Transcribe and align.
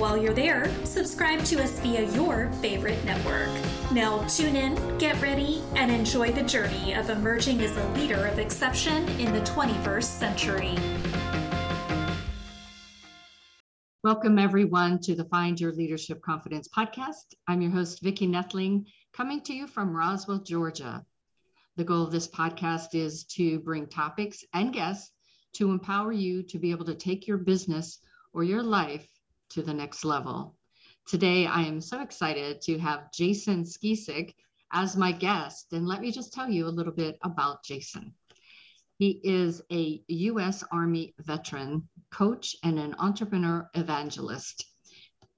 While 0.00 0.16
you're 0.16 0.32
there, 0.32 0.74
subscribe 0.86 1.44
to 1.44 1.62
us 1.62 1.78
via 1.80 2.10
your 2.12 2.50
favorite 2.62 3.04
network. 3.04 3.50
Now, 3.92 4.26
tune 4.28 4.56
in, 4.56 4.96
get 4.96 5.20
ready, 5.20 5.62
and 5.76 5.90
enjoy 5.90 6.32
the 6.32 6.42
journey 6.42 6.94
of 6.94 7.10
emerging 7.10 7.60
as 7.60 7.76
a 7.76 7.86
leader 7.90 8.26
of 8.26 8.38
exception 8.38 9.06
in 9.20 9.30
the 9.30 9.40
21st 9.40 10.04
century. 10.04 10.74
Welcome, 14.02 14.38
everyone, 14.38 15.00
to 15.00 15.14
the 15.14 15.26
Find 15.26 15.60
Your 15.60 15.74
Leadership 15.74 16.22
Confidence 16.22 16.66
podcast. 16.74 17.34
I'm 17.46 17.60
your 17.60 17.72
host, 17.72 18.00
Vicki 18.00 18.26
Nedling, 18.26 18.86
coming 19.12 19.42
to 19.42 19.52
you 19.52 19.66
from 19.66 19.94
Roswell, 19.94 20.38
Georgia. 20.38 21.04
The 21.76 21.84
goal 21.84 22.04
of 22.04 22.10
this 22.10 22.26
podcast 22.26 22.94
is 22.94 23.24
to 23.34 23.60
bring 23.60 23.86
topics 23.86 24.44
and 24.54 24.72
guests 24.72 25.12
to 25.56 25.70
empower 25.70 26.10
you 26.10 26.42
to 26.44 26.58
be 26.58 26.70
able 26.70 26.86
to 26.86 26.94
take 26.94 27.26
your 27.26 27.36
business 27.36 27.98
or 28.32 28.42
your 28.42 28.62
life 28.62 29.06
to 29.50 29.62
the 29.62 29.74
next 29.74 30.04
level. 30.04 30.56
Today, 31.06 31.46
I 31.46 31.62
am 31.62 31.80
so 31.80 32.00
excited 32.02 32.60
to 32.62 32.78
have 32.78 33.12
Jason 33.12 33.64
Skeesick 33.64 34.34
as 34.72 34.96
my 34.96 35.12
guest. 35.12 35.72
And 35.72 35.86
let 35.86 36.00
me 36.00 36.12
just 36.12 36.32
tell 36.32 36.48
you 36.48 36.66
a 36.66 36.68
little 36.68 36.92
bit 36.92 37.18
about 37.22 37.64
Jason. 37.64 38.14
He 38.98 39.20
is 39.24 39.62
a 39.72 40.02
U.S. 40.08 40.62
Army 40.70 41.14
veteran, 41.18 41.88
coach, 42.10 42.54
and 42.62 42.78
an 42.78 42.94
entrepreneur 42.98 43.68
evangelist. 43.74 44.64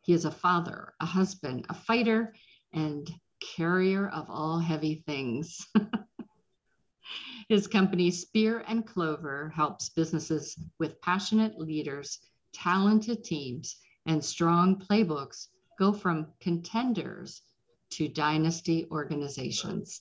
He 0.03 0.13
is 0.13 0.25
a 0.25 0.31
father, 0.31 0.95
a 1.01 1.07
husband, 1.07 1.67
a 1.69 1.75
fighter, 1.75 2.35
and 2.73 3.09
carrier 3.57 4.09
of 4.09 4.29
all 4.29 4.59
heavy 4.59 5.03
things. 5.07 5.67
His 7.49 7.67
company, 7.67 8.11
Spear 8.11 8.65
and 8.67 8.87
Clover, 8.87 9.53
helps 9.55 9.91
businesses 9.91 10.59
with 10.79 11.01
passionate 11.01 11.59
leaders, 11.59 12.19
talented 12.53 13.23
teams, 13.25 13.77
and 14.07 14.25
strong 14.25 14.77
playbooks 14.77 15.49
go 15.79 15.93
from 15.93 16.27
contenders 16.41 17.43
to 17.91 18.09
dynasty 18.09 18.87
organizations. 18.91 20.01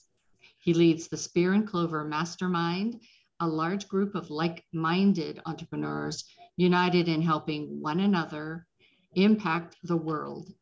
He 0.58 0.74
leads 0.74 1.08
the 1.08 1.16
Spear 1.16 1.52
and 1.52 1.66
Clover 1.66 2.04
Mastermind, 2.04 3.00
a 3.40 3.46
large 3.46 3.88
group 3.88 4.14
of 4.14 4.30
like 4.30 4.64
minded 4.72 5.40
entrepreneurs 5.46 6.24
united 6.56 7.08
in 7.08 7.22
helping 7.22 7.80
one 7.80 8.00
another 8.00 8.66
impact 9.14 9.76
the 9.82 9.96
world 9.96 10.52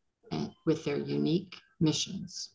with 0.65 0.83
their 0.83 0.97
unique 0.97 1.55
missions. 1.79 2.49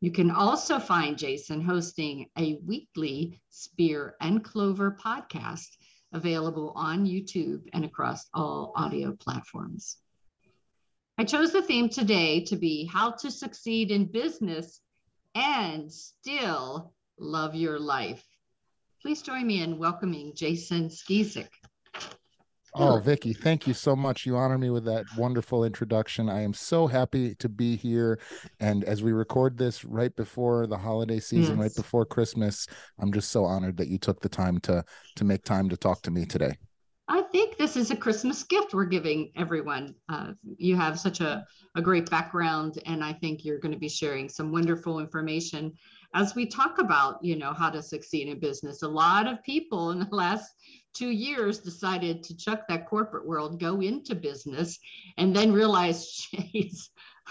You 0.00 0.10
can 0.10 0.30
also 0.30 0.78
find 0.78 1.16
Jason 1.16 1.62
hosting 1.62 2.28
a 2.36 2.60
weekly 2.66 3.40
Spear 3.50 4.16
and 4.20 4.44
Clover 4.44 4.96
podcast 5.02 5.76
available 6.14 6.72
on 6.74 7.04
YouTube 7.04 7.68
and 7.72 7.84
across 7.84 8.26
all 8.32 8.72
audio 8.74 9.12
platforms. 9.12 9.98
I 11.18 11.24
chose 11.24 11.52
the 11.52 11.62
theme 11.62 11.88
today 11.88 12.44
to 12.44 12.56
be 12.56 12.86
how 12.86 13.10
to 13.10 13.30
succeed 13.30 13.90
in 13.90 14.06
business 14.06 14.80
and 15.34 15.92
still 15.92 16.92
love 17.18 17.54
your 17.54 17.78
life. 17.78 18.24
Please 19.02 19.22
join 19.22 19.46
me 19.46 19.62
in 19.62 19.78
welcoming 19.78 20.32
Jason 20.34 20.88
Skeesick. 20.88 21.50
Oh, 22.76 22.98
Vicki, 22.98 23.32
thank 23.32 23.68
you 23.68 23.74
so 23.74 23.94
much. 23.94 24.26
You 24.26 24.36
honor 24.36 24.58
me 24.58 24.68
with 24.68 24.84
that 24.86 25.04
wonderful 25.16 25.64
introduction. 25.64 26.28
I 26.28 26.42
am 26.42 26.52
so 26.52 26.88
happy 26.88 27.36
to 27.36 27.48
be 27.48 27.76
here. 27.76 28.18
And 28.58 28.82
as 28.82 29.00
we 29.00 29.12
record 29.12 29.56
this 29.56 29.84
right 29.84 30.14
before 30.16 30.66
the 30.66 30.78
holiday 30.78 31.20
season, 31.20 31.56
yes. 31.56 31.62
right 31.62 31.74
before 31.76 32.04
Christmas, 32.04 32.66
I'm 32.98 33.12
just 33.12 33.30
so 33.30 33.44
honored 33.44 33.76
that 33.76 33.88
you 33.88 33.98
took 33.98 34.20
the 34.20 34.28
time 34.28 34.58
to 34.60 34.84
to 35.14 35.24
make 35.24 35.44
time 35.44 35.68
to 35.68 35.76
talk 35.76 36.02
to 36.02 36.10
me 36.10 36.26
today. 36.26 36.56
I 37.06 37.22
think 37.22 37.56
this 37.56 37.76
is 37.76 37.90
a 37.90 37.96
Christmas 37.96 38.42
gift 38.44 38.72
we're 38.72 38.86
giving 38.86 39.30
everyone. 39.36 39.94
Uh, 40.08 40.32
you 40.56 40.74
have 40.76 40.98
such 40.98 41.20
a, 41.20 41.46
a 41.76 41.82
great 41.82 42.08
background, 42.08 42.78
and 42.86 43.04
I 43.04 43.12
think 43.12 43.44
you're 43.44 43.58
going 43.58 43.72
to 43.74 43.78
be 43.78 43.90
sharing 43.90 44.28
some 44.28 44.50
wonderful 44.50 45.00
information 45.00 45.74
as 46.14 46.34
we 46.34 46.46
talk 46.46 46.78
about, 46.78 47.22
you 47.22 47.36
know, 47.36 47.52
how 47.52 47.68
to 47.68 47.82
succeed 47.82 48.28
in 48.28 48.38
business. 48.38 48.82
A 48.82 48.88
lot 48.88 49.26
of 49.26 49.42
people 49.42 49.90
in 49.90 49.98
the 49.98 50.08
last 50.10 50.54
two 50.94 51.10
years 51.10 51.58
decided 51.58 52.22
to 52.22 52.36
chuck 52.36 52.62
that 52.68 52.86
corporate 52.86 53.26
world, 53.26 53.60
go 53.60 53.80
into 53.80 54.14
business, 54.14 54.78
and 55.18 55.34
then 55.34 55.52
realize, 55.52 56.26
jeez, 56.34 56.88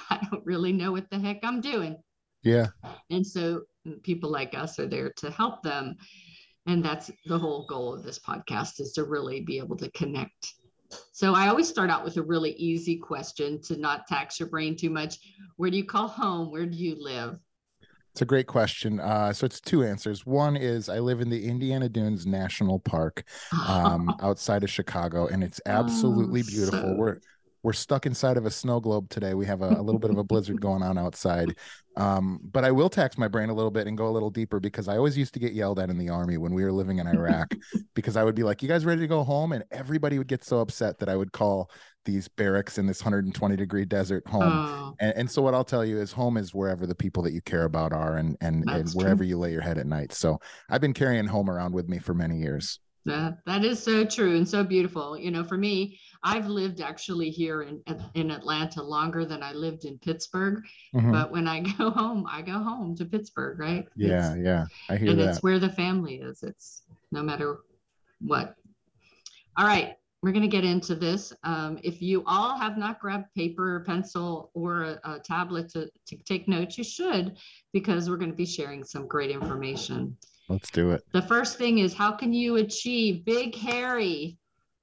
I 0.09 0.19
don't 0.29 0.45
really 0.45 0.73
know 0.73 0.91
what 0.91 1.09
the 1.09 1.17
heck 1.17 1.39
I'm 1.43 1.61
doing. 1.61 1.97
Yeah. 2.43 2.67
And 3.09 3.25
so 3.25 3.61
people 4.03 4.29
like 4.29 4.55
us 4.55 4.77
are 4.79 4.87
there 4.87 5.13
to 5.17 5.31
help 5.31 5.63
them. 5.63 5.95
And 6.65 6.83
that's 6.83 7.11
the 7.25 7.37
whole 7.37 7.65
goal 7.65 7.93
of 7.93 8.03
this 8.03 8.19
podcast 8.19 8.79
is 8.79 8.93
to 8.93 9.03
really 9.03 9.41
be 9.41 9.57
able 9.57 9.75
to 9.77 9.91
connect. 9.91 10.53
So 11.11 11.33
I 11.33 11.47
always 11.47 11.67
start 11.67 11.89
out 11.89 12.03
with 12.03 12.17
a 12.17 12.21
really 12.21 12.51
easy 12.51 12.97
question 12.97 13.61
to 13.63 13.77
not 13.77 14.07
tax 14.07 14.39
your 14.39 14.49
brain 14.49 14.75
too 14.75 14.89
much. 14.89 15.17
Where 15.57 15.69
do 15.69 15.77
you 15.77 15.85
call 15.85 16.07
home? 16.07 16.51
Where 16.51 16.65
do 16.65 16.77
you 16.77 16.95
live? 16.97 17.37
It's 18.13 18.21
a 18.21 18.25
great 18.25 18.45
question. 18.45 18.99
Uh, 18.99 19.33
so 19.33 19.45
it's 19.45 19.59
two 19.59 19.83
answers. 19.83 20.23
One 20.23 20.55
is 20.55 20.87
I 20.87 20.99
live 20.99 21.19
in 21.19 21.31
the 21.31 21.47
Indiana 21.47 21.89
Dunes 21.89 22.27
National 22.27 22.77
Park 22.79 23.23
um, 23.67 24.15
outside 24.21 24.63
of 24.63 24.69
Chicago, 24.69 25.25
and 25.27 25.43
it's 25.43 25.59
absolutely 25.65 26.41
oh, 26.41 26.47
beautiful. 26.47 26.79
So... 26.79 26.95
We're 26.95 27.19
we're 27.63 27.73
stuck 27.73 28.05
inside 28.05 28.35
of 28.35 28.45
a 28.45 28.51
snow 28.51 28.79
globe 28.79 29.09
today. 29.09 29.33
We 29.33 29.45
have 29.45 29.61
a, 29.61 29.69
a 29.69 29.81
little 29.81 29.99
bit 29.99 30.11
of 30.11 30.17
a 30.17 30.23
blizzard 30.23 30.59
going 30.59 30.83
on 30.83 30.97
outside. 30.97 31.55
Um, 31.95 32.39
but 32.43 32.65
I 32.65 32.71
will 32.71 32.89
tax 32.89 33.17
my 33.17 33.27
brain 33.27 33.49
a 33.49 33.53
little 33.53 33.71
bit 33.71 33.87
and 33.87 33.97
go 33.97 34.07
a 34.07 34.11
little 34.11 34.29
deeper 34.29 34.59
because 34.59 34.87
I 34.87 34.97
always 34.97 35.17
used 35.17 35.33
to 35.35 35.39
get 35.39 35.53
yelled 35.53 35.79
at 35.79 35.89
in 35.89 35.97
the 35.97 36.09
army 36.09 36.37
when 36.37 36.53
we 36.53 36.63
were 36.63 36.71
living 36.71 36.99
in 36.99 37.07
Iraq 37.07 37.53
because 37.95 38.17
I 38.17 38.23
would 38.23 38.35
be 38.35 38.43
like, 38.43 38.61
"You 38.61 38.67
guys 38.67 38.85
ready 38.85 39.01
to 39.01 39.07
go 39.07 39.23
home?" 39.23 39.53
And 39.53 39.63
everybody 39.71 40.17
would 40.17 40.27
get 40.27 40.43
so 40.43 40.59
upset 40.59 40.99
that 40.99 41.09
I 41.09 41.15
would 41.15 41.31
call 41.31 41.71
these 42.05 42.27
barracks 42.27 42.77
in 42.77 42.85
this 42.85 43.01
120 43.01 43.55
degree 43.55 43.85
desert 43.85 44.27
home. 44.27 44.41
Oh. 44.43 44.95
And, 44.99 45.13
and, 45.15 45.31
so 45.31 45.41
what 45.41 45.53
I'll 45.53 45.63
tell 45.63 45.85
you 45.85 45.99
is 45.99 46.11
home 46.11 46.35
is 46.35 46.53
wherever 46.53 46.85
the 46.85 46.95
people 46.95 47.23
that 47.23 47.31
you 47.31 47.41
care 47.41 47.63
about 47.63 47.93
are 47.93 48.17
and 48.17 48.35
and, 48.41 48.67
and 48.69 48.89
wherever 48.91 49.17
true. 49.23 49.27
you 49.27 49.37
lay 49.37 49.51
your 49.51 49.61
head 49.61 49.77
at 49.77 49.87
night. 49.87 50.11
So 50.11 50.39
I've 50.69 50.81
been 50.81 50.93
carrying 50.93 51.27
home 51.27 51.49
around 51.49 51.73
with 51.73 51.87
me 51.87 51.99
for 51.99 52.13
many 52.13 52.39
years. 52.39 52.79
That, 53.05 53.39
that 53.45 53.65
is 53.65 53.83
so 53.83 54.05
true 54.05 54.37
and 54.37 54.47
so 54.47 54.63
beautiful. 54.63 55.17
You 55.17 55.31
know, 55.31 55.43
for 55.43 55.57
me, 55.57 55.99
I've 56.23 56.47
lived 56.47 56.79
actually 56.79 57.29
here 57.29 57.63
in 57.63 57.81
in 58.13 58.31
Atlanta 58.31 58.81
longer 58.81 59.25
than 59.25 59.43
I 59.43 59.51
lived 59.51 59.83
in 59.85 59.99
Pittsburgh. 59.99 60.63
Mm-hmm. 60.95 61.11
But 61.11 61.31
when 61.31 61.47
I 61.47 61.59
go 61.77 61.89
home, 61.89 62.25
I 62.29 62.41
go 62.41 62.53
home 62.53 62.95
to 62.97 63.05
Pittsburgh, 63.05 63.59
right? 63.59 63.85
Yeah, 63.95 64.33
it's, 64.33 64.45
yeah, 64.45 64.65
I 64.89 64.97
hear 64.97 65.09
and 65.09 65.19
that. 65.19 65.29
it's 65.29 65.43
where 65.43 65.59
the 65.59 65.69
family 65.69 66.15
is. 66.15 66.43
It's 66.43 66.83
no 67.11 67.21
matter 67.21 67.59
what. 68.21 68.55
All 69.57 69.67
right, 69.67 69.95
we're 70.23 70.31
going 70.31 70.41
to 70.41 70.47
get 70.47 70.63
into 70.63 70.95
this. 70.95 71.33
Um, 71.43 71.77
if 71.83 72.01
you 72.01 72.23
all 72.25 72.57
have 72.57 72.77
not 72.77 72.99
grabbed 72.99 73.33
paper, 73.35 73.75
or 73.75 73.79
pencil, 73.81 74.49
or 74.53 74.83
a, 74.83 74.99
a 75.03 75.19
tablet 75.19 75.69
to, 75.71 75.89
to 76.07 76.17
take 76.23 76.47
notes, 76.47 76.77
you 76.77 76.83
should, 76.85 77.37
because 77.73 78.09
we're 78.09 78.17
going 78.17 78.31
to 78.31 78.35
be 78.35 78.45
sharing 78.45 78.85
some 78.85 79.05
great 79.05 79.29
information. 79.29 80.15
Let's 80.49 80.69
do 80.71 80.91
it. 80.91 81.03
The 81.13 81.21
first 81.21 81.57
thing 81.57 81.79
is 81.79 81.93
how 81.93 82.11
can 82.11 82.33
you 82.33 82.57
achieve 82.57 83.25
big, 83.25 83.55
hairy, 83.55 84.37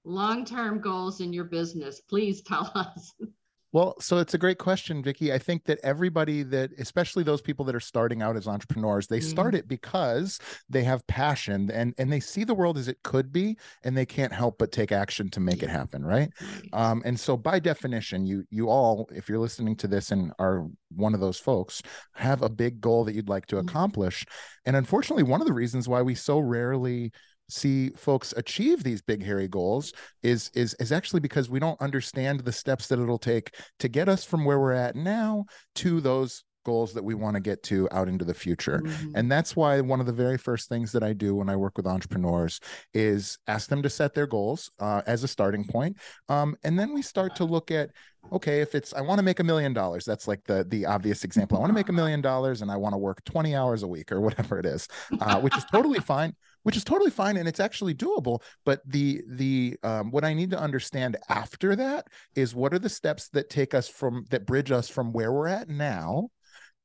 long 0.05 0.45
term 0.45 0.81
goals 0.81 1.21
in 1.21 1.33
your 1.33 1.45
business? 1.45 2.01
Please 2.01 2.43
tell 2.43 2.71
us. 2.75 3.13
Well, 3.73 3.95
so 4.01 4.19
it's 4.19 4.35
a 4.35 4.39
great 4.39 4.59
question, 4.59 5.03
Vicki. 5.03 5.33
I 5.33 5.39
think 5.39 5.65
that 5.65 5.79
everybody 5.85 6.43
that, 6.45 6.71
especially 6.79 7.23
those 7.23 7.41
people 7.41 7.65
that 7.67 7.75
are 7.75 7.81
starting 7.81 8.21
out 8.21 8.37
as 8.37 8.49
entrepreneurs, 8.49 9.07
they 9.07 9.19
mm-hmm. 9.19 9.29
start 9.29 9.55
it 9.55 9.69
because 9.69 10.41
they 10.69 10.83
have 10.85 11.07
passion 11.07 11.71
and 11.71 11.95
and 11.97 12.13
they 12.13 12.19
see 12.19 12.43
the 12.43 12.55
world 12.55 12.79
as 12.79 12.89
it 12.89 13.03
could 13.05 13.33
be, 13.33 13.57
and 13.85 13.97
they 13.97 14.07
can't 14.07 14.33
help 14.33 14.59
but 14.59 14.73
take 14.73 14.91
action 14.91 15.31
to 15.31 15.41
make 15.41 15.63
it 15.63 15.71
happen, 15.71 16.05
right? 16.05 16.31
Um, 16.73 17.03
and 17.05 17.19
so, 17.19 17.37
by 17.37 17.61
definition, 17.61 18.27
you 18.27 18.45
you 18.51 18.69
all, 18.69 19.09
if 19.13 19.29
you're 19.29 19.39
listening 19.39 19.77
to 19.77 19.87
this 19.87 20.11
and 20.11 20.33
are 20.41 20.67
one 20.95 21.15
of 21.15 21.21
those 21.21 21.39
folks, 21.39 21.81
have 22.15 22.43
a 22.43 22.49
big 22.49 22.81
goal 22.81 23.05
that 23.05 23.15
you'd 23.15 23.29
like 23.29 23.47
to 23.47 23.57
mm-hmm. 23.57 23.69
accomplish. 23.69 24.27
And 24.67 24.75
unfortunately, 24.75 25.23
one 25.23 25.41
of 25.41 25.47
the 25.47 25.53
reasons 25.53 25.89
why 25.89 26.03
we 26.03 26.15
so 26.15 26.39
rarely 26.39 27.13
see 27.51 27.91
folks 27.91 28.33
achieve 28.37 28.83
these 28.83 29.03
big 29.03 29.25
hairy 29.25 29.49
goals 29.49 29.93
is 30.23 30.51
is 30.55 30.75
is 30.75 30.93
actually 30.93 31.21
because 31.21 31.51
we 31.51 31.61
don't 31.61 31.81
understand 31.81 32.41
the 32.41 32.53
steps 32.53 32.87
that 32.89 32.99
it'll 32.99 33.19
take 33.19 33.55
to 33.79 33.89
get 33.89 34.09
us 34.09 34.25
from 34.25 34.45
where 34.45 34.59
we're 34.59 34.73
at 34.73 34.97
now 34.97 35.45
to 35.77 36.01
those 36.01 36.45
goals 36.65 36.93
that 36.93 37.03
we 37.03 37.15
want 37.15 37.35
to 37.35 37.41
get 37.41 37.63
to 37.63 37.89
out 37.91 38.09
into 38.09 38.25
the 38.25 38.35
future. 38.35 38.81
Mhm. 38.85 39.13
And 39.15 39.33
that's 39.33 39.57
why 39.57 39.81
one 39.81 40.01
of 40.01 40.07
the 40.07 40.13
very 40.13 40.37
first 40.37 40.69
things 40.69 40.93
that 40.93 41.03
I 41.03 41.13
do 41.13 41.35
when 41.35 41.49
I 41.49 41.57
work 41.57 41.77
with 41.77 41.87
entrepreneurs 41.87 42.61
is 42.93 43.39
ask 43.47 43.69
them 43.69 43.83
to 43.83 43.91
set 43.91 44.15
their 44.15 44.27
goals 44.27 44.71
uh, 44.79 45.03
as 45.07 45.25
a 45.25 45.29
starting 45.29 45.65
point. 45.65 45.97
Um, 46.29 46.57
and 46.63 46.79
then 46.79 46.93
we 46.93 47.03
start 47.03 47.35
to 47.37 47.45
look 47.45 47.71
at, 47.71 47.91
okay, 48.33 48.61
if 48.61 48.75
it's 48.75 48.93
I 48.93 49.01
want 49.01 49.19
to 49.19 49.25
make 49.25 49.41
a 49.41 49.45
million 49.45 49.73
dollars, 49.73 50.05
that's 50.05 50.29
like 50.29 50.45
the 50.45 50.65
the 50.69 50.87
obvious 50.87 51.25
example. 51.25 51.57
I 51.57 51.61
want 51.61 51.71
to 51.71 51.75
make 51.75 51.89
a 51.89 51.95
million 51.95 52.21
dollars 52.21 52.61
and 52.63 52.71
I 52.71 52.77
want 52.77 52.93
to 52.93 52.99
work 52.99 53.25
20 53.25 53.55
hours 53.55 53.83
a 53.83 53.89
week 53.89 54.13
or 54.13 54.21
whatever 54.21 54.59
it 54.59 54.67
is, 54.67 54.87
uh, 55.21 55.41
which 55.41 55.57
is 55.57 55.65
totally 55.73 56.01
fine. 56.01 56.35
Which 56.63 56.77
is 56.77 56.85
totally 56.85 57.11
fine 57.11 57.37
and 57.37 57.49
it's 57.49 57.61
actually 57.61 57.95
doable. 57.95 58.43
But 58.65 58.81
the 58.87 59.23
the 59.29 59.77
um, 59.83 60.11
what 60.11 60.25
I 60.25 60.35
need 60.35 60.51
to 60.51 60.59
understand 60.61 61.17
after 61.29 61.75
that 61.77 62.09
is 62.35 62.55
what 62.55 62.75
are 62.75 62.79
the 62.79 62.89
steps 62.89 63.29
that 63.31 63.51
take 63.51 63.75
us 63.75 63.89
from 63.89 64.27
that 64.31 64.47
bridge 64.47 64.71
us 64.71 64.89
from 64.89 65.13
where 65.13 65.33
we're 65.33 65.49
at 65.49 65.69
now 65.69 66.29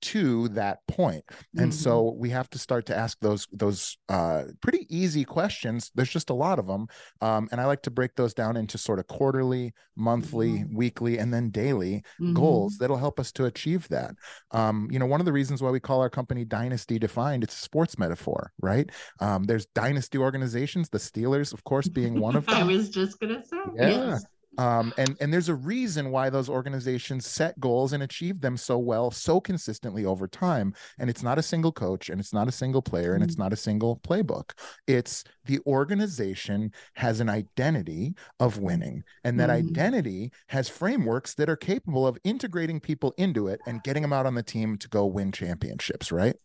to 0.02 0.50
that 0.50 0.80
point 0.88 1.24
and 1.58 1.72
Mhm. 1.72 1.74
so 1.74 2.16
we 2.18 2.30
have 2.30 2.50
to 2.50 2.60
start 2.60 2.86
to 2.86 2.96
ask 2.96 3.18
those 3.22 3.48
those 3.52 3.98
uh 4.10 4.44
pretty 4.62 4.86
easy 4.96 5.24
questions 5.24 5.92
there's 5.96 6.10
just 6.10 6.30
a 6.30 6.34
lot 6.34 6.60
of 6.60 6.68
them 6.68 6.88
um 7.22 7.48
and 7.52 7.60
i 7.62 7.66
like 7.66 7.82
to 7.82 7.90
break 7.90 8.16
those 8.16 8.34
down 8.34 8.58
into 8.58 8.78
sort 8.78 9.00
of 9.00 9.08
quarterly 9.08 9.74
monthly 9.96 10.60
Mhm. 10.60 10.74
weekly 10.76 11.18
and 11.18 11.34
then 11.34 11.50
daily 11.50 12.04
Mhm. 12.20 12.36
goals 12.36 12.78
that'll 12.78 12.98
help 12.98 13.20
us 13.20 13.32
to 13.32 13.46
achieve 13.46 13.88
that 13.88 14.14
um 14.52 14.88
you 14.92 15.00
know 15.00 15.06
one 15.06 15.22
of 15.22 15.26
the 15.26 15.34
reasons 15.34 15.62
why 15.64 15.72
we 15.72 15.80
call 15.80 16.02
our 16.02 16.10
company 16.10 16.46
dynasty 16.46 17.00
defined 17.00 17.44
it's 17.44 17.58
a 17.58 17.62
sports 17.62 17.98
metaphor 17.98 18.52
right 18.62 18.90
um 19.22 19.44
there's 19.46 19.66
dynasty 19.68 20.18
organizations 20.18 20.90
the 20.90 20.98
steelers 20.98 21.54
of 21.54 21.64
course 21.64 21.88
being 21.88 22.20
one 22.20 22.36
of 22.36 22.46
them. 22.48 22.56
I 22.56 22.64
was 22.64 22.90
just 22.90 23.20
gonna 23.20 23.44
say. 23.46 23.58
Yeah. 23.76 23.88
Yes. 24.10 24.26
Um, 24.58 24.94
and 24.98 25.18
and 25.20 25.34
there's 25.34 25.50
a 25.50 25.56
reason 25.56 26.12
why 26.12 26.30
those 26.30 26.50
organizations 26.50 27.26
set 27.28 27.60
goals 27.60 27.94
and 27.94 28.04
achieve 28.04 28.42
them 28.42 28.58
so 28.58 28.78
well 28.78 29.12
so 29.12 29.40
consistently 29.40 30.06
over 30.06 30.28
time 30.28 30.74
and 31.00 31.10
it's 31.10 31.24
not 31.24 31.38
a 31.38 31.42
single 31.44 31.72
coach 31.72 32.10
and 32.10 32.20
it's 32.20 32.34
not 32.34 32.48
a 32.48 32.52
single 32.52 32.82
player 32.82 33.14
and 33.14 33.24
it's 33.24 33.38
not 33.38 33.52
a 33.54 33.56
single 33.56 33.98
playbook 33.98 34.52
it's 34.88 35.24
the 35.46 35.60
organization 35.68 36.72
has 36.96 37.20
an 37.20 37.30
identity 37.30 38.14
of 38.40 38.60
winning 38.60 39.04
and 39.24 39.40
that 39.40 39.50
Mhm. 39.50 39.70
identity 39.70 40.32
has 40.48 40.70
frameworks 40.70 41.34
that 41.36 41.50
are 41.50 41.56
capable 41.58 42.06
of 42.08 42.18
integrating 42.24 42.80
people 42.80 43.14
into 43.18 43.48
it 43.48 43.60
and 43.68 43.84
getting 43.84 44.02
them 44.02 44.14
out 44.14 44.26
on 44.26 44.36
the 44.36 44.44
team 44.44 44.78
to 44.78 44.88
go 44.90 45.06
win 45.06 45.32
championships 45.32 46.12
right 46.12 46.36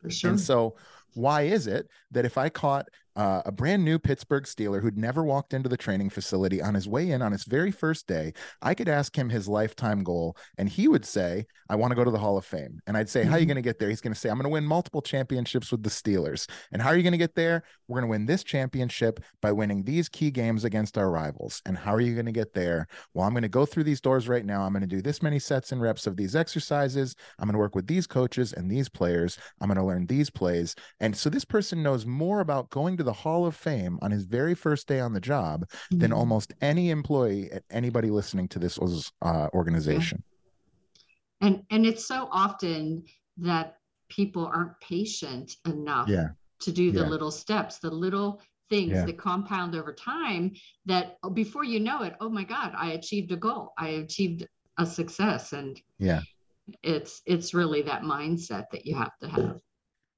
For 0.00 0.10
sure. 0.10 0.30
and 0.30 0.40
so, 0.40 0.76
why 1.14 1.42
is 1.42 1.66
it 1.66 1.88
that 2.12 2.24
if 2.24 2.38
I 2.38 2.48
caught 2.48 2.88
uh, 3.16 3.42
a 3.44 3.52
brand 3.52 3.84
new 3.84 3.98
Pittsburgh 3.98 4.44
Steeler 4.44 4.80
who'd 4.82 4.96
never 4.98 5.24
walked 5.24 5.52
into 5.52 5.68
the 5.68 5.76
training 5.76 6.10
facility 6.10 6.62
on 6.62 6.74
his 6.74 6.88
way 6.88 7.10
in 7.10 7.22
on 7.22 7.32
his 7.32 7.44
very 7.44 7.70
first 7.70 8.06
day, 8.06 8.32
I 8.62 8.74
could 8.74 8.88
ask 8.88 9.16
him 9.16 9.28
his 9.30 9.48
lifetime 9.48 10.02
goal, 10.04 10.36
and 10.58 10.68
he 10.68 10.88
would 10.88 11.04
say, 11.04 11.46
"I 11.68 11.76
want 11.76 11.90
to 11.90 11.94
go 11.96 12.04
to 12.04 12.10
the 12.10 12.18
Hall 12.18 12.38
of 12.38 12.44
Fame." 12.44 12.80
And 12.86 12.96
I'd 12.96 13.08
say, 13.08 13.24
"How 13.24 13.34
are 13.34 13.38
you 13.38 13.44
Mhm. 13.44 13.48
going 13.48 13.56
to 13.56 13.62
get 13.62 13.78
there?" 13.78 13.88
He's 13.88 14.00
going 14.00 14.14
to 14.14 14.18
say, 14.18 14.28
"I'm 14.30 14.36
going 14.36 14.44
to 14.44 14.48
win 14.50 14.64
multiple 14.64 15.02
championships 15.02 15.70
with 15.72 15.82
the 15.82 15.90
Steelers." 15.90 16.48
And 16.72 16.80
how 16.80 16.90
are 16.90 16.96
you 16.96 17.02
going 17.02 17.12
to 17.12 17.18
get 17.18 17.34
there? 17.34 17.62
We're 17.88 18.00
going 18.00 18.08
to 18.08 18.10
win 18.10 18.26
this 18.26 18.44
championship 18.44 19.20
by 19.42 19.52
winning 19.52 19.82
these 19.84 20.08
key 20.08 20.30
games 20.30 20.64
against 20.64 20.96
our 20.96 21.10
rivals. 21.10 21.62
And 21.66 21.76
how 21.76 21.94
are 21.94 22.00
you 22.00 22.14
going 22.14 22.26
to 22.26 22.32
get 22.32 22.54
there? 22.54 22.86
Well, 23.14 23.26
I'm 23.26 23.32
going 23.32 23.42
to 23.42 23.48
go 23.48 23.66
through 23.66 23.84
these 23.84 24.00
doors 24.00 24.28
right 24.28 24.44
now. 24.44 24.62
I'm 24.62 24.72
going 24.72 24.82
to 24.82 24.86
do 24.86 25.02
this 25.02 25.22
many 25.22 25.38
sets 25.38 25.72
and 25.72 25.80
reps 25.80 26.06
of 26.06 26.16
these 26.16 26.36
exercises. 26.36 27.14
I'm 27.38 27.46
going 27.46 27.54
to 27.54 27.58
work 27.58 27.74
with 27.74 27.86
these 27.86 28.06
coaches 28.06 28.52
and 28.52 28.70
these 28.70 28.88
players. 28.88 29.38
I'm 29.60 29.68
going 29.68 29.78
to 29.78 29.84
learn 29.84 30.06
these 30.06 30.30
plays. 30.30 30.74
And 31.00 31.16
so 31.16 31.28
this 31.30 31.44
person 31.44 31.82
knows 31.82 32.06
more 32.06 32.40
about 32.40 32.70
going 32.70 32.96
to 33.00 33.04
the 33.04 33.12
Hall 33.14 33.46
of 33.46 33.56
Fame 33.56 33.98
on 34.02 34.10
his 34.10 34.24
very 34.24 34.54
first 34.54 34.86
day 34.86 35.00
on 35.00 35.14
the 35.14 35.20
job 35.20 35.64
than 35.90 36.10
Mhm. 36.10 36.16
almost 36.16 36.52
any 36.60 36.90
employee 36.90 37.50
at 37.50 37.64
anybody 37.70 38.10
listening 38.10 38.46
to 38.48 38.58
this 38.58 38.78
uh, 39.22 39.48
organization. 39.54 40.22
and 41.42 41.62
and 41.70 41.86
it's 41.86 42.04
so 42.06 42.28
often 42.30 43.02
that 43.38 43.78
people 44.10 44.44
aren't 44.44 44.78
patient 44.82 45.56
enough 45.64 46.06
Yeah. 46.06 46.28
to 46.58 46.70
do 46.70 46.92
the 46.92 47.00
Yeah. 47.00 47.08
little 47.08 47.30
steps 47.30 47.78
the 47.78 47.90
little 47.90 48.42
things 48.68 48.92
Yeah. 48.92 49.06
that 49.06 49.16
compound 49.16 49.74
over 49.74 49.94
time 49.94 50.52
that 50.84 51.16
oh, 51.22 51.30
before 51.30 51.64
you 51.64 51.80
know 51.80 52.02
it 52.02 52.14
oh 52.20 52.28
my 52.28 52.44
god 52.44 52.74
i 52.76 52.90
achieved 52.92 53.32
a 53.32 53.36
goal 53.38 53.72
i 53.78 53.88
achieved 54.04 54.46
a 54.76 54.84
success 54.84 55.54
and 55.54 55.80
Yeah. 55.98 56.20
it's 56.82 57.22
it's 57.24 57.54
really 57.54 57.80
that 57.82 58.02
mindset 58.02 58.64
that 58.72 58.84
you 58.84 58.94
have 58.96 59.16
to 59.22 59.28
have 59.28 59.58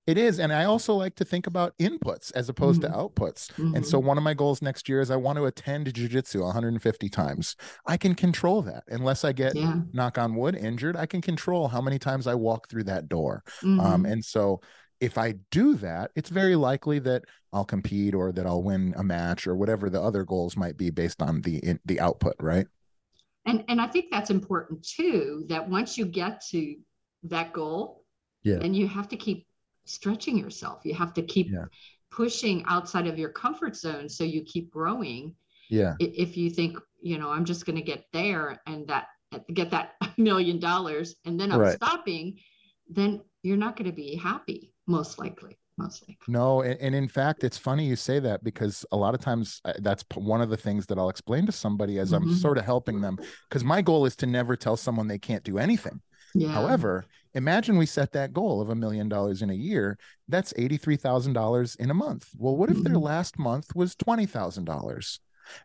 It 0.07 0.19
is. 0.19 0.41
And 0.41 0.53
I 0.53 0.65
also 0.65 0.95
like 0.95 1.15
to 1.17 1.25
think 1.25 1.47
about 1.47 1.79
inputs 1.79 2.33
as 2.35 2.49
opposed 2.49 2.81
to 2.81 2.89
outputs. 2.89 3.51
And 3.75 3.87
so 3.87 4.01
one 4.01 4.19
of 4.19 4.25
my 4.25 4.35
goals 4.35 4.61
next 4.61 4.89
year 4.89 5.01
is 5.01 5.11
I 5.13 5.17
want 5.17 5.37
to 5.37 5.45
attend 5.45 5.87
jujitsu 5.87 6.41
150 6.43 7.09
times. 7.09 7.55
I 7.87 7.97
can 7.97 8.15
control 8.17 8.63
that 8.63 8.83
unless 8.89 9.25
I 9.25 9.33
get 9.33 9.55
yeah 9.55 9.81
knock 9.93 10.19
on 10.19 10.35
wood 10.35 10.57
injured. 10.57 10.97
I 10.97 11.07
can 11.07 11.21
control 11.21 11.69
how 11.69 11.81
many 11.81 11.99
times 12.01 12.27
I 12.27 12.35
walk 12.35 12.69
through 12.69 12.85
that 12.85 13.09
door. 13.09 13.45
Mhm. 13.63 13.81
Um, 13.81 14.05
and 14.07 14.25
so 14.25 14.61
if 15.01 15.19
I 15.19 15.35
do 15.53 15.75
that, 15.77 16.11
it's 16.17 16.31
very 16.31 16.57
likely 16.57 16.99
that 17.01 17.23
I'll 17.53 17.65
compete 17.65 18.15
or 18.15 18.33
that 18.33 18.47
I'll 18.47 18.63
win 18.63 18.95
a 18.97 19.05
match 19.05 19.47
or 19.47 19.55
whatever 19.55 19.89
the 19.89 20.01
other 20.03 20.25
goals 20.25 20.57
might 20.57 20.77
be 20.77 20.91
based 20.91 21.23
on 21.23 21.43
the 21.43 21.59
in, 21.59 21.79
the 21.85 22.01
output, 22.01 22.35
right? 22.41 22.67
and 23.45 23.65
and 23.69 23.81
i 23.81 23.89
think 23.89 24.05
that's 24.11 24.31
important 24.31 24.85
too 24.85 25.45
that 25.49 25.69
once 25.69 25.99
you 25.99 26.05
get 26.07 26.41
to 26.51 26.77
that 27.25 27.53
goal 27.53 28.05
Yeah. 28.45 28.59
then 28.59 28.73
you 28.73 28.87
have 28.87 29.09
to 29.09 29.17
keep 29.17 29.47
stretching 29.85 30.39
yourself 30.39 30.81
you 30.85 30.95
have 30.95 31.13
to 31.15 31.23
keep 31.23 31.51
Yeah. 31.53 31.65
pushing 32.11 32.63
outside 32.67 33.07
of 33.07 33.19
your 33.19 33.31
comfort 33.31 33.75
zone 33.77 34.09
so 34.09 34.25
you 34.25 34.43
keep 34.43 34.71
growing 34.71 35.35
Yeah. 35.71 35.95
If 35.99 36.37
you 36.37 36.51
think 36.51 36.79
you 37.01 37.19
know 37.19 37.31
i'm 37.31 37.45
just 37.45 37.67
going 37.67 37.77
to 37.77 37.83
get 37.83 38.05
there 38.13 38.61
and 38.67 38.87
that 38.89 39.09
get 39.55 39.71
that 39.71 39.95
million 40.19 40.59
dollars 40.61 41.17
and 41.25 41.39
then 41.41 41.51
i'm 41.53 41.61
Right. 41.61 41.77
stopping 41.77 42.39
then 42.89 43.21
you're 43.43 43.57
not 43.57 43.77
going 43.77 43.91
to 43.91 43.97
be 43.97 44.15
happy 44.17 44.73
most 44.87 45.19
likely 45.19 45.59
most 45.79 46.03
likely 46.03 46.17
No, 46.29 46.61
and, 46.63 46.79
and 46.81 46.95
in 46.95 47.09
fact, 47.09 47.43
it's 47.45 47.57
funny 47.59 47.87
you 47.87 47.97
say 47.97 48.21
that 48.21 48.45
because 48.45 48.85
a 48.93 48.97
lot 48.97 49.15
of 49.15 49.21
times 49.21 49.61
uh, 49.65 49.73
that's 49.81 50.05
one 50.15 50.41
of 50.41 50.51
the 50.51 50.57
things 50.57 50.87
that 50.87 50.99
I'll 50.99 51.09
explain 51.09 51.47
to 51.47 51.53
somebody 51.53 51.99
as 51.99 52.13
I'm 52.13 52.27
Mhm. 52.27 52.35
sort 52.41 52.59
of 52.59 52.65
helping 52.65 53.01
them. 53.01 53.19
Because 53.49 53.65
my 53.65 53.81
goal 53.83 54.05
is 54.07 54.15
to 54.17 54.27
never 54.27 54.55
tell 54.55 54.77
someone 54.77 55.09
they 55.09 55.19
can't 55.19 55.43
do 55.45 55.59
anything. 55.59 56.01
yeah 56.35 56.53
However, 56.53 57.07
imagine 57.35 57.77
we 57.79 57.87
set 57.87 58.13
that 58.13 58.33
goal 58.33 58.61
of 58.61 58.71
a 58.71 58.75
million 58.75 59.09
dollars 59.09 59.43
in 59.43 59.51
a 59.51 59.55
year. 59.55 59.99
That's 60.29 60.53
$83,000 60.57 61.75
in 61.77 61.91
a 61.91 61.95
month. 61.95 62.29
Well, 62.37 62.57
what 62.57 62.71
if 62.71 62.83
their 62.83 62.95
Mhm. 62.95 63.03
last 63.03 63.39
month 63.39 63.75
was 63.75 63.95
$20,000? 63.95 65.21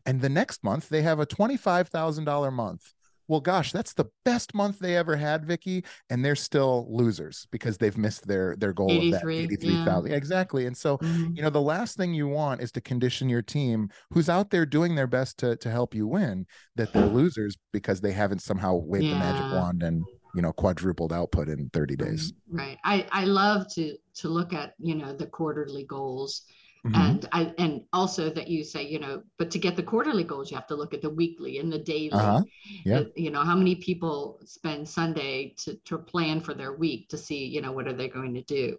And 0.06 0.22
the 0.22 0.30
next 0.30 0.64
month 0.64 0.90
they 0.90 1.02
have 1.04 1.20
a 1.20 1.26
$25,000 1.26 2.52
month. 2.52 2.94
Well, 3.30 3.42
gosh, 3.42 3.74
that's 3.74 3.94
the 3.94 4.06
best 4.24 4.54
month 4.56 4.80
they 4.80 4.96
ever 4.96 5.18
had, 5.18 5.46
Vicki, 5.46 5.84
and 6.10 6.24
they're 6.24 6.34
still 6.36 6.88
losers 6.90 7.46
because 7.52 7.78
they've 7.78 7.98
missed 7.98 8.26
their 8.26 8.56
their 8.56 8.72
goal 8.72 9.02
of 9.02 9.10
that 9.10 9.24
83, 9.24 9.44
83,000. 9.44 10.14
Exactly. 10.14 10.66
And 10.66 10.78
so 10.78 10.98
Mhm. 11.02 11.36
you 11.36 11.42
know 11.44 11.50
the 11.50 11.62
last 11.62 11.98
thing 11.98 12.14
you 12.14 12.28
want 12.30 12.62
is 12.62 12.72
to 12.72 12.82
condition 12.82 13.28
your 13.28 13.42
team 13.42 13.90
who's 14.12 14.30
out 14.30 14.50
there 14.50 14.66
doing 14.66 14.96
their 14.96 15.08
best 15.08 15.38
to 15.40 15.58
to 15.58 15.70
help 15.70 15.94
you 15.94 16.08
win 16.08 16.46
that 16.78 16.94
they're 16.94 17.10
losers 17.10 17.58
because 17.74 18.00
they 18.00 18.14
haven't 18.14 18.42
somehow 18.42 18.76
waved 18.76 19.10
the 19.10 19.16
magic 19.18 19.52
wand 19.52 19.84
and 19.84 20.08
you 20.38 20.44
know 20.44 20.54
quadrupled 20.54 21.12
output 21.12 21.50
in 21.50 21.68
30 21.74 21.96
days. 21.96 22.32
right. 22.52 22.78
I 22.84 23.08
i 23.12 23.24
love 23.26 23.68
to 23.74 23.98
to 24.20 24.30
look 24.30 24.54
at 24.54 24.76
you 24.78 24.94
know 24.94 25.12
the 25.12 25.26
quarterly 25.26 25.84
goals. 25.84 26.44
Mhm. 26.86 26.96
and 26.96 27.30
i 27.32 27.42
and 27.58 27.82
also 27.92 28.30
that 28.30 28.48
you 28.48 28.64
say 28.64 28.84
you 28.88 29.00
know 29.00 29.24
but 29.40 29.50
to 29.50 29.58
get 29.58 29.76
the 29.76 29.82
quarterly 29.92 30.24
goals 30.24 30.52
you 30.52 30.56
have 30.56 30.68
to 30.68 30.76
look 30.76 30.94
at 30.94 31.02
the 31.02 31.10
weekly 31.10 31.58
and 31.58 31.74
the 31.74 31.80
daily. 31.80 32.12
Uh-huh. 32.12 32.44
Yeah. 32.86 33.00
Uh, 33.00 33.06
you 33.16 33.32
know 33.32 33.42
how 33.50 33.56
many 33.56 33.76
people 33.90 34.40
spend 34.46 34.88
sunday 34.88 35.56
to, 35.64 35.74
to 35.86 35.98
plan 35.98 36.40
for 36.40 36.54
their 36.54 36.74
week 36.74 37.10
to 37.10 37.18
see 37.18 37.42
you 37.56 37.62
know 37.64 37.72
what 37.72 37.88
are 37.88 37.98
they 38.02 38.08
going 38.08 38.34
to 38.36 38.44
do. 38.44 38.78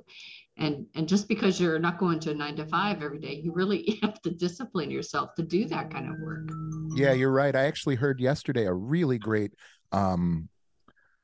And 0.65 0.87
and 0.95 1.09
just 1.09 1.27
because 1.27 1.61
you're 1.61 1.81
not 1.89 1.99
going 1.99 2.21
to 2.21 2.31
a 2.31 2.35
nine 2.35 2.57
to 2.57 2.67
five 2.67 3.03
every 3.03 3.19
day 3.19 3.35
you 3.45 3.51
really 3.53 3.99
have 4.03 4.23
to 4.23 4.31
discipline 4.31 4.93
yourself 4.93 5.35
to 5.35 5.43
do 5.43 5.65
that 5.75 5.91
kind 5.91 6.09
of 6.09 6.15
work. 6.21 6.49
Yeah 6.95 7.15
you're 7.21 7.33
right. 7.43 7.55
I 7.63 7.65
actually 7.67 7.97
heard 7.97 8.21
yesterday 8.21 8.67
a 8.67 8.73
really 8.95 9.19
great 9.19 9.53
um 9.91 10.49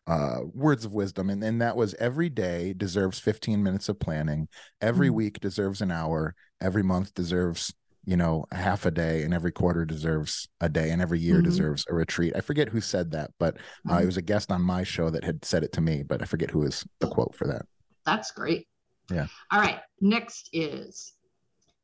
uh 0.06 0.40
words 0.52 0.84
of 0.84 0.92
wisdom 0.92 1.30
and, 1.30 1.42
and 1.42 1.62
that 1.62 1.76
was 1.76 1.94
every 1.94 2.28
day 2.28 2.74
deserves 2.74 3.18
15 3.18 3.62
minutes 3.62 3.88
of 3.88 3.98
planning 3.98 4.48
every 4.80 5.08
Mhm. 5.08 5.14
week 5.14 5.40
deserves 5.40 5.80
an 5.80 5.90
hour 5.90 6.34
every 6.60 6.82
month 6.82 7.14
deserves 7.14 7.72
you 8.04 8.16
know 8.16 8.44
a 8.52 8.56
half 8.56 8.84
a 8.84 8.90
day 8.90 9.22
and 9.22 9.32
every 9.32 9.50
quarter 9.52 9.86
deserves 9.86 10.46
a 10.60 10.68
day 10.68 10.90
and 10.90 11.00
every 11.00 11.18
year 11.20 11.40
Mhm. 11.40 11.44
deserves 11.44 11.86
a 11.88 11.94
retreat 11.94 12.34
i 12.36 12.40
forget 12.42 12.68
who 12.68 12.82
said 12.82 13.12
that 13.12 13.30
but 13.38 13.56
uh, 13.90 13.94
it 13.94 14.02
Mhm. 14.02 14.06
was 14.06 14.16
a 14.18 14.22
guest 14.22 14.52
on 14.52 14.60
my 14.60 14.82
show 14.82 15.08
that 15.08 15.24
had 15.24 15.42
said 15.42 15.64
it 15.64 15.72
to 15.72 15.80
me 15.80 16.02
but 16.02 16.20
i 16.20 16.26
forget 16.26 16.50
who 16.50 16.64
is 16.64 16.84
the 17.00 17.08
quote 17.08 17.34
for 17.34 17.46
that 17.46 17.64
that's 18.04 18.30
great 18.30 18.68
Yeah. 19.10 19.26
all 19.50 19.60
right 19.60 19.80
next 20.02 20.50
is 20.52 21.14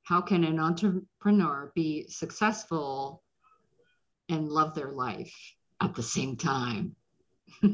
how 0.03 0.21
can 0.21 0.45
an 0.45 0.59
entrepreneur 0.61 1.73
be 1.75 2.07
successful 2.09 3.23
and 4.29 4.47
love 4.49 4.75
their 4.75 4.93
life 4.93 5.35
at 5.81 5.95
the 5.95 6.03
same 6.03 6.37
time 6.37 6.95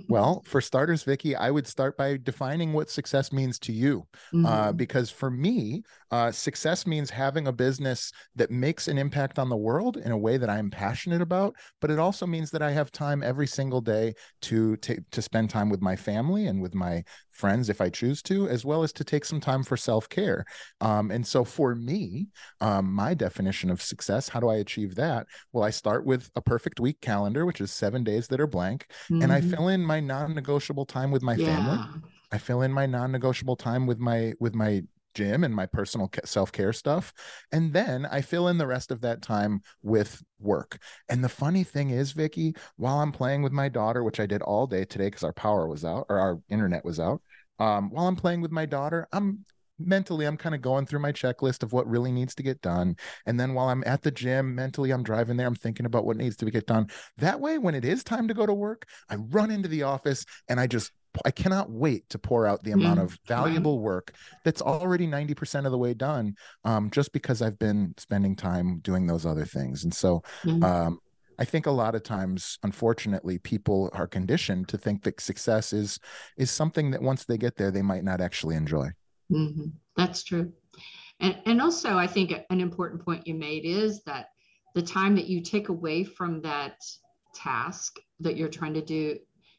well, 0.09 0.43
for 0.47 0.61
starters, 0.61 1.03
Vicki, 1.03 1.37
I 1.37 1.51
would 1.51 1.67
start 1.67 1.97
by 1.97 2.19
defining 2.23 2.73
what 2.73 2.91
success 2.91 3.33
means 3.33 3.59
to 3.61 3.73
you. 3.73 4.07
Uh, 4.33 4.37
mm-hmm. 4.37 4.47
Uh, 4.47 4.73
because 4.73 5.11
for 5.11 5.31
me, 5.31 5.83
uh, 6.11 6.31
success 6.31 6.87
means 6.87 7.11
having 7.11 7.47
a 7.49 7.53
business 7.53 8.13
that 8.35 8.51
makes 8.51 8.89
an 8.89 8.99
impact 8.99 9.39
on 9.39 9.49
the 9.49 9.57
world 9.57 9.97
in 9.97 10.13
a 10.13 10.19
way 10.19 10.37
that 10.37 10.51
I'm 10.51 10.71
passionate 10.71 11.21
about. 11.21 11.55
But 11.81 11.91
it 11.91 11.99
also 11.99 12.27
means 12.27 12.51
that 12.51 12.63
I 12.63 12.71
have 12.71 12.91
time 12.91 13.23
every 13.23 13.47
single 13.47 13.81
day 13.81 14.15
to 14.43 14.77
to, 14.79 14.99
to 15.11 15.23
spend 15.23 15.51
time 15.51 15.69
with 15.69 15.83
my 15.83 15.97
family 15.97 16.47
and 16.47 16.61
with 16.61 16.75
my 16.75 17.05
friends 17.37 17.69
if 17.69 17.81
I 17.81 17.89
choose 17.89 18.23
to, 18.23 18.49
as 18.49 18.65
well 18.65 18.83
as 18.83 18.93
to 18.95 19.05
take 19.05 19.25
some 19.25 19.41
time 19.41 19.63
for 19.63 19.77
self 19.77 20.09
care. 20.09 20.45
Um, 20.81 21.11
and 21.11 21.27
so 21.27 21.45
for 21.45 21.75
me, 21.75 22.29
um, 22.61 22.93
my 22.93 23.15
definition 23.15 23.71
of 23.71 23.83
success, 23.83 24.29
how 24.29 24.41
do 24.41 24.49
I 24.49 24.57
achieve 24.57 24.95
that? 24.97 25.27
Well, 25.53 25.65
I 25.65 25.71
start 25.71 26.05
with 26.05 26.31
a 26.37 26.41
perfect 26.41 26.81
week 26.81 27.01
calendar, 27.01 27.47
which 27.47 27.61
is 27.61 27.71
seven 27.71 28.03
days 28.03 28.27
that 28.29 28.41
are 28.41 28.47
blank, 28.47 28.87
mm-hmm. 29.05 29.23
and 29.23 29.33
I 29.33 29.41
mm-hmm. 29.41 29.51
fill 29.51 29.69
in 29.69 29.85
my 29.85 30.01
non-negotiable 30.01 30.87
time 30.87 31.11
with 31.11 31.23
my 31.23 31.35
yeah. 31.35 31.47
family. 31.47 32.03
I 32.33 32.39
fill 32.39 32.63
in 32.63 32.73
my 32.73 32.87
non-negotiable 32.87 33.57
time 33.57 33.87
with 33.87 33.99
my 33.99 34.33
with 34.41 34.55
my 34.55 34.83
gym 35.17 35.45
and 35.45 35.55
my 35.55 35.65
personal 35.65 36.11
self-care 36.27 36.75
stuff 36.75 37.13
and 37.51 37.73
then 37.73 38.05
i 38.07 38.21
fill 38.21 38.49
in 38.49 38.59
the 38.59 38.67
rest 38.67 38.91
of 38.91 39.01
that 39.01 39.23
time 39.23 39.63
with 39.83 40.23
work 40.39 40.79
and 41.09 41.25
the 41.25 41.29
funny 41.29 41.65
thing 41.65 41.89
is 41.89 42.13
vicki 42.13 42.55
while 42.77 43.01
i'm 43.01 43.11
playing 43.11 43.43
with 43.43 43.53
my 43.53 43.67
daughter 43.67 44.05
which 44.05 44.21
i 44.21 44.27
did 44.27 44.43
all 44.43 44.67
day 44.67 44.85
today 44.85 45.07
because 45.07 45.25
our 45.25 45.33
power 45.33 45.67
was 45.67 45.87
out 45.87 46.05
or 46.11 46.19
our 46.19 46.39
internet 46.51 46.85
was 46.85 47.01
out 47.01 47.23
um, 47.59 47.91
while 47.91 48.07
i'm 48.07 48.17
playing 48.17 48.41
with 48.41 48.51
my 48.51 48.67
daughter 48.67 49.07
i'm 49.13 49.45
mentally 49.79 50.25
i'm 50.25 50.37
kind 50.37 50.55
of 50.55 50.63
going 50.63 50.87
through 50.87 50.99
my 50.99 51.13
checklist 51.13 51.63
of 51.63 51.73
what 51.73 51.87
really 51.87 52.11
needs 52.11 52.35
to 52.35 52.43
get 52.43 52.61
done 52.63 52.97
and 53.27 53.39
then 53.39 53.53
while 53.53 53.69
i'm 53.69 53.85
at 53.87 54.03
the 54.03 54.11
gym 54.11 54.55
mentally 54.55 54.91
i'm 54.91 55.03
driving 55.03 55.37
there 55.37 55.47
i'm 55.47 55.55
thinking 55.55 55.87
about 55.87 56.07
what 56.07 56.17
needs 56.17 56.37
to 56.37 56.45
be 56.45 56.51
get 56.51 56.67
done 56.67 56.87
that 57.19 57.39
way 57.39 57.59
when 57.59 57.75
it 57.75 57.85
is 57.85 58.03
time 58.03 58.27
to 58.27 58.35
go 58.35 58.47
to 58.47 58.55
work 58.55 58.87
i 59.11 59.17
run 59.17 59.51
into 59.51 59.69
the 59.69 59.83
office 59.83 60.25
and 60.49 60.59
i 60.59 60.67
just 60.67 60.93
I 61.25 61.31
cannot 61.31 61.71
wait 61.71 62.09
to 62.11 62.19
pour 62.19 62.47
out 62.47 62.63
the 62.63 62.73
amount 62.73 63.01
mm, 63.01 63.05
of 63.05 63.19
valuable 63.27 63.79
work 63.79 64.13
that's 64.45 64.61
already 64.61 65.07
90% 65.07 65.65
of 65.65 65.73
the 65.73 65.79
way 65.79 65.95
done 65.95 66.35
um, 66.65 66.91
just 66.91 67.13
because 67.13 67.43
I've 67.43 67.59
been 67.59 67.95
spending 67.97 68.37
time 68.37 68.81
doing 68.81 69.07
those 69.07 69.25
other 69.25 69.45
things. 69.45 69.85
And 69.85 69.95
so 69.95 70.23
mm. 70.45 70.63
um, 70.63 70.99
I 71.39 71.45
think 71.45 71.67
a 71.67 71.71
lot 71.71 71.95
of 71.95 72.03
times, 72.03 72.59
unfortunately, 72.63 73.39
people 73.39 73.91
are 73.93 74.07
conditioned 74.07 74.69
to 74.69 74.79
think 74.79 75.03
that 75.05 75.21
success 75.21 75.73
is 75.73 75.99
is 76.37 76.51
something 76.51 76.91
that 76.91 77.03
once 77.03 77.25
they 77.25 77.39
get 77.39 77.57
there, 77.57 77.71
they 77.71 77.83
might 77.83 78.05
not 78.05 78.21
actually 78.21 78.57
enjoy. 78.57 78.89
Mm-hmm. 79.31 79.69
That's 79.97 80.23
true. 80.23 80.53
And, 81.21 81.37
and 81.47 81.63
also, 81.63 81.97
I 81.97 82.07
think 82.07 82.33
an 82.51 82.61
important 82.61 83.05
point 83.05 83.27
you 83.27 83.35
made 83.35 83.65
is 83.65 84.03
that 84.05 84.29
the 84.75 84.83
time 84.83 85.15
that 85.17 85.27
you 85.27 85.41
take 85.41 85.71
away 85.71 86.05
from 86.05 86.43
that 86.43 86.77
task 87.35 87.97
that 88.21 88.37
you're 88.37 88.49
trying 88.49 88.75
to 88.75 88.83
do 88.83 89.19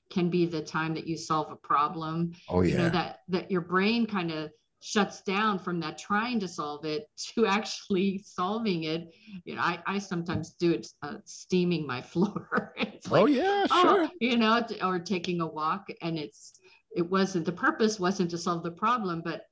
can 0.09 0.29
be 0.29 0.45
the 0.45 0.61
time 0.61 0.93
that 0.93 1.07
you 1.07 1.17
solve 1.17 1.51
a 1.51 1.55
problem. 1.55 2.31
Oh 2.49 2.61
yeah. 2.61 2.71
You 2.71 2.77
know, 2.77 2.89
that 2.89 3.19
that 3.29 3.51
your 3.51 3.61
brain 3.61 4.05
kind 4.05 4.31
of 4.31 4.51
shuts 4.79 5.21
down 5.21 5.59
from 5.59 5.79
that 5.79 5.97
trying 5.97 6.39
to 6.39 6.47
solve 6.47 6.85
it 6.85 7.09
to 7.35 7.45
actually 7.45 8.21
solving 8.25 8.83
it. 8.83 9.13
You 9.45 9.55
know, 9.55 9.61
I, 9.61 9.79
I 9.85 9.99
sometimes 9.99 10.51
do 10.53 10.71
it 10.71 10.87
uh, 11.01 11.15
steaming 11.25 11.85
my 11.85 12.01
floor. 12.13 12.73
it's 12.77 13.09
like, 13.09 13.21
oh 13.21 13.25
yeah, 13.25 13.65
oh, 13.69 13.81
sure. 13.81 14.09
You 14.19 14.37
know, 14.37 14.65
or 14.83 14.99
taking 14.99 15.41
a 15.41 15.47
walk, 15.47 15.87
and 16.01 16.17
it's 16.17 16.59
it 16.95 17.09
wasn't 17.09 17.45
the 17.45 17.51
purpose 17.51 17.99
wasn't 17.99 18.31
to 18.31 18.37
solve 18.37 18.63
the 18.63 18.71
problem, 18.71 19.21
but 19.23 19.43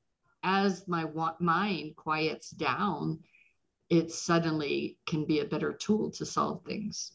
as 0.43 0.87
my 0.87 1.05
wa- 1.05 1.35
mind 1.39 1.95
quiets 1.95 2.51
down, 2.51 3.19
it 3.89 4.11
suddenly 4.11 4.97
can 5.05 5.25
be 5.25 5.39
a 5.39 5.45
better 5.45 5.73
tool 5.73 6.11
to 6.11 6.25
solve 6.25 6.63
things. 6.65 7.11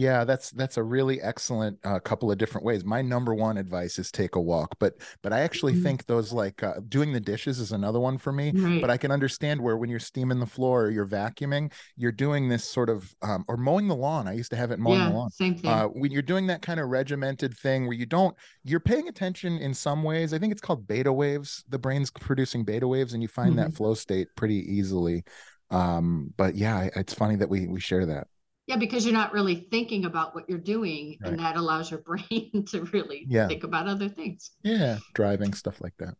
Yeah, 0.00 0.24
that's 0.24 0.50
that's 0.52 0.78
a 0.78 0.82
really 0.82 1.20
excellent 1.20 1.78
uh, 1.84 2.00
couple 2.00 2.32
of 2.32 2.38
different 2.38 2.64
ways. 2.64 2.86
My 2.86 3.02
number 3.02 3.34
one 3.34 3.58
advice 3.58 3.98
is 3.98 4.10
take 4.10 4.34
a 4.34 4.40
walk, 4.40 4.74
but 4.78 4.94
but 5.22 5.34
I 5.34 5.40
actually 5.40 5.74
mm-hmm. 5.74 5.82
think 5.82 6.06
those 6.06 6.32
like 6.32 6.62
uh, 6.62 6.76
doing 6.88 7.12
the 7.12 7.20
dishes 7.20 7.58
is 7.58 7.72
another 7.72 8.00
one 8.00 8.16
for 8.16 8.32
me. 8.32 8.50
Right. 8.54 8.80
But 8.80 8.88
I 8.88 8.96
can 8.96 9.10
understand 9.10 9.60
where 9.60 9.76
when 9.76 9.90
you're 9.90 9.98
steaming 9.98 10.40
the 10.40 10.46
floor 10.46 10.84
or 10.84 10.90
you're 10.90 11.06
vacuuming, 11.06 11.70
you're 11.98 12.12
doing 12.12 12.48
this 12.48 12.64
sort 12.64 12.88
of 12.88 13.14
um, 13.20 13.44
or 13.46 13.58
mowing 13.58 13.88
the 13.88 13.94
lawn. 13.94 14.26
I 14.26 14.32
used 14.32 14.48
to 14.52 14.56
have 14.56 14.70
it 14.70 14.78
mowing 14.78 15.00
yeah, 15.00 15.10
the 15.10 15.14
lawn. 15.14 15.30
Same 15.32 15.54
thing. 15.56 15.70
Uh, 15.70 15.88
when 15.88 16.10
you're 16.10 16.22
doing 16.22 16.46
that 16.46 16.62
kind 16.62 16.80
of 16.80 16.88
regimented 16.88 17.54
thing 17.58 17.84
where 17.84 17.96
you 17.96 18.06
don't, 18.06 18.34
you're 18.64 18.80
paying 18.80 19.06
attention 19.06 19.58
in 19.58 19.74
some 19.74 20.02
ways. 20.02 20.32
I 20.32 20.38
think 20.38 20.50
it's 20.50 20.62
called 20.62 20.86
beta 20.86 21.12
waves. 21.12 21.62
The 21.68 21.78
brain's 21.78 22.10
producing 22.10 22.64
beta 22.64 22.88
waves, 22.88 23.12
and 23.12 23.20
you 23.20 23.28
find 23.28 23.50
mm-hmm. 23.50 23.70
that 23.70 23.74
flow 23.74 23.92
state 23.92 24.28
pretty 24.34 24.64
easily. 24.74 25.24
Um, 25.68 26.32
but 26.38 26.54
yeah, 26.54 26.88
it's 26.96 27.12
funny 27.12 27.36
that 27.36 27.50
we 27.50 27.66
we 27.66 27.80
share 27.80 28.06
that. 28.06 28.28
Yeah, 28.70 28.76
because 28.76 29.04
you're 29.04 29.12
not 29.12 29.32
really 29.32 29.56
thinking 29.56 30.04
about 30.04 30.32
what 30.32 30.48
you're 30.48 30.56
doing, 30.56 31.18
and 31.22 31.36
that 31.40 31.56
allows 31.56 31.90
your 31.90 31.98
brain 32.06 32.64
to 32.68 32.82
really 32.92 33.26
yeah. 33.28 33.48
think 33.48 33.64
about 33.64 33.88
other 33.88 34.08
things. 34.08 34.52
Yeah, 34.62 34.98
driving 35.12 35.54
stuff 35.54 35.80
like 35.80 35.94
that. 35.98 36.14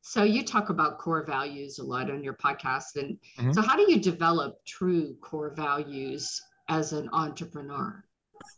So 0.00 0.24
you 0.24 0.44
talk 0.44 0.70
about 0.70 0.98
core 0.98 1.24
values 1.24 1.78
a 1.78 1.84
lot 1.84 2.10
on 2.10 2.24
your 2.24 2.34
podcast, 2.34 2.96
and 2.96 3.16
mm-hmm. 3.38 3.52
so 3.52 3.62
how 3.62 3.76
do 3.76 3.88
you 3.88 4.00
develop 4.00 4.56
true 4.66 5.14
core 5.20 5.54
values 5.54 6.42
as 6.68 6.92
an 6.92 7.08
entrepreneur? 7.12 8.04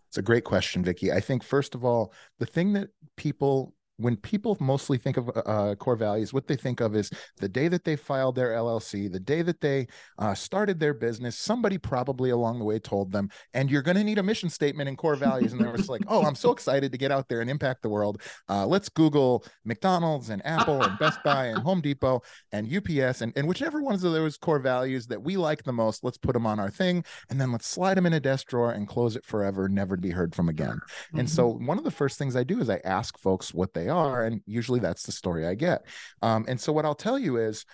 It's 0.07 0.17
a 0.17 0.23
great 0.23 0.45
question, 0.45 0.83
Vicki. 0.83 1.13
I 1.13 1.21
think 1.21 1.45
first 1.45 1.75
of 1.75 1.85
all, 1.85 2.15
the 2.39 2.47
thing 2.47 2.73
that 2.73 2.89
people 3.19 3.75
when 3.99 4.17
people 4.17 4.57
mostly 4.61 4.97
think 4.97 5.17
of 5.17 5.31
uh, 5.45 5.75
core 5.75 5.97
values, 5.97 6.33
what 6.33 6.47
they 6.47 6.57
think 6.57 6.81
of 6.81 6.95
is 6.95 7.11
the 7.39 7.49
day 7.49 7.69
that 7.69 7.85
they 7.85 7.97
filed 7.97 8.37
their 8.37 8.51
LLC, 8.51 9.11
the 9.11 9.21
day 9.21 9.43
that 9.43 9.61
they 9.61 9.89
uh, 10.19 10.35
started 10.35 10.79
their 10.79 10.95
business, 10.95 11.37
somebody 11.37 11.79
probably 11.79 12.31
along 12.31 12.59
the 12.59 12.65
way 12.65 12.79
told 12.79 13.13
them, 13.13 13.29
and 13.55 13.71
you're 13.71 13.83
going 13.83 13.97
to 13.97 14.05
need 14.05 14.19
a 14.19 14.23
mission 14.23 14.49
statement 14.49 14.89
and 14.89 14.97
core 14.97 15.17
values. 15.17 15.53
And 15.53 15.61
they 15.61 15.67
were 15.67 15.77
just 15.77 15.89
like, 15.89 16.03
oh, 16.07 16.25
I'm 16.25 16.37
so 16.37 16.53
excited 16.53 16.93
to 16.93 16.99
get 16.99 17.11
out 17.11 17.29
there 17.29 17.41
and 17.41 17.51
impact 17.51 17.83
the 17.83 17.89
world. 17.89 18.23
Uh, 18.49 18.67
let's 18.67 18.89
Google 18.89 19.45
McDonald's 19.65 20.31
and 20.31 20.45
Apple 20.47 20.83
and 20.83 20.99
Best 20.99 21.19
Buy 21.25 21.47
and 21.47 21.59
Home 21.59 21.81
Depot 21.81 22.23
and 22.53 22.73
UPS 22.73 23.21
and, 23.21 23.33
and 23.37 23.49
whichever 23.49 23.83
ones 23.83 24.05
of 24.05 24.13
those 24.13 24.37
core 24.37 24.61
values 24.61 25.09
that 25.09 25.23
we 25.23 25.37
like 25.37 25.65
the 25.65 25.73
most, 25.73 26.05
let's 26.05 26.19
put 26.19 26.35
them 26.35 26.47
on 26.47 26.61
our 26.61 26.71
thing. 26.71 27.05
And 27.31 27.41
then 27.41 27.51
let's 27.51 27.67
slide 27.67 27.97
them 27.97 28.07
in 28.07 28.13
a 28.13 28.21
desk 28.21 28.47
drawer 28.47 28.71
and 28.71 28.87
close 28.87 29.17
it 29.17 29.27
forever, 29.27 29.69
never 29.69 29.97
to 29.97 30.03
be 30.03 30.11
heard 30.11 30.37
from 30.37 30.49
again. 30.49 30.79
Mm-hmm. 30.79 31.19
And 31.19 31.31
so 31.31 31.49
one 31.49 31.79
of 31.79 31.85
the 31.85 31.91
first 31.91 32.17
things 32.17 32.37
I 32.37 32.45
do 32.45 32.61
is 32.61 32.71
I 32.71 32.81
ask 32.85 33.19
folks 33.19 33.53
what 33.53 33.75
they 33.75 33.88
are. 33.89 34.25
And 34.25 34.43
usually 34.47 34.81
that's 34.81 35.05
the 35.05 35.13
story 35.13 35.47
I 35.47 35.55
get. 35.55 35.87
Um, 36.23 36.45
and 36.49 36.61
so 36.61 36.73
what 36.73 36.85
I'll 36.85 36.95
tell 36.95 37.19
you 37.19 37.37
is, 37.37 37.65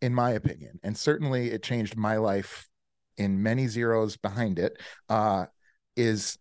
in 0.00 0.14
my 0.14 0.30
opinion, 0.30 0.80
and 0.82 0.96
certainly 0.96 1.50
it 1.50 1.62
changed 1.62 1.96
my 1.96 2.16
life 2.16 2.68
in 3.16 3.42
many 3.42 3.68
zeros 3.68 4.16
behind 4.16 4.58
it, 4.58 4.78
uh, 5.08 5.46
is 5.96 6.38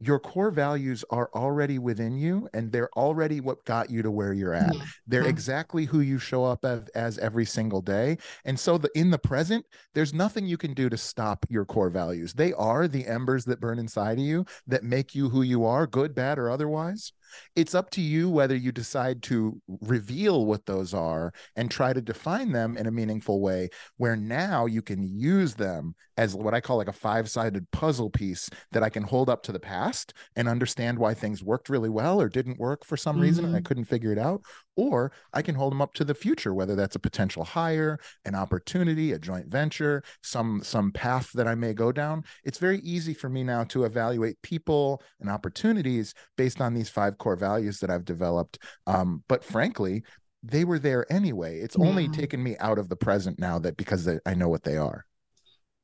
your 0.00 0.18
core 0.18 0.50
values 0.50 1.04
are 1.10 1.30
already 1.34 1.78
within 1.78 2.16
you 2.16 2.48
and 2.54 2.72
they're 2.72 2.90
already 2.96 3.40
what 3.40 3.64
got 3.66 3.90
you 3.90 4.02
to 4.02 4.10
where 4.10 4.32
you're 4.32 4.54
at 4.54 4.74
yeah. 4.74 4.82
they're 5.06 5.26
exactly 5.26 5.84
who 5.84 6.00
you 6.00 6.18
show 6.18 6.42
up 6.42 6.64
as, 6.64 6.88
as, 6.94 7.18
every 7.18 7.44
single 7.44 7.82
day 7.82 8.16
and 8.44 8.58
so 8.58 8.78
the 8.78 8.90
in 8.94 9.10
the 9.10 9.18
present 9.18 9.64
there's 9.94 10.14
nothing 10.14 10.46
you 10.46 10.56
can 10.56 10.72
do 10.72 10.88
to 10.88 10.96
stop 10.96 11.44
your 11.48 11.64
core 11.64 11.90
values 11.90 12.32
they 12.32 12.52
are 12.54 12.88
the 12.88 13.06
embers 13.06 13.44
that 13.44 13.60
burn 13.60 13.78
inside 13.78 14.18
of 14.18 14.24
you 14.24 14.44
that 14.66 14.82
make 14.82 15.14
you 15.14 15.28
who 15.28 15.42
you 15.42 15.64
are 15.64 15.86
good 15.86 16.14
bad 16.14 16.38
or 16.38 16.50
otherwise 16.50 17.12
it's 17.56 17.74
up 17.74 17.90
to 17.90 18.00
you 18.00 18.28
whether 18.28 18.54
you 18.54 18.72
decide 18.72 19.22
to 19.24 19.60
reveal 19.80 20.46
what 20.46 20.66
those 20.66 20.94
are 20.94 21.32
and 21.56 21.70
try 21.70 21.92
to 21.92 22.00
define 22.00 22.52
them 22.52 22.76
in 22.76 22.86
a 22.86 22.90
meaningful 22.90 23.40
way, 23.40 23.68
where 23.96 24.16
now 24.16 24.66
you 24.66 24.82
can 24.82 25.02
use 25.02 25.54
them 25.54 25.94
as 26.20 26.34
what 26.34 26.52
I 26.52 26.60
call 26.60 26.76
like 26.76 26.88
a 26.88 26.92
five 26.92 27.30
sided 27.30 27.70
puzzle 27.70 28.10
piece 28.10 28.50
that 28.72 28.82
I 28.82 28.90
can 28.90 29.02
hold 29.02 29.30
up 29.30 29.42
to 29.44 29.52
the 29.52 29.58
past 29.58 30.12
and 30.36 30.48
understand 30.48 30.98
why 30.98 31.14
things 31.14 31.42
worked 31.42 31.70
really 31.70 31.88
well 31.88 32.20
or 32.20 32.28
didn't 32.28 32.58
work 32.58 32.84
for 32.84 32.96
some 32.96 33.16
mm-hmm. 33.16 33.22
reason 33.22 33.44
and 33.46 33.54
I 33.54 33.58
mm-hmm. 33.58 33.64
couldn't 33.64 33.84
figure 33.86 34.12
it 34.12 34.18
out. 34.18 34.42
Or 34.76 35.12
I 35.32 35.42
can 35.42 35.54
hold 35.54 35.72
them 35.72 35.82
up 35.82 35.94
to 35.94 36.04
the 36.04 36.14
future, 36.14 36.54
whether 36.54 36.74
that's 36.74 36.96
a 36.96 37.00
potential 37.00 37.44
hire, 37.44 37.98
an 38.24 38.34
opportunity, 38.34 39.12
a 39.12 39.18
joint 39.18 39.46
venture, 39.46 40.02
some 40.22 40.62
some 40.62 40.92
path 40.92 41.30
that 41.34 41.48
I 41.48 41.54
may 41.54 41.74
go 41.74 41.92
down. 41.92 42.24
It's 42.44 42.58
very 42.58 42.78
easy 42.80 43.12
for 43.12 43.28
me 43.28 43.42
now 43.42 43.64
to 43.64 43.84
evaluate 43.84 44.40
people 44.42 45.02
and 45.20 45.28
opportunities 45.28 46.14
based 46.36 46.60
on 46.60 46.74
these 46.74 46.88
five 46.88 47.18
core 47.20 47.36
values 47.36 47.78
that 47.78 47.90
I've 47.90 48.04
developed. 48.04 48.58
Um, 48.88 49.22
but 49.28 49.44
frankly, 49.44 50.02
they 50.42 50.64
were 50.64 50.78
there 50.78 51.10
anyway. 51.12 51.60
It's 51.60 51.76
yeah. 51.78 51.86
only 51.86 52.08
taken 52.08 52.42
me 52.42 52.56
out 52.58 52.78
of 52.78 52.88
the 52.88 52.96
present 52.96 53.38
now 53.38 53.58
that 53.60 53.76
because 53.76 54.08
I 54.26 54.34
know 54.34 54.48
what 54.48 54.64
they 54.64 54.76
are. 54.76 55.04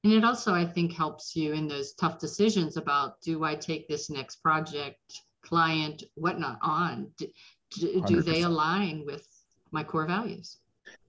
And 0.02 0.12
it 0.12 0.24
also, 0.24 0.54
I 0.54 0.64
think, 0.64 0.92
helps 0.92 1.36
you 1.36 1.52
in 1.52 1.68
those 1.68 1.94
tough 1.94 2.18
decisions 2.18 2.76
about 2.76 3.20
do 3.22 3.44
I 3.44 3.54
take 3.54 3.88
this 3.88 4.08
next 4.08 4.36
project, 4.42 5.20
client, 5.42 6.02
whatnot 6.14 6.58
on? 6.62 7.08
Do, 7.18 8.02
do 8.06 8.22
they 8.22 8.42
align 8.42 9.04
with 9.04 9.26
my 9.72 9.82
core 9.82 10.06
values? 10.06 10.58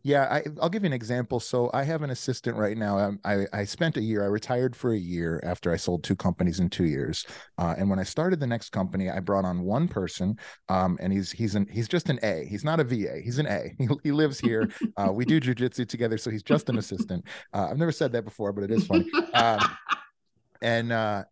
Yeah, 0.07 0.23
I, 0.31 0.43
will 0.61 0.69
give 0.69 0.83
you 0.83 0.87
an 0.87 0.93
example. 0.93 1.41
So 1.41 1.69
I 1.73 1.83
have 1.83 2.01
an 2.01 2.11
assistant 2.11 2.55
right 2.55 2.77
now. 2.77 2.97
Um, 2.97 3.19
I, 3.25 3.45
I 3.51 3.65
spent 3.65 3.97
a 3.97 4.01
year. 4.01 4.23
I 4.23 4.27
retired 4.27 4.73
for 4.73 4.93
a 4.93 4.97
year 4.97 5.41
after 5.43 5.69
I 5.69 5.75
sold 5.75 6.05
two 6.05 6.15
companies 6.15 6.61
in 6.61 6.69
two 6.69 6.85
years. 6.85 7.25
Uh, 7.57 7.75
and 7.77 7.89
when 7.89 7.99
I 7.99 8.03
started 8.03 8.39
the 8.39 8.47
next 8.47 8.69
company, 8.69 9.09
I 9.09 9.19
brought 9.19 9.43
on 9.43 9.63
one 9.63 9.89
person, 9.89 10.39
um, 10.69 10.97
and 11.01 11.11
he's 11.11 11.29
he's 11.33 11.55
an 11.55 11.67
he's 11.69 11.89
just 11.89 12.07
an 12.07 12.19
A. 12.23 12.45
He's 12.45 12.63
not 12.63 12.79
a 12.79 12.85
VA. 12.85 13.19
He's 13.21 13.37
an 13.37 13.47
A. 13.47 13.75
He, 13.77 13.89
he 14.03 14.11
lives 14.13 14.39
here. 14.39 14.69
Uh, 14.95 15.11
we 15.11 15.25
do 15.25 15.41
jujitsu 15.41 15.85
together, 15.85 16.17
so 16.17 16.31
he's 16.31 16.41
just 16.41 16.69
an 16.69 16.77
assistant. 16.77 17.25
Uh, 17.53 17.67
I've 17.69 17.77
never 17.77 17.91
said 17.91 18.13
that 18.13 18.23
before, 18.23 18.53
but 18.53 18.63
it 18.63 18.71
is 18.71 18.87
funny. 18.87 19.11
Um, 19.33 19.59
and 20.61 20.93
uh, 20.93 21.25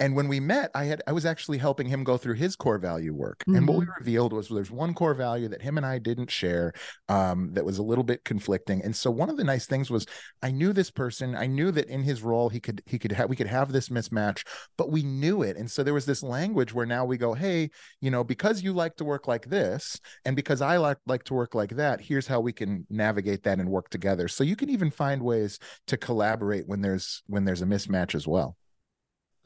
and 0.00 0.14
when 0.14 0.28
we 0.28 0.40
met 0.40 0.70
i 0.74 0.84
had 0.84 1.02
i 1.06 1.12
was 1.12 1.26
actually 1.26 1.58
helping 1.58 1.86
him 1.86 2.04
go 2.04 2.16
through 2.16 2.34
his 2.34 2.56
core 2.56 2.78
value 2.78 3.14
work. 3.14 3.40
Mm-hmm. 3.40 3.56
and 3.56 3.68
what 3.68 3.78
we 3.78 3.84
mm-hmm. 3.84 3.98
revealed 3.98 4.32
was 4.32 4.48
there's 4.48 4.70
one 4.70 4.94
core 4.94 5.14
value 5.14 5.48
that 5.48 5.62
him 5.62 5.76
and 5.76 5.86
i 5.86 5.98
didn't 5.98 6.30
share 6.30 6.72
um, 7.08 7.50
that 7.52 7.64
was 7.64 7.78
a 7.78 7.82
little 7.82 8.04
bit 8.04 8.24
conflicting. 8.24 8.82
And 8.82 8.94
so 8.94 9.10
one 9.10 9.30
of 9.30 9.36
the 9.36 9.44
nice 9.44 9.66
things 9.66 9.90
was 9.90 10.06
i 10.42 10.50
knew 10.50 10.72
this 10.72 10.90
person. 10.90 11.34
I 11.34 11.46
knew 11.46 11.70
that 11.72 11.88
in 11.88 12.02
his 12.02 12.22
role 12.22 12.48
he 12.48 12.60
could 12.60 12.82
he 12.86 12.98
could 12.98 13.12
have 13.12 13.28
we 13.28 13.36
could 13.36 13.46
have 13.46 13.72
this 13.72 13.88
mismatch 13.88 14.44
but 14.76 14.90
we 14.90 15.02
knew 15.02 15.42
it. 15.42 15.56
And 15.56 15.70
so 15.70 15.82
there 15.82 15.94
was 15.94 16.06
this 16.06 16.22
language 16.22 16.74
where 16.74 16.86
now 16.86 17.04
we 17.04 17.16
go 17.16 17.34
hey 17.34 17.70
you 18.00 18.10
know 18.10 18.24
because 18.24 18.62
you 18.62 18.72
like 18.72 18.96
to 18.96 19.04
work 19.04 19.26
like 19.28 19.46
this 19.46 20.00
and 20.24 20.36
because 20.36 20.60
i 20.60 20.76
like 20.76 20.98
like 21.06 21.24
to 21.24 21.34
work 21.34 21.54
like 21.54 21.76
that 21.76 22.00
here's 22.00 22.26
how 22.26 22.40
we 22.40 22.52
can 22.52 22.86
navigate 22.90 23.42
that 23.44 23.58
and 23.58 23.68
work 23.68 23.90
together. 23.90 24.28
So 24.28 24.44
you 24.44 24.56
can 24.56 24.70
even 24.70 24.90
find 24.90 25.22
ways 25.22 25.58
to 25.86 25.96
collaborate 25.96 26.66
when 26.66 26.80
there's 26.80 27.22
when 27.26 27.44
there's 27.44 27.62
a 27.62 27.66
mismatch 27.66 28.14
as 28.14 28.26
well 28.26 28.56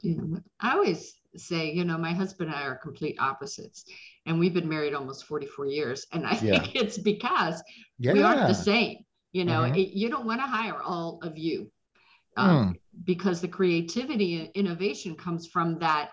yeah, 0.03 0.39
I 0.59 0.73
always 0.73 1.15
say, 1.35 1.71
you 1.71 1.85
know, 1.85 1.97
my 1.97 2.13
husband 2.13 2.51
and 2.51 2.59
I 2.59 2.65
are 2.65 2.75
complete 2.75 3.15
opposites, 3.19 3.85
and 4.25 4.39
we've 4.39 4.53
been 4.53 4.69
married 4.69 4.93
almost 4.93 5.25
44 5.25 5.65
years. 5.67 6.05
And 6.11 6.27
I 6.27 6.37
yeah. 6.41 6.59
think 6.59 6.75
it's 6.75 6.97
because 6.97 7.63
yeah. 7.97 8.13
we 8.13 8.21
aren't 8.21 8.47
the 8.47 8.53
same. 8.53 8.97
You 9.31 9.45
know, 9.45 9.61
mm-hmm. 9.61 9.75
it, 9.75 9.89
you 9.93 10.09
don't 10.09 10.27
want 10.27 10.41
to 10.41 10.47
hire 10.47 10.81
all 10.81 11.19
of 11.23 11.37
you 11.37 11.71
um, 12.37 12.73
mm. 12.73 12.79
because 13.05 13.41
the 13.41 13.47
creativity 13.47 14.41
and 14.41 14.49
innovation 14.53 15.15
comes 15.15 15.47
from 15.47 15.79
that 15.79 16.11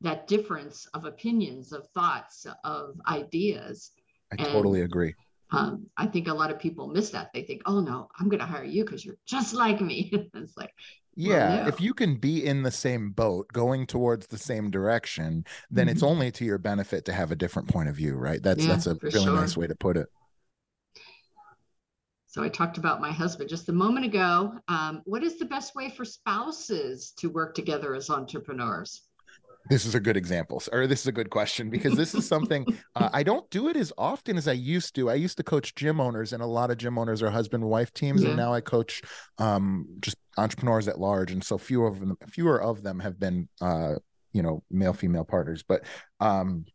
that 0.00 0.26
difference 0.26 0.86
of 0.92 1.06
opinions, 1.06 1.72
of 1.72 1.88
thoughts, 1.88 2.46
of 2.64 3.00
ideas. 3.08 3.92
I 4.32 4.36
and, 4.42 4.52
totally 4.52 4.82
agree. 4.82 5.14
Um, 5.50 5.86
I 5.96 6.06
think 6.06 6.28
a 6.28 6.34
lot 6.34 6.50
of 6.50 6.58
people 6.58 6.88
miss 6.88 7.10
that. 7.10 7.30
They 7.32 7.42
think, 7.42 7.62
"Oh 7.66 7.80
no, 7.80 8.08
I'm 8.18 8.28
going 8.28 8.40
to 8.40 8.46
hire 8.46 8.64
you 8.64 8.84
because 8.84 9.04
you're 9.04 9.18
just 9.26 9.54
like 9.54 9.80
me." 9.80 10.10
it's 10.34 10.56
like, 10.56 10.72
yeah, 11.16 11.60
well, 11.60 11.68
if 11.68 11.80
you 11.80 11.94
can 11.94 12.16
be 12.16 12.44
in 12.44 12.62
the 12.62 12.70
same 12.70 13.10
boat 13.10 13.48
going 13.52 13.86
towards 13.86 14.26
the 14.26 14.38
same 14.38 14.70
direction 14.70 15.44
then 15.70 15.86
mm-hmm. 15.86 15.92
it's 15.92 16.02
only 16.02 16.30
to 16.30 16.44
your 16.44 16.58
benefit 16.58 17.04
to 17.04 17.12
have 17.12 17.30
a 17.30 17.36
different 17.36 17.68
point 17.68 17.88
of 17.88 17.94
view 17.94 18.14
right 18.14 18.42
that's 18.42 18.62
yeah, 18.62 18.68
that's 18.68 18.86
a 18.86 18.96
really 19.02 19.24
sure. 19.24 19.34
nice 19.34 19.56
way 19.56 19.66
to 19.66 19.74
put 19.74 19.96
it 19.96 20.08
so 22.26 22.42
i 22.42 22.48
talked 22.48 22.78
about 22.78 23.00
my 23.00 23.12
husband 23.12 23.48
just 23.48 23.68
a 23.68 23.72
moment 23.72 24.04
ago 24.04 24.52
um, 24.68 25.02
what 25.04 25.22
is 25.22 25.38
the 25.38 25.44
best 25.44 25.74
way 25.74 25.90
for 25.90 26.04
spouses 26.04 27.12
to 27.16 27.28
work 27.28 27.54
together 27.54 27.94
as 27.94 28.10
entrepreneurs 28.10 29.03
this 29.70 29.86
is 29.86 29.94
a 29.94 30.00
good 30.00 30.16
example, 30.16 30.62
or 30.72 30.86
this 30.86 31.00
is 31.00 31.06
a 31.06 31.12
good 31.12 31.30
question 31.30 31.70
because 31.70 31.96
this 31.96 32.14
is 32.14 32.26
something 32.26 32.66
uh, 32.96 33.08
I 33.12 33.22
don't 33.22 33.48
do 33.50 33.68
it 33.68 33.76
as 33.76 33.92
often 33.96 34.36
as 34.36 34.46
I 34.46 34.52
used 34.52 34.94
to. 34.96 35.10
I 35.10 35.14
used 35.14 35.36
to 35.38 35.42
coach 35.42 35.74
gym 35.74 36.00
owners, 36.00 36.32
and 36.32 36.42
a 36.42 36.46
lot 36.46 36.70
of 36.70 36.76
gym 36.76 36.98
owners 36.98 37.22
are 37.22 37.30
husband 37.30 37.64
wife 37.64 37.92
teams, 37.92 38.22
yeah. 38.22 38.28
and 38.28 38.36
now 38.36 38.52
I 38.52 38.60
coach 38.60 39.02
um, 39.38 39.86
just 40.00 40.16
entrepreneurs 40.36 40.88
at 40.88 41.00
large, 41.00 41.32
and 41.32 41.42
so 41.42 41.56
fewer 41.56 41.86
of 41.86 42.00
them, 42.00 42.16
fewer 42.28 42.60
of 42.60 42.82
them 42.82 43.00
have 43.00 43.18
been, 43.18 43.48
uh, 43.60 43.94
you 44.32 44.42
know, 44.42 44.62
male 44.70 44.92
female 44.92 45.24
partners. 45.24 45.64
But 45.66 45.84
um, 46.20 46.66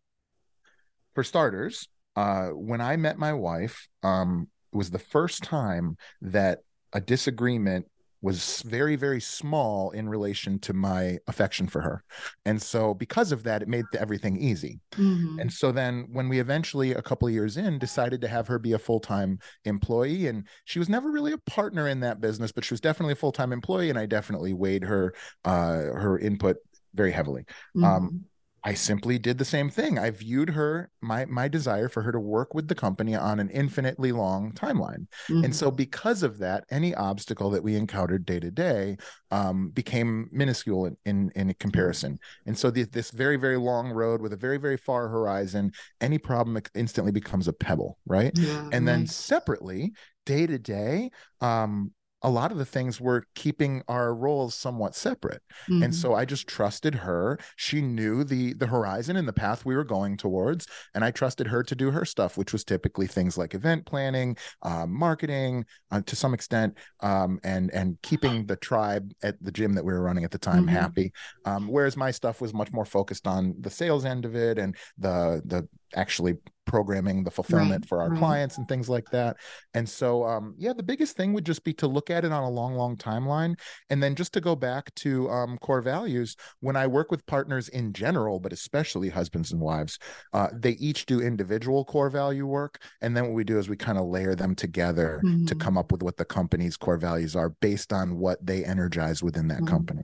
for 1.13 1.23
starters, 1.23 1.87
uh, 2.15 2.47
when 2.47 2.81
I 2.81 2.95
met 2.97 3.17
my 3.17 3.33
wife, 3.33 3.87
um, 4.03 4.47
it 4.73 4.77
was 4.77 4.89
the 4.89 4.99
first 4.99 5.43
time 5.43 5.97
that 6.21 6.59
a 6.93 7.01
disagreement 7.01 7.85
was 8.21 8.61
very 8.63 8.95
very 8.95 9.21
small 9.21 9.91
in 9.91 10.09
relation 10.09 10.59
to 10.59 10.73
my 10.73 11.17
affection 11.27 11.67
for 11.67 11.81
her 11.81 12.03
and 12.45 12.61
so 12.61 12.93
because 12.93 13.31
of 13.31 13.43
that 13.43 13.61
it 13.61 13.67
made 13.67 13.85
everything 13.97 14.37
easy 14.37 14.79
mm-hmm. 14.93 15.39
and 15.39 15.51
so 15.51 15.71
then 15.71 16.05
when 16.11 16.27
we 16.27 16.39
eventually 16.39 16.93
a 16.93 17.01
couple 17.01 17.27
of 17.27 17.33
years 17.33 17.57
in 17.57 17.79
decided 17.79 18.19
to 18.19 18.27
have 18.27 18.47
her 18.47 18.59
be 18.59 18.73
a 18.73 18.79
full-time 18.79 19.39
employee 19.65 20.27
and 20.27 20.47
she 20.65 20.79
was 20.79 20.89
never 20.89 21.11
really 21.11 21.31
a 21.31 21.37
partner 21.39 21.87
in 21.87 21.99
that 21.99 22.19
business 22.19 22.51
but 22.51 22.65
she 22.65 22.73
was 22.73 22.81
definitely 22.81 23.13
a 23.13 23.17
full-time 23.17 23.53
employee 23.53 23.89
and 23.89 23.99
i 23.99 24.05
definitely 24.05 24.53
weighed 24.53 24.83
her 24.83 25.13
uh 25.45 25.77
her 25.77 26.19
input 26.19 26.57
very 26.93 27.11
heavily 27.11 27.45
um, 27.77 27.83
mm-hmm. 27.83 27.85
um 27.85 28.25
I 28.63 28.73
simply 28.73 29.17
did 29.17 29.37
the 29.37 29.45
same 29.45 29.69
thing. 29.69 29.97
I 29.97 30.09
viewed 30.11 30.49
her 30.49 30.89
my 31.01 31.25
my 31.25 31.47
desire 31.47 31.89
for 31.89 32.01
her 32.03 32.11
to 32.11 32.19
work 32.19 32.53
with 32.53 32.67
the 32.67 32.75
company 32.75 33.15
on 33.15 33.39
an 33.39 33.49
infinitely 33.49 34.11
long 34.11 34.51
timeline, 34.53 35.07
mm-hmm. 35.29 35.45
and 35.45 35.55
so 35.55 35.71
because 35.71 36.23
of 36.23 36.37
that, 36.39 36.65
any 36.69 36.93
obstacle 36.95 37.49
that 37.51 37.63
we 37.63 37.75
encountered 37.75 38.25
day 38.25 38.39
to 38.39 38.51
day 38.51 38.97
um, 39.31 39.69
became 39.69 40.29
minuscule 40.31 40.85
in, 40.85 40.97
in, 41.05 41.31
in 41.35 41.53
comparison. 41.59 42.19
And 42.45 42.57
so 42.57 42.69
the, 42.69 42.83
this 42.83 43.11
very 43.11 43.37
very 43.37 43.57
long 43.57 43.91
road 43.91 44.21
with 44.21 44.33
a 44.33 44.37
very 44.37 44.57
very 44.57 44.77
far 44.77 45.07
horizon, 45.07 45.71
any 46.01 46.17
problem 46.17 46.61
instantly 46.75 47.11
becomes 47.11 47.47
a 47.47 47.53
pebble, 47.53 47.97
right? 48.05 48.31
Yeah, 48.35 48.61
and 48.71 48.73
right. 48.73 48.85
then 48.85 49.07
separately, 49.07 49.93
day 50.25 50.47
to 50.47 50.59
day, 50.59 51.11
um, 51.41 51.91
a 52.21 52.29
lot 52.29 52.51
of 52.51 52.57
the 52.57 52.65
things 52.65 52.99
were 52.99 53.25
keeping 53.35 53.81
our 53.87 54.13
roles 54.13 54.53
somewhat 54.55 54.95
separate 54.95 55.41
mm-hmm. 55.69 55.83
and 55.83 55.95
so 55.95 56.13
i 56.13 56.25
just 56.25 56.47
trusted 56.47 56.93
her 56.93 57.39
she 57.55 57.81
knew 57.81 58.23
the 58.23 58.53
the 58.53 58.67
horizon 58.67 59.15
and 59.15 59.27
the 59.27 59.33
path 59.33 59.65
we 59.65 59.75
were 59.75 59.83
going 59.83 60.17
towards 60.17 60.67
and 60.93 61.03
i 61.03 61.11
trusted 61.11 61.47
her 61.47 61.63
to 61.63 61.75
do 61.75 61.91
her 61.91 62.05
stuff 62.05 62.37
which 62.37 62.51
was 62.51 62.63
typically 62.63 63.07
things 63.07 63.37
like 63.37 63.53
event 63.53 63.85
planning 63.85 64.35
uh, 64.63 64.85
marketing 64.85 65.65
uh, 65.91 66.01
to 66.05 66.15
some 66.15 66.33
extent 66.33 66.77
um, 67.01 67.39
and 67.43 67.71
and 67.73 67.97
keeping 68.01 68.45
the 68.45 68.55
tribe 68.57 69.11
at 69.23 69.41
the 69.43 69.51
gym 69.51 69.73
that 69.73 69.85
we 69.85 69.93
were 69.93 70.01
running 70.01 70.23
at 70.23 70.31
the 70.31 70.37
time 70.37 70.65
mm-hmm. 70.65 70.75
happy 70.75 71.13
um, 71.45 71.67
whereas 71.67 71.95
my 71.95 72.11
stuff 72.11 72.41
was 72.41 72.53
much 72.53 72.71
more 72.71 72.85
focused 72.85 73.27
on 73.27 73.55
the 73.59 73.69
sales 73.69 74.05
end 74.05 74.25
of 74.25 74.35
it 74.35 74.57
and 74.57 74.75
the 74.97 75.41
the 75.45 75.67
actually 75.95 76.35
programming 76.69 77.23
the 77.23 77.31
fulfillment 77.31 77.83
right, 77.83 77.89
for 77.89 78.01
our 78.01 78.09
right. 78.09 78.19
clients 78.19 78.59
and 78.59 78.67
things 78.67 78.87
like 78.87 79.09
that 79.09 79.35
and 79.73 79.89
so 79.89 80.23
um, 80.23 80.53
yeah 80.55 80.71
the 80.71 80.83
biggest 80.83 81.17
thing 81.17 81.33
would 81.33 81.45
just 81.45 81.63
be 81.63 81.73
to 81.73 81.87
look 81.87 82.11
at 82.11 82.23
it 82.23 82.31
on 82.31 82.43
a 82.43 82.49
long 82.49 82.75
long 82.75 82.95
timeline 82.95 83.59
and 83.89 84.03
then 84.03 84.13
just 84.13 84.33
to 84.33 84.39
go 84.39 84.55
back 84.55 84.93
to 84.93 85.27
um, 85.31 85.57
core 85.57 85.81
values 85.81 86.35
when 86.59 86.75
i 86.75 86.85
work 86.85 87.09
with 87.09 87.25
partners 87.25 87.69
in 87.69 87.91
general 87.91 88.39
but 88.39 88.53
especially 88.53 89.09
husbands 89.09 89.51
and 89.51 89.59
wives 89.59 89.97
uh, 90.33 90.47
they 90.53 90.73
each 90.73 91.07
do 91.07 91.21
individual 91.21 91.83
core 91.83 92.11
value 92.11 92.45
work 92.45 92.79
and 93.01 93.17
then 93.17 93.23
what 93.23 93.33
we 93.33 93.43
do 93.43 93.57
is 93.57 93.67
we 93.67 93.75
kind 93.75 93.97
of 93.97 94.05
layer 94.05 94.35
them 94.35 94.53
together 94.53 95.21
mm-hmm. 95.25 95.45
to 95.45 95.55
come 95.55 95.75
up 95.75 95.91
with 95.91 96.03
what 96.03 96.17
the 96.17 96.25
company's 96.25 96.77
core 96.77 96.97
values 96.97 97.35
are 97.35 97.49
based 97.61 97.91
on 97.91 98.19
what 98.19 98.45
they 98.45 98.63
energize 98.63 99.23
within 99.23 99.47
that 99.47 99.57
mm-hmm. 99.57 99.69
company 99.69 100.03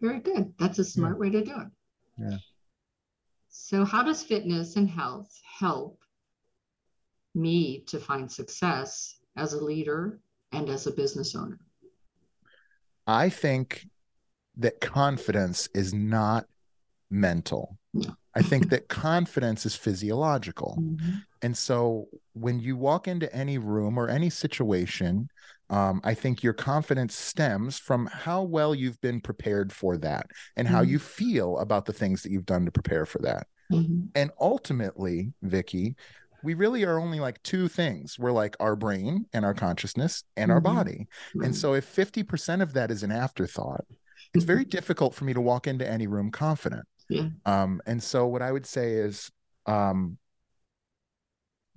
very 0.00 0.20
good 0.20 0.54
that's 0.60 0.78
a 0.78 0.84
smart 0.84 1.16
yeah. 1.16 1.18
way 1.18 1.30
to 1.30 1.42
do 1.42 1.54
it 1.56 1.68
yeah 2.18 2.36
so, 3.48 3.84
how 3.84 4.02
does 4.02 4.22
fitness 4.22 4.76
and 4.76 4.88
health 4.88 5.40
help 5.58 6.00
me 7.34 7.84
to 7.86 7.98
find 7.98 8.30
success 8.30 9.18
as 9.36 9.52
a 9.52 9.64
leader 9.64 10.20
and 10.52 10.68
as 10.68 10.86
a 10.86 10.92
business 10.92 11.34
owner? 11.34 11.58
I 13.06 13.28
think 13.28 13.88
that 14.56 14.80
confidence 14.80 15.68
is 15.74 15.94
not 15.94 16.46
mental. 17.10 17.78
No. 17.94 18.14
I 18.34 18.42
think 18.42 18.68
that 18.70 18.88
confidence 18.88 19.64
is 19.66 19.74
physiological. 19.74 20.76
Mm-hmm. 20.80 21.16
And 21.42 21.56
so 21.56 22.08
when 22.40 22.60
you 22.60 22.76
walk 22.76 23.08
into 23.08 23.32
any 23.34 23.58
room 23.58 23.98
or 23.98 24.08
any 24.08 24.30
situation, 24.30 25.28
um, 25.70 26.00
I 26.04 26.14
think 26.14 26.42
your 26.42 26.54
confidence 26.54 27.14
stems 27.14 27.78
from 27.78 28.06
how 28.06 28.42
well 28.42 28.74
you've 28.74 29.00
been 29.00 29.20
prepared 29.20 29.72
for 29.72 29.98
that 29.98 30.26
and 30.56 30.66
how 30.66 30.82
mm-hmm. 30.82 30.92
you 30.92 30.98
feel 30.98 31.58
about 31.58 31.84
the 31.84 31.92
things 31.92 32.22
that 32.22 32.32
you've 32.32 32.46
done 32.46 32.64
to 32.64 32.72
prepare 32.72 33.04
for 33.04 33.18
that. 33.22 33.46
Mm-hmm. 33.72 34.06
And 34.14 34.30
ultimately, 34.40 35.32
Vicki, 35.42 35.94
we 36.42 36.54
really 36.54 36.84
are 36.84 36.98
only 36.98 37.20
like 37.20 37.42
two 37.42 37.68
things. 37.68 38.18
We're 38.18 38.32
like 38.32 38.56
our 38.60 38.76
brain 38.76 39.26
and 39.32 39.44
our 39.44 39.54
consciousness 39.54 40.24
and 40.36 40.48
mm-hmm. 40.48 40.54
our 40.54 40.60
body. 40.60 41.06
Mm-hmm. 41.30 41.44
And 41.44 41.56
so 41.56 41.74
if 41.74 41.94
50% 41.94 42.62
of 42.62 42.72
that 42.74 42.90
is 42.90 43.02
an 43.02 43.12
afterthought, 43.12 43.84
it's 44.34 44.44
very 44.44 44.62
mm-hmm. 44.62 44.68
difficult 44.70 45.14
for 45.14 45.24
me 45.24 45.34
to 45.34 45.40
walk 45.40 45.66
into 45.66 45.88
any 45.88 46.06
room 46.06 46.30
confident. 46.30 46.86
Um, 47.46 47.80
and 47.86 48.02
so 48.02 48.26
what 48.26 48.42
I 48.42 48.52
would 48.52 48.66
say 48.66 48.92
is 48.92 49.30
um, 49.66 50.18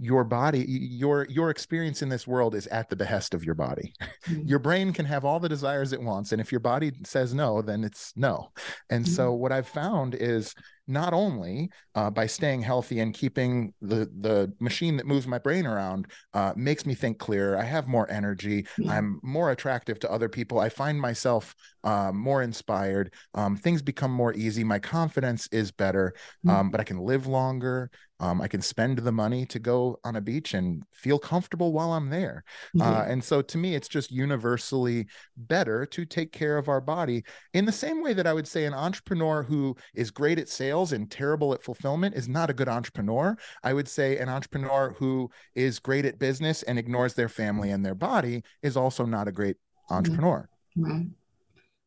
your 0.02 0.24
body 0.24 0.66
your 0.68 1.28
your 1.30 1.52
experience 1.52 2.02
in 2.02 2.10
this 2.10 2.26
world 2.26 2.56
is 2.56 2.66
at 2.68 2.90
the 2.90 2.96
behest 2.96 3.36
of 3.36 3.44
your 3.44 3.54
body 3.54 3.94
mm-hmm. 4.02 4.42
your 4.48 4.58
brain 4.58 4.92
can 4.92 5.06
have 5.06 5.24
all 5.24 5.40
the 5.40 5.48
desires 5.48 5.94
it 5.94 6.02
wants 6.02 6.32
and 6.32 6.42
if 6.42 6.52
your 6.52 6.60
body 6.60 6.92
says 7.06 7.36
no 7.36 7.62
then 7.62 7.84
it's 7.84 8.12
no 8.16 8.50
and 8.90 9.06
mm-hmm. 9.06 9.14
so 9.14 9.32
what 9.32 9.52
i've 9.52 9.68
found 9.68 10.16
is 10.16 10.56
not 10.88 11.14
only 11.14 11.70
uh, 11.96 12.10
by 12.10 12.26
staying 12.26 12.62
healthy 12.62 13.00
and 13.00 13.14
keeping 13.14 13.74
the 13.82 14.10
the 14.22 14.52
machine 14.60 14.98
that 14.98 15.06
moves 15.06 15.28
my 15.28 15.38
brain 15.38 15.66
around 15.66 16.08
uh, 16.34 16.54
makes 16.56 16.86
me 16.86 16.94
think 16.94 17.18
clearer 17.20 17.58
i 17.58 17.64
have 17.64 17.88
more 17.88 18.10
energy 18.12 18.66
yeah. 18.78 18.94
i'm 18.94 19.20
more 19.24 19.52
attractive 19.52 20.00
to 20.00 20.12
other 20.12 20.30
people 20.30 20.60
i 20.60 20.70
find 20.70 21.00
myself 21.00 21.56
uh, 21.84 22.12
more 22.12 22.42
inspired 22.42 23.14
um, 23.34 23.56
things 23.56 23.82
become 23.82 24.12
more 24.12 24.34
easy 24.34 24.64
my 24.64 24.80
confidence 24.80 25.48
is 25.52 25.72
better 25.72 26.14
mm-hmm. 26.46 26.56
um, 26.56 26.72
but 26.72 26.80
i 26.80 26.84
can 26.84 26.98
live 26.98 27.28
longer 27.28 27.90
um, 28.22 28.40
I 28.40 28.48
can 28.48 28.62
spend 28.62 29.00
the 29.00 29.12
money 29.12 29.48
to 29.48 29.58
go 29.58 30.00
on 30.04 30.16
a 30.16 30.22
beach 30.22 30.54
and 30.54 30.84
feel 30.94 31.18
comfortable 31.18 31.74
while 31.74 31.92
I'm 31.92 32.12
there. 32.12 32.44
Mm-hmm. 32.78 32.82
Uh, 32.82 33.04
and 33.08 33.24
so 33.24 33.42
to 33.42 33.58
me, 33.58 33.74
it's 33.74 33.88
just 33.88 34.12
universally 34.12 35.08
better 35.36 35.88
to 35.88 36.06
take 36.06 36.32
care 36.32 36.60
of 36.60 36.70
our 36.70 36.80
body 36.80 37.24
in 37.56 37.66
the 37.66 37.72
same 37.72 38.04
way 38.04 38.14
that 38.14 38.28
I 38.28 38.34
would 38.34 38.48
say 38.48 38.66
an 38.66 38.76
entrepreneur 38.76 39.42
who 39.42 39.76
is 39.96 40.12
great 40.12 40.38
at 40.38 40.50
sales 40.50 40.71
and 40.72 41.12
terrible 41.12 41.54
at 41.54 41.64
fulfillment 41.64 42.16
is 42.16 42.28
not 42.28 42.50
a 42.50 42.54
good 42.54 42.70
entrepreneur. 42.70 43.38
I 43.64 43.74
would 43.74 43.88
say 43.88 44.18
an 44.18 44.30
entrepreneur 44.30 44.96
who 44.98 45.30
is 45.54 45.80
great 45.80 46.06
at 46.06 46.18
business 46.18 46.64
and 46.64 46.80
ignores 46.80 47.14
their 47.14 47.30
family 47.30 47.72
and 47.72 47.86
their 47.86 47.96
body 47.96 48.44
is 48.62 48.78
also 48.78 49.06
not 49.06 49.28
a 49.28 49.32
great 49.32 49.58
entrepreneur. 49.90 50.48
Right. 50.78 51.08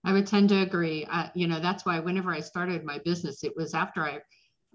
I 0.05 0.13
would 0.13 0.27
tend 0.27 0.51
to 0.51 0.61
agree. 0.61 1.07
I, 1.11 1.31
you 1.35 1.47
know, 1.47 1.61
that's 1.61 1.87
why 1.87 1.99
whenever 1.99 2.31
I 2.31 2.41
started 2.41 2.85
my 2.85 2.99
business, 2.99 3.43
it 3.43 3.57
was 3.57 3.73
after 3.73 4.03
I 4.03 4.21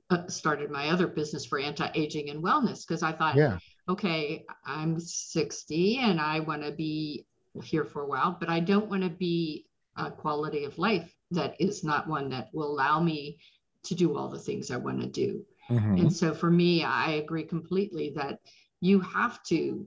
uh, 0.09 0.27
started 0.27 0.71
my 0.71 0.89
other 0.89 1.07
business 1.07 1.45
for 1.45 1.59
anti-aging 1.59 2.31
and 2.31 2.43
wellness 2.43 2.85
because 2.87 3.03
I 3.03 3.11
thought, 3.11 3.35
yeah. 3.35 3.59
okay, 3.87 4.43
I'm 4.65 4.99
60 4.99 5.99
and 5.99 6.19
I 6.19 6.39
want 6.39 6.63
to 6.63 6.71
be 6.71 7.27
here 7.63 7.85
for 7.85 8.01
a 8.01 8.07
while, 8.07 8.35
but 8.39 8.49
I 8.49 8.59
don't 8.59 8.89
want 8.89 9.03
to 9.03 9.09
be 9.09 9.67
a 9.95 10.09
quality 10.09 10.63
of 10.63 10.79
life 10.79 11.13
that 11.31 11.55
is 11.59 11.83
not 11.83 12.07
one 12.07 12.29
that 12.29 12.49
will 12.53 12.71
allow 12.71 12.99
me 12.99 13.37
to 13.83 13.95
do 13.95 14.17
all 14.17 14.27
the 14.27 14.39
things 14.39 14.71
I 14.71 14.77
want 14.77 15.01
to 15.01 15.07
do. 15.07 15.45
Mm-hmm. 15.69 15.97
And 15.97 16.13
so 16.13 16.33
for 16.33 16.49
me, 16.49 16.83
I 16.83 17.11
agree 17.11 17.43
completely 17.43 18.11
that 18.15 18.39
you 18.81 18.99
have 18.99 19.41
to 19.43 19.85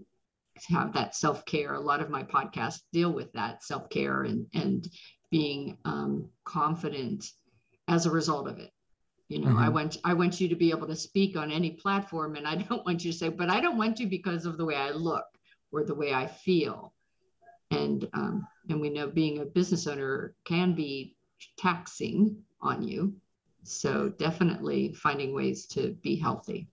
have 0.68 0.92
that 0.92 1.14
self-care. 1.14 1.74
A 1.74 1.80
lot 1.80 2.00
of 2.00 2.10
my 2.10 2.22
podcasts 2.22 2.82
deal 2.92 3.12
with 3.12 3.32
that 3.32 3.64
self-care 3.64 4.22
and 4.24 4.46
and 4.54 4.88
being 5.30 5.78
um, 5.84 6.28
confident 6.44 7.24
as 7.88 8.06
a 8.06 8.10
result 8.10 8.46
of 8.46 8.58
it. 8.58 8.70
You 9.28 9.38
know, 9.40 9.48
mm-hmm. 9.48 9.58
I 9.58 9.68
want 9.70 9.96
I 10.04 10.14
want 10.14 10.40
you 10.40 10.48
to 10.48 10.56
be 10.56 10.70
able 10.70 10.86
to 10.86 10.96
speak 10.96 11.36
on 11.36 11.50
any 11.50 11.70
platform, 11.70 12.36
and 12.36 12.46
I 12.46 12.54
don't 12.68 12.84
want 12.84 13.04
you 13.04 13.12
to 13.12 13.18
say, 13.18 13.28
but 13.28 13.50
I 13.50 13.60
don't 13.60 13.78
want 13.78 13.96
to 13.96 14.06
because 14.06 14.46
of 14.46 14.58
the 14.58 14.64
way 14.64 14.76
I 14.76 14.90
look 14.90 15.24
or 15.72 15.84
the 15.84 15.94
way 15.94 16.12
I 16.12 16.26
feel. 16.26 16.92
And 17.70 18.08
um, 18.12 18.46
and 18.68 18.80
we 18.80 18.90
know 18.90 19.08
being 19.08 19.38
a 19.38 19.46
business 19.46 19.86
owner 19.86 20.34
can 20.44 20.74
be 20.74 21.16
taxing 21.56 22.36
on 22.60 22.82
you. 22.82 23.14
So 23.64 24.08
definitely 24.08 24.92
finding 24.92 25.34
ways 25.34 25.66
to 25.68 25.92
be 26.02 26.16
healthy 26.16 26.68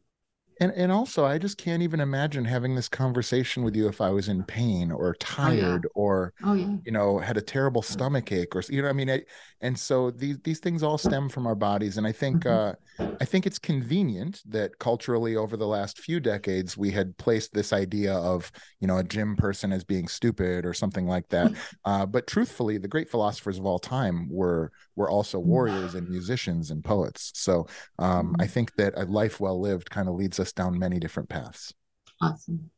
and 0.60 0.72
and 0.74 0.91
also 0.91 1.26
i 1.26 1.38
just 1.38 1.58
can't 1.58 1.82
even 1.82 2.00
imagine 2.00 2.45
having 2.45 2.76
this 2.76 2.89
conversation 2.89 3.63
with 3.63 3.76
you 3.76 3.88
if 3.88 4.02
i 4.02 4.10
was 4.10 4.30
in 4.30 4.43
pain 4.43 4.91
or 4.91 5.15
tired 5.15 5.86
oh, 5.86 5.89
yeah. 5.89 6.02
or 6.02 6.34
oh, 6.43 6.54
yeah. 6.54 6.76
you 6.86 6.91
know 6.91 7.17
had 7.17 7.38
a 7.38 7.41
terrible 7.41 7.82
stomach 7.82 8.32
ache 8.32 8.56
or 8.56 8.63
you 8.69 8.82
know 8.82 8.89
i 8.89 8.93
mean 8.93 9.10
I, 9.10 9.22
and 9.62 9.78
so 9.78 10.12
these 10.12 10.39
these 10.43 10.60
things 10.60 10.84
all 10.84 10.98
stem 10.98 11.30
from 11.30 11.48
our 11.48 11.56
bodies 11.56 11.98
and 11.98 12.06
i 12.06 12.12
think 12.12 12.43
mm-hmm. 12.43 13.04
uh, 13.04 13.12
i 13.19 13.26
think 13.26 13.45
it's 13.45 13.60
convenient 13.60 14.41
that 14.48 14.78
culturally 14.80 15.36
over 15.36 15.58
the 15.58 15.67
last 15.67 16.00
few 16.00 16.19
decades 16.19 16.78
we 16.78 16.91
had 16.91 17.17
placed 17.17 17.54
this 17.54 17.74
idea 17.74 18.13
of 18.13 18.52
you 18.80 18.88
know 18.88 18.98
a 18.98 19.04
gym 19.04 19.36
person 19.36 19.72
as 19.72 19.84
being 19.84 20.08
stupid 20.08 20.65
or 20.65 20.74
something 20.74 21.08
like 21.08 21.28
that 21.30 21.52
uh, 21.86 22.06
but 22.06 22.28
truthfully 22.28 22.78
the 22.78 22.88
great 22.88 23.10
philosophers 23.10 23.58
of 23.58 23.65
all 23.65 23.80
time 23.80 24.28
were 24.30 24.72
were 24.95 25.10
also 25.10 25.39
warriors 25.39 25.95
and 25.95 26.10
musicians 26.10 26.72
and 26.72 26.84
poets 26.84 27.32
so 27.36 27.65
um, 28.00 28.36
i 28.39 28.43
mm-hmm. 28.43 28.52
think 28.52 28.76
that 28.76 28.93
a 28.98 29.04
life 29.06 29.39
well 29.39 29.60
lived 29.60 29.89
kind 29.89 30.10
of 30.10 30.15
leads 30.15 30.39
us 30.39 30.49
down 30.56 30.78
many 30.78 31.00
different 31.00 31.30
paths 31.30 31.74
awesome 32.22 32.70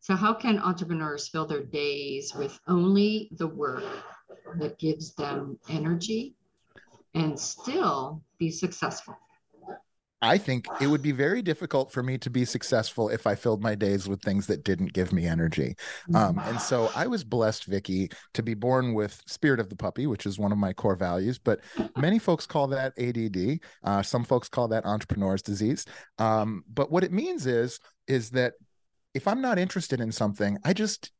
so 0.00 0.16
how 0.16 0.32
can 0.32 0.58
entrepreneurs 0.58 1.28
fill 1.28 1.46
their 1.46 1.62
days 1.62 2.34
with 2.34 2.58
only 2.66 3.28
the 3.32 3.46
work 3.46 3.84
that 4.56 4.78
gives 4.78 5.14
them 5.14 5.58
energy 5.68 6.34
and 7.14 7.38
still 7.38 8.22
be 8.38 8.50
successful? 8.50 9.16
I 10.22 10.36
think 10.36 10.66
it 10.80 10.86
would 10.86 11.02
be 11.02 11.12
very 11.12 11.40
difficult 11.40 11.90
for 11.90 12.02
me 12.02 12.18
to 12.18 12.30
be 12.30 12.44
successful 12.44 13.08
if 13.08 13.26
I 13.26 13.34
filled 13.34 13.62
my 13.62 13.74
days 13.74 14.06
with 14.06 14.20
things 14.22 14.46
that 14.48 14.64
didn't 14.64 14.92
give 14.92 15.12
me 15.12 15.26
energy. 15.26 15.74
Um, 16.14 16.38
and 16.44 16.60
so 16.60 16.90
I 16.94 17.06
was 17.06 17.24
blessed, 17.24 17.64
Vicki, 17.64 18.10
to 18.34 18.42
be 18.42 18.54
born 18.54 18.92
with 18.92 19.22
spirit 19.26 19.60
of 19.60 19.70
the 19.70 19.76
puppy, 19.76 20.06
which 20.06 20.26
is 20.26 20.38
one 20.38 20.52
of 20.52 20.58
my 20.58 20.72
core 20.72 20.96
values. 20.96 21.38
But 21.38 21.60
many 21.96 22.18
folks 22.18 22.46
call 22.46 22.66
that 22.68 22.92
ADD. 22.98 23.60
Uh, 23.82 24.02
some 24.02 24.24
folks 24.24 24.48
call 24.48 24.68
that 24.68 24.84
entrepreneur's 24.84 25.42
disease. 25.42 25.86
Um, 26.18 26.64
but 26.72 26.90
what 26.90 27.04
it 27.04 27.12
means 27.12 27.46
is 27.46 27.80
is 28.06 28.30
that 28.30 28.54
if 29.14 29.26
I'm 29.26 29.40
not 29.40 29.58
interested 29.58 30.00
in 30.00 30.12
something, 30.12 30.58
I 30.64 30.72
just 30.72 31.12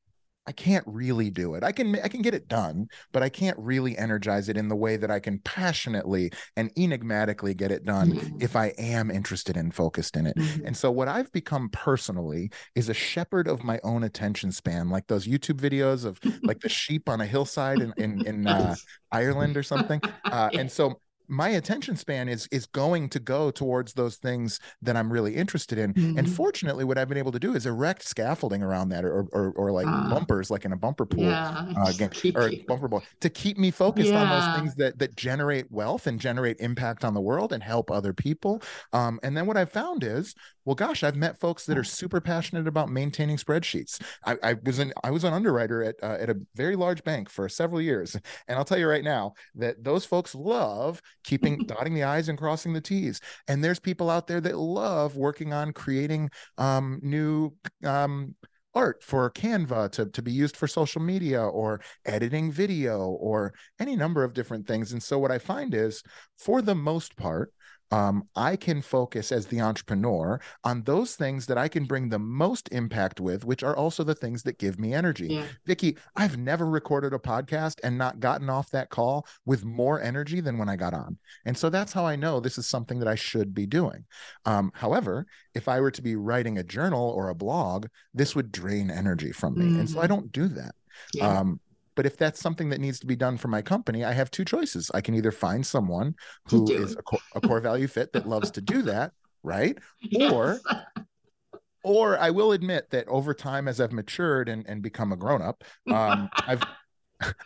I 0.50 0.52
can't 0.52 0.84
really 0.88 1.30
do 1.30 1.54
it. 1.54 1.62
I 1.62 1.70
can 1.70 1.94
I 2.00 2.08
can 2.08 2.22
get 2.22 2.34
it 2.34 2.48
done, 2.48 2.88
but 3.12 3.22
I 3.22 3.28
can't 3.28 3.56
really 3.56 3.96
energize 3.96 4.48
it 4.48 4.56
in 4.56 4.66
the 4.66 4.74
way 4.74 4.96
that 4.96 5.08
I 5.08 5.20
can 5.20 5.38
passionately 5.44 6.32
and 6.56 6.72
enigmatically 6.76 7.54
get 7.54 7.70
it 7.70 7.84
done 7.84 8.14
mm-hmm. 8.14 8.38
if 8.40 8.56
I 8.56 8.72
am 8.76 9.12
interested 9.12 9.56
and 9.56 9.72
focused 9.72 10.16
in 10.16 10.26
it. 10.26 10.36
Mm-hmm. 10.36 10.66
And 10.66 10.76
so 10.76 10.90
what 10.90 11.06
I've 11.06 11.30
become 11.30 11.68
personally 11.68 12.50
is 12.74 12.88
a 12.88 12.94
shepherd 12.94 13.46
of 13.46 13.62
my 13.62 13.78
own 13.84 14.02
attention 14.02 14.50
span, 14.50 14.90
like 14.90 15.06
those 15.06 15.24
YouTube 15.24 15.60
videos 15.60 16.04
of 16.04 16.18
like 16.42 16.58
the 16.58 16.68
sheep 16.80 17.08
on 17.08 17.20
a 17.20 17.26
hillside 17.26 17.78
in 17.78 17.94
in, 17.96 18.26
in 18.26 18.46
uh, 18.48 18.74
Ireland 19.12 19.56
or 19.56 19.62
something. 19.62 20.00
Uh, 20.24 20.48
and 20.52 20.70
so 20.70 21.00
my 21.30 21.50
attention 21.50 21.96
span 21.96 22.28
is 22.28 22.48
is 22.50 22.66
going 22.66 23.08
to 23.10 23.20
go 23.20 23.50
towards 23.50 23.92
those 23.94 24.16
things 24.16 24.60
that 24.82 24.96
I'm 24.96 25.12
really 25.12 25.36
interested 25.36 25.78
in. 25.78 25.94
Mm-hmm. 25.94 26.18
And 26.18 26.30
fortunately, 26.30 26.84
what 26.84 26.98
I've 26.98 27.08
been 27.08 27.18
able 27.18 27.32
to 27.32 27.38
do 27.38 27.54
is 27.54 27.66
erect 27.66 28.02
scaffolding 28.02 28.62
around 28.62 28.88
that, 28.90 29.04
or 29.04 29.26
or, 29.32 29.52
or 29.56 29.72
like 29.72 29.86
uh, 29.86 30.10
bumpers, 30.10 30.50
like 30.50 30.64
in 30.64 30.72
a 30.72 30.76
bumper 30.76 31.06
pool 31.06 31.24
yeah, 31.24 31.72
uh, 31.78 31.92
game, 31.98 32.36
or 32.36 32.50
bumper 32.66 32.88
ball, 32.88 33.02
to 33.20 33.30
keep 33.30 33.56
me 33.56 33.70
focused 33.70 34.10
yeah. 34.10 34.22
on 34.22 34.28
those 34.28 34.58
things 34.58 34.74
that 34.74 34.98
that 34.98 35.16
generate 35.16 35.70
wealth 35.70 36.06
and 36.06 36.20
generate 36.20 36.58
impact 36.60 37.04
on 37.04 37.14
the 37.14 37.20
world 37.20 37.52
and 37.52 37.62
help 37.62 37.90
other 37.90 38.12
people. 38.12 38.62
Um, 38.92 39.20
and 39.22 39.36
then 39.36 39.46
what 39.46 39.56
I've 39.56 39.70
found 39.70 40.02
is 40.02 40.34
well 40.64 40.74
gosh 40.74 41.02
i've 41.02 41.16
met 41.16 41.38
folks 41.38 41.66
that 41.66 41.78
are 41.78 41.84
super 41.84 42.20
passionate 42.20 42.66
about 42.66 42.88
maintaining 42.88 43.36
spreadsheets 43.36 44.00
i, 44.24 44.36
I 44.42 44.54
was 44.64 44.78
an 44.78 44.92
i 45.04 45.10
was 45.10 45.24
an 45.24 45.32
underwriter 45.32 45.82
at 45.82 45.96
uh, 46.02 46.16
at 46.20 46.30
a 46.30 46.36
very 46.54 46.76
large 46.76 47.04
bank 47.04 47.28
for 47.28 47.48
several 47.48 47.80
years 47.80 48.16
and 48.48 48.58
i'll 48.58 48.64
tell 48.64 48.78
you 48.78 48.88
right 48.88 49.04
now 49.04 49.34
that 49.54 49.82
those 49.82 50.04
folks 50.04 50.34
love 50.34 51.00
keeping 51.24 51.58
dotting 51.66 51.94
the 51.94 52.04
i's 52.04 52.28
and 52.28 52.38
crossing 52.38 52.72
the 52.72 52.80
t's 52.80 53.20
and 53.48 53.62
there's 53.62 53.80
people 53.80 54.10
out 54.10 54.26
there 54.26 54.40
that 54.40 54.56
love 54.56 55.16
working 55.16 55.52
on 55.52 55.72
creating 55.72 56.30
um, 56.58 57.00
new 57.02 57.52
um, 57.84 58.34
art 58.74 59.02
for 59.02 59.30
Canva 59.30 59.90
to, 59.92 60.06
to 60.06 60.22
be 60.22 60.32
used 60.32 60.56
for 60.56 60.66
social 60.66 61.02
media 61.02 61.42
or 61.42 61.80
editing 62.04 62.52
video 62.52 63.08
or 63.08 63.52
any 63.78 63.96
number 63.96 64.24
of 64.24 64.34
different 64.34 64.66
things. 64.66 64.92
And 64.92 65.02
so, 65.02 65.18
what 65.18 65.30
I 65.30 65.38
find 65.38 65.74
is, 65.74 66.02
for 66.38 66.62
the 66.62 66.74
most 66.74 67.16
part, 67.16 67.52
um, 67.90 68.24
I 68.36 68.56
can 68.56 68.82
focus 68.82 69.32
as 69.32 69.46
the 69.46 69.60
entrepreneur 69.60 70.40
on 70.64 70.82
those 70.82 71.16
things 71.16 71.46
that 71.46 71.58
I 71.58 71.68
can 71.68 71.84
bring 71.84 72.08
the 72.08 72.18
most 72.18 72.68
impact 72.72 73.20
with, 73.20 73.44
which 73.44 73.62
are 73.62 73.76
also 73.76 74.04
the 74.04 74.14
things 74.14 74.42
that 74.44 74.58
give 74.58 74.78
me 74.78 74.94
energy. 74.94 75.28
Yeah. 75.28 75.46
Vicki, 75.66 75.96
I've 76.16 76.38
never 76.38 76.66
recorded 76.66 77.12
a 77.12 77.18
podcast 77.18 77.80
and 77.82 77.98
not 77.98 78.20
gotten 78.20 78.48
off 78.48 78.70
that 78.70 78.90
call 78.90 79.26
with 79.44 79.64
more 79.64 80.00
energy 80.00 80.40
than 80.40 80.58
when 80.58 80.68
I 80.68 80.76
got 80.76 80.94
on. 80.94 81.18
And 81.44 81.56
so 81.56 81.68
that's 81.68 81.92
how 81.92 82.06
I 82.06 82.16
know 82.16 82.38
this 82.38 82.58
is 82.58 82.66
something 82.66 82.98
that 83.00 83.08
I 83.08 83.16
should 83.16 83.54
be 83.54 83.66
doing. 83.66 84.04
Um, 84.44 84.70
however, 84.74 85.26
if 85.54 85.68
I 85.68 85.80
were 85.80 85.90
to 85.90 86.02
be 86.02 86.16
writing 86.16 86.58
a 86.58 86.64
journal 86.64 87.10
or 87.10 87.28
a 87.28 87.34
blog, 87.34 87.86
this 88.14 88.36
would 88.36 88.52
drain 88.52 88.90
energy 88.90 89.32
from 89.32 89.58
me. 89.58 89.66
Mm-hmm. 89.66 89.80
And 89.80 89.90
so 89.90 89.98
I 89.98 90.04
mm-hmm. 90.04 90.14
don't 90.14 90.32
do 90.32 90.48
that. 90.48 90.74
Yeah. 91.14 91.38
Um, 91.38 91.60
but 91.94 92.06
if 92.06 92.16
that's 92.16 92.40
something 92.40 92.68
that 92.70 92.80
needs 92.80 93.00
to 93.00 93.06
be 93.06 93.16
done 93.16 93.36
for 93.36 93.48
my 93.48 93.62
company, 93.62 94.04
I 94.04 94.12
have 94.12 94.30
two 94.30 94.44
choices. 94.44 94.90
I 94.94 95.00
can 95.00 95.14
either 95.14 95.32
find 95.32 95.64
someone 95.64 96.14
who 96.48 96.70
is 96.70 96.96
a, 96.96 97.02
core, 97.02 97.20
a 97.34 97.40
core 97.40 97.60
value 97.60 97.86
fit 97.86 98.12
that 98.12 98.28
loves 98.28 98.50
to 98.52 98.60
do 98.60 98.82
that, 98.82 99.12
right? 99.42 99.78
Yes. 100.00 100.32
Or 100.32 100.60
or 101.84 102.18
I 102.18 102.30
will 102.30 102.52
admit 102.52 102.90
that 102.90 103.08
over 103.08 103.34
time, 103.34 103.68
as 103.68 103.80
I've 103.80 103.92
matured 103.92 104.48
and, 104.48 104.66
and 104.68 104.82
become 104.82 105.12
a 105.12 105.16
grown 105.16 105.42
up, 105.42 105.64
um, 105.90 106.28
I've 106.46 106.62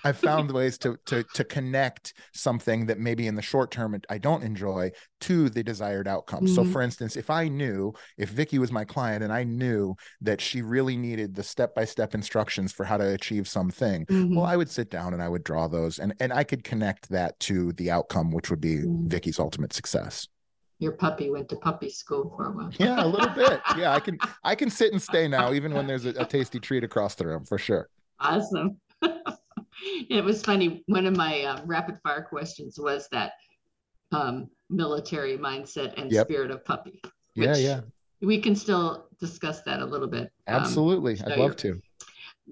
I've 0.05 0.17
found 0.17 0.51
ways 0.51 0.79
to 0.79 0.97
to 1.07 1.25
to 1.35 1.45
connect 1.45 2.15
something 2.33 2.87
that 2.87 2.99
maybe 2.99 3.27
in 3.27 3.35
the 3.35 3.43
short 3.43 3.71
term 3.71 4.01
I 4.09 4.19
don't 4.19 4.43
enjoy 4.43 4.93
to 5.23 5.49
the 5.49 5.63
desired 5.63 6.09
outcome. 6.09 6.45
Mm-hmm. 6.45 6.55
So 6.55 6.65
for 6.65 6.83
instance, 6.83 7.17
if 7.17 7.31
I 7.31 7.49
knew 7.49 7.93
if 8.19 8.31
Vicki 8.31 8.59
was 8.59 8.73
my 8.73 8.85
client 8.85 9.23
and 9.23 9.33
I 9.33 9.45
knew 9.45 9.95
that 10.21 10.41
she 10.41 10.63
really 10.63 10.97
needed 10.97 11.35
the 11.35 11.43
step-by-step 11.43 12.15
instructions 12.15 12.73
for 12.73 12.85
how 12.85 12.97
to 12.97 13.15
achieve 13.15 13.49
something, 13.49 14.07
mm-hmm. 14.07 14.35
well, 14.35 14.45
I 14.45 14.57
would 14.57 14.71
sit 14.71 14.91
down 14.91 15.13
and 15.13 15.23
I 15.23 15.29
would 15.29 15.45
draw 15.45 15.69
those 15.69 15.99
and 15.99 16.15
and 16.21 16.33
I 16.33 16.45
could 16.45 16.65
connect 16.65 17.09
that 17.11 17.39
to 17.41 17.73
the 17.73 17.91
outcome, 17.91 18.31
which 18.31 18.51
would 18.51 18.61
be 18.61 18.77
mm-hmm. 18.77 19.09
Vicki's 19.09 19.39
ultimate 19.39 19.73
success 19.73 20.29
your 20.79 20.93
puppy 20.93 21.31
went 21.31 21.49
to 21.49 21.57
puppy 21.57 21.89
school 21.89 22.33
for 22.37 22.49
a 22.49 22.51
while. 22.53 22.71
yeah, 22.79 23.05
a 23.05 23.07
little 23.07 23.31
bit. 23.31 23.61
Yeah, 23.77 23.93
I 23.93 24.01
can 24.01 24.19
I 24.43 24.55
can 24.55 24.71
sit 24.71 24.93
and 24.93 25.01
stay 25.01 25.27
now, 25.27 25.53
even 25.53 25.75
when 25.75 25.87
there's 25.87 26.05
a, 26.05 26.11
a 26.11 26.25
tasty 26.25 26.61
treat 26.61 26.85
across 26.85 27.15
the 27.15 27.27
room 27.27 27.45
for 27.45 27.59
sure. 27.59 27.89
Awesome. 28.21 28.79
it 29.83 30.25
was 30.25 30.43
funny. 30.43 30.83
One 30.87 31.07
of 31.07 31.17
my 31.17 31.43
uh, 31.43 31.63
rapid 31.65 31.99
fire 32.03 32.23
questions 32.23 32.79
was 32.79 33.09
that 33.13 33.33
um, 34.13 34.49
military 34.71 35.37
mindset 35.37 36.01
and 36.01 36.11
yep. 36.11 36.27
spirit 36.27 36.51
of 36.51 36.65
puppy. 36.65 37.01
Yeah, 37.35 37.57
yeah. 37.57 37.81
We 38.21 38.41
can 38.41 38.55
still 38.55 39.09
discuss 39.21 39.63
that 39.63 39.81
a 39.81 39.85
little 39.85 40.07
bit. 40.07 40.31
Um, 40.47 40.57
Absolutely, 40.63 41.19
um, 41.21 41.33
I'd 41.33 41.39
love 41.39 41.57
to. 41.57 41.81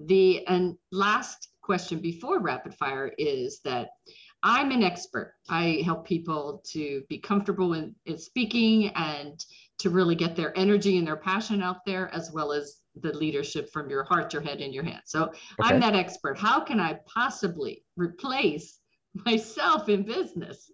The 0.05 0.45
and 0.47 0.77
last 0.91 1.49
question 1.61 1.99
before 1.99 2.39
rapid 2.39 2.73
fire 2.75 3.11
is 3.17 3.61
that 3.63 3.89
I'm 4.43 4.71
an 4.71 4.83
expert. 4.83 5.35
I 5.49 5.81
help 5.85 6.05
people 6.05 6.61
to 6.71 7.03
be 7.07 7.17
comfortable 7.17 7.73
in, 7.73 7.95
in 8.05 8.17
speaking 8.17 8.89
and 8.89 9.43
to 9.79 9.89
really 9.89 10.15
get 10.15 10.35
their 10.35 10.57
energy 10.57 10.97
and 10.97 11.07
their 11.07 11.15
passion 11.15 11.63
out 11.63 11.85
there, 11.85 12.13
as 12.13 12.31
well 12.31 12.51
as 12.51 12.81
the 13.01 13.13
leadership 13.13 13.71
from 13.71 13.89
your 13.89 14.03
heart, 14.03 14.33
your 14.33 14.41
head, 14.41 14.61
and 14.61 14.73
your 14.73 14.83
hands. 14.83 15.05
So 15.05 15.23
okay. 15.23 15.35
I'm 15.61 15.79
that 15.79 15.95
expert. 15.95 16.37
How 16.37 16.59
can 16.59 16.79
I 16.79 16.99
possibly 17.05 17.83
replace 17.95 18.79
myself 19.25 19.89
in 19.89 20.03
business? 20.03 20.71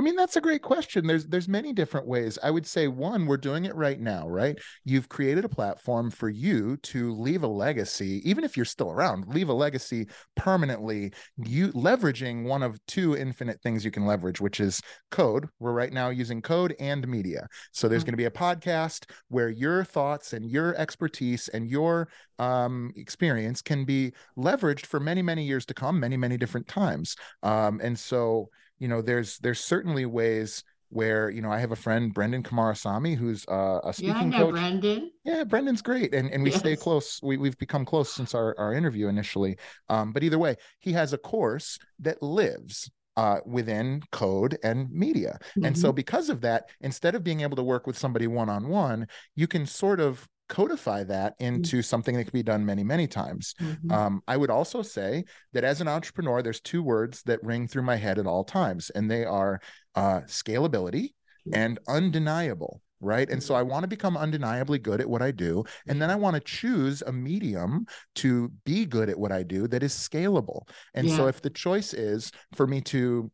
I 0.00 0.04
mean, 0.04 0.14
that's 0.14 0.36
a 0.36 0.40
great 0.40 0.62
question. 0.62 1.08
There's 1.08 1.26
there's 1.26 1.48
many 1.48 1.72
different 1.72 2.06
ways. 2.06 2.38
I 2.40 2.52
would 2.52 2.66
say 2.66 2.86
one, 2.86 3.26
we're 3.26 3.36
doing 3.36 3.64
it 3.64 3.74
right 3.74 3.98
now, 3.98 4.28
right? 4.28 4.56
You've 4.84 5.08
created 5.08 5.44
a 5.44 5.48
platform 5.48 6.12
for 6.12 6.28
you 6.28 6.76
to 6.84 7.12
leave 7.14 7.42
a 7.42 7.48
legacy, 7.48 8.22
even 8.28 8.44
if 8.44 8.56
you're 8.56 8.64
still 8.64 8.92
around, 8.92 9.26
leave 9.26 9.48
a 9.48 9.52
legacy 9.52 10.06
permanently. 10.36 11.12
You 11.36 11.72
leveraging 11.72 12.44
one 12.44 12.62
of 12.62 12.78
two 12.86 13.16
infinite 13.16 13.60
things 13.60 13.84
you 13.84 13.90
can 13.90 14.06
leverage, 14.06 14.40
which 14.40 14.60
is 14.60 14.80
code. 15.10 15.48
We're 15.58 15.72
right 15.72 15.92
now 15.92 16.10
using 16.10 16.42
code 16.42 16.76
and 16.78 17.06
media. 17.08 17.48
So 17.72 17.88
there's 17.88 18.02
mm-hmm. 18.02 18.10
going 18.10 18.12
to 18.12 18.16
be 18.18 18.24
a 18.26 18.30
podcast 18.30 19.10
where 19.30 19.48
your 19.48 19.82
thoughts 19.82 20.32
and 20.32 20.48
your 20.48 20.76
expertise 20.76 21.48
and 21.48 21.68
your 21.68 22.08
um, 22.38 22.92
experience 22.94 23.62
can 23.62 23.84
be 23.84 24.12
leveraged 24.38 24.86
for 24.86 25.00
many, 25.00 25.22
many 25.22 25.44
years 25.44 25.66
to 25.66 25.74
come, 25.74 25.98
many, 25.98 26.16
many 26.16 26.36
different 26.36 26.68
times. 26.68 27.16
Um, 27.42 27.80
and 27.82 27.98
so 27.98 28.48
you 28.78 28.88
know 28.88 29.02
there's 29.02 29.38
there's 29.38 29.60
certainly 29.60 30.06
ways 30.06 30.64
where 30.90 31.28
you 31.30 31.42
know 31.42 31.50
I 31.50 31.58
have 31.58 31.72
a 31.72 31.76
friend 31.76 32.12
Brendan 32.12 32.42
Kumarasamy 32.42 33.16
who's 33.16 33.46
uh, 33.48 33.80
a 33.84 33.92
speaking 33.92 34.14
yeah, 34.14 34.20
I 34.20 34.24
know 34.24 34.46
coach. 34.46 34.52
Brendan. 34.52 35.10
Yeah, 35.24 35.44
Brendan's 35.44 35.82
great, 35.82 36.14
and 36.14 36.30
and 36.30 36.42
we 36.42 36.50
yes. 36.50 36.60
stay 36.60 36.76
close. 36.76 37.20
We 37.22 37.36
we've 37.36 37.58
become 37.58 37.84
close 37.84 38.12
since 38.12 38.34
our 38.34 38.54
our 38.58 38.72
interview 38.72 39.08
initially. 39.08 39.58
Um, 39.88 40.12
but 40.12 40.22
either 40.22 40.38
way, 40.38 40.56
he 40.80 40.92
has 40.92 41.12
a 41.12 41.18
course 41.18 41.78
that 42.00 42.22
lives. 42.22 42.90
Uh, 43.16 43.40
within 43.44 44.00
code 44.12 44.56
and 44.62 44.88
media. 44.92 45.40
Mm-hmm. 45.40 45.64
And 45.64 45.76
so, 45.76 45.88
mm-hmm. 45.88 45.96
because 45.96 46.30
of 46.30 46.40
that, 46.42 46.68
instead 46.82 47.16
of 47.16 47.24
being 47.24 47.40
able 47.40 47.56
to 47.56 47.64
work 47.64 47.84
with 47.84 47.98
somebody 47.98 48.28
one 48.28 48.48
on 48.48 48.68
one, 48.68 49.08
you 49.34 49.48
can 49.48 49.66
sort 49.66 49.98
of 49.98 50.28
codify 50.48 51.04
that 51.04 51.34
into 51.38 51.76
mm-hmm. 51.76 51.82
something 51.82 52.16
that 52.16 52.24
can 52.24 52.32
be 52.32 52.42
done 52.42 52.64
many 52.64 52.82
many 52.82 53.06
times 53.06 53.54
mm-hmm. 53.60 53.92
um, 53.92 54.22
i 54.26 54.36
would 54.36 54.50
also 54.50 54.82
say 54.82 55.24
that 55.52 55.64
as 55.64 55.80
an 55.80 55.88
entrepreneur 55.88 56.42
there's 56.42 56.60
two 56.60 56.82
words 56.82 57.22
that 57.22 57.42
ring 57.42 57.68
through 57.68 57.82
my 57.82 57.96
head 57.96 58.18
at 58.18 58.26
all 58.26 58.44
times 58.44 58.90
and 58.90 59.10
they 59.10 59.24
are 59.24 59.60
uh, 59.94 60.20
scalability 60.22 61.10
and 61.52 61.78
undeniable 61.88 62.82
right 63.00 63.30
and 63.30 63.42
so 63.42 63.54
i 63.54 63.60
mm-hmm. 63.60 63.70
want 63.70 63.82
to 63.82 63.88
become 63.88 64.16
undeniably 64.16 64.78
good 64.78 65.00
at 65.00 65.08
what 65.08 65.22
i 65.22 65.30
do 65.30 65.64
and 65.86 66.02
then 66.02 66.10
i 66.10 66.16
want 66.16 66.34
to 66.34 66.40
choose 66.40 67.02
a 67.06 67.12
medium 67.12 67.86
to 68.14 68.50
be 68.64 68.84
good 68.84 69.08
at 69.08 69.18
what 69.18 69.32
i 69.32 69.42
do 69.42 69.68
that 69.68 69.82
is 69.82 69.92
scalable 69.92 70.68
and 70.94 71.08
yeah. 71.08 71.16
so 71.16 71.26
if 71.26 71.40
the 71.40 71.50
choice 71.50 71.94
is 71.94 72.32
for 72.54 72.66
me 72.66 72.80
to 72.80 73.30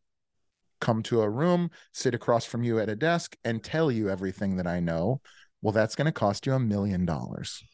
come 0.81 1.01
to 1.01 1.21
a 1.21 1.29
room 1.29 1.71
sit 1.93 2.13
across 2.13 2.45
from 2.45 2.63
you 2.63 2.79
at 2.79 2.89
a 2.89 2.95
desk 2.95 3.35
and 3.43 3.63
tell 3.63 3.91
you 3.91 4.09
everything 4.09 4.57
that 4.57 4.67
i 4.67 4.79
know 4.79 5.19
well, 5.65 5.71
that's 5.71 5.95
going 5.95 6.05
to 6.05 6.11
cost 6.11 6.45
you 6.45 6.53
a 6.53 6.59
million 6.59 7.05
dollars. 7.05 7.63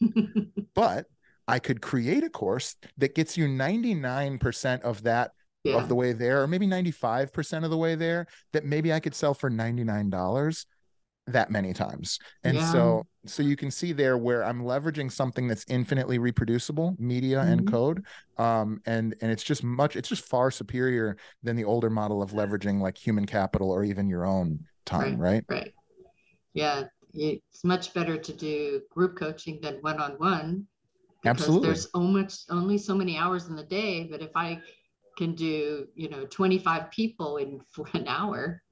But 0.74 1.04
I 1.46 1.58
could 1.58 1.82
create 1.82 2.24
a 2.24 2.30
course 2.30 2.76
that 2.96 3.14
gets 3.14 3.36
you 3.36 3.46
99% 3.46 4.80
of 4.80 5.02
that 5.02 5.32
yeah. 5.64 5.76
of 5.76 5.90
the 5.90 5.94
way 5.94 6.14
there, 6.14 6.42
or 6.42 6.46
maybe 6.46 6.66
95% 6.66 7.64
of 7.64 7.70
the 7.70 7.76
way 7.76 7.94
there, 7.94 8.26
that 8.54 8.64
maybe 8.64 8.90
I 8.90 9.00
could 9.00 9.14
sell 9.14 9.34
for 9.34 9.50
$99 9.50 10.64
that 11.26 11.50
many 11.50 11.74
times. 11.74 12.18
And 12.42 12.56
yeah. 12.56 12.72
so 12.72 13.06
so 13.26 13.42
you 13.42 13.54
can 13.54 13.70
see 13.70 13.92
there 13.92 14.16
where 14.16 14.42
I'm 14.42 14.62
leveraging 14.62 15.12
something 15.12 15.46
that's 15.46 15.66
infinitely 15.68 16.18
reproducible, 16.18 16.96
media 16.98 17.40
mm-hmm. 17.40 17.52
and 17.52 17.70
code. 17.70 18.06
Um, 18.38 18.80
and 18.86 19.14
and 19.20 19.30
it's 19.30 19.44
just 19.44 19.62
much, 19.62 19.94
it's 19.94 20.08
just 20.08 20.24
far 20.24 20.50
superior 20.50 21.18
than 21.42 21.56
the 21.56 21.64
older 21.64 21.90
model 21.90 22.22
of 22.22 22.30
leveraging 22.30 22.80
like 22.80 22.96
human 22.96 23.26
capital 23.26 23.70
or 23.70 23.84
even 23.84 24.08
your 24.08 24.24
own 24.24 24.60
time, 24.86 25.18
right? 25.18 25.44
Right. 25.50 25.58
right. 25.64 25.74
Yeah 26.54 26.84
it's 27.14 27.64
much 27.64 27.92
better 27.94 28.16
to 28.16 28.32
do 28.32 28.80
group 28.90 29.16
coaching 29.18 29.60
than 29.60 29.76
one-on-one 29.82 30.66
because 31.22 31.40
Absolutely. 31.40 31.68
there's 31.68 31.86
almost 31.86 32.46
only 32.50 32.78
so 32.78 32.94
many 32.94 33.16
hours 33.16 33.48
in 33.48 33.56
the 33.56 33.64
day 33.64 34.04
but 34.10 34.20
if 34.20 34.30
i 34.34 34.60
can 35.16 35.34
do 35.34 35.86
you 35.94 36.08
know 36.08 36.24
25 36.26 36.90
people 36.90 37.36
in 37.36 37.60
for 37.70 37.86
an 37.94 38.06
hour 38.08 38.62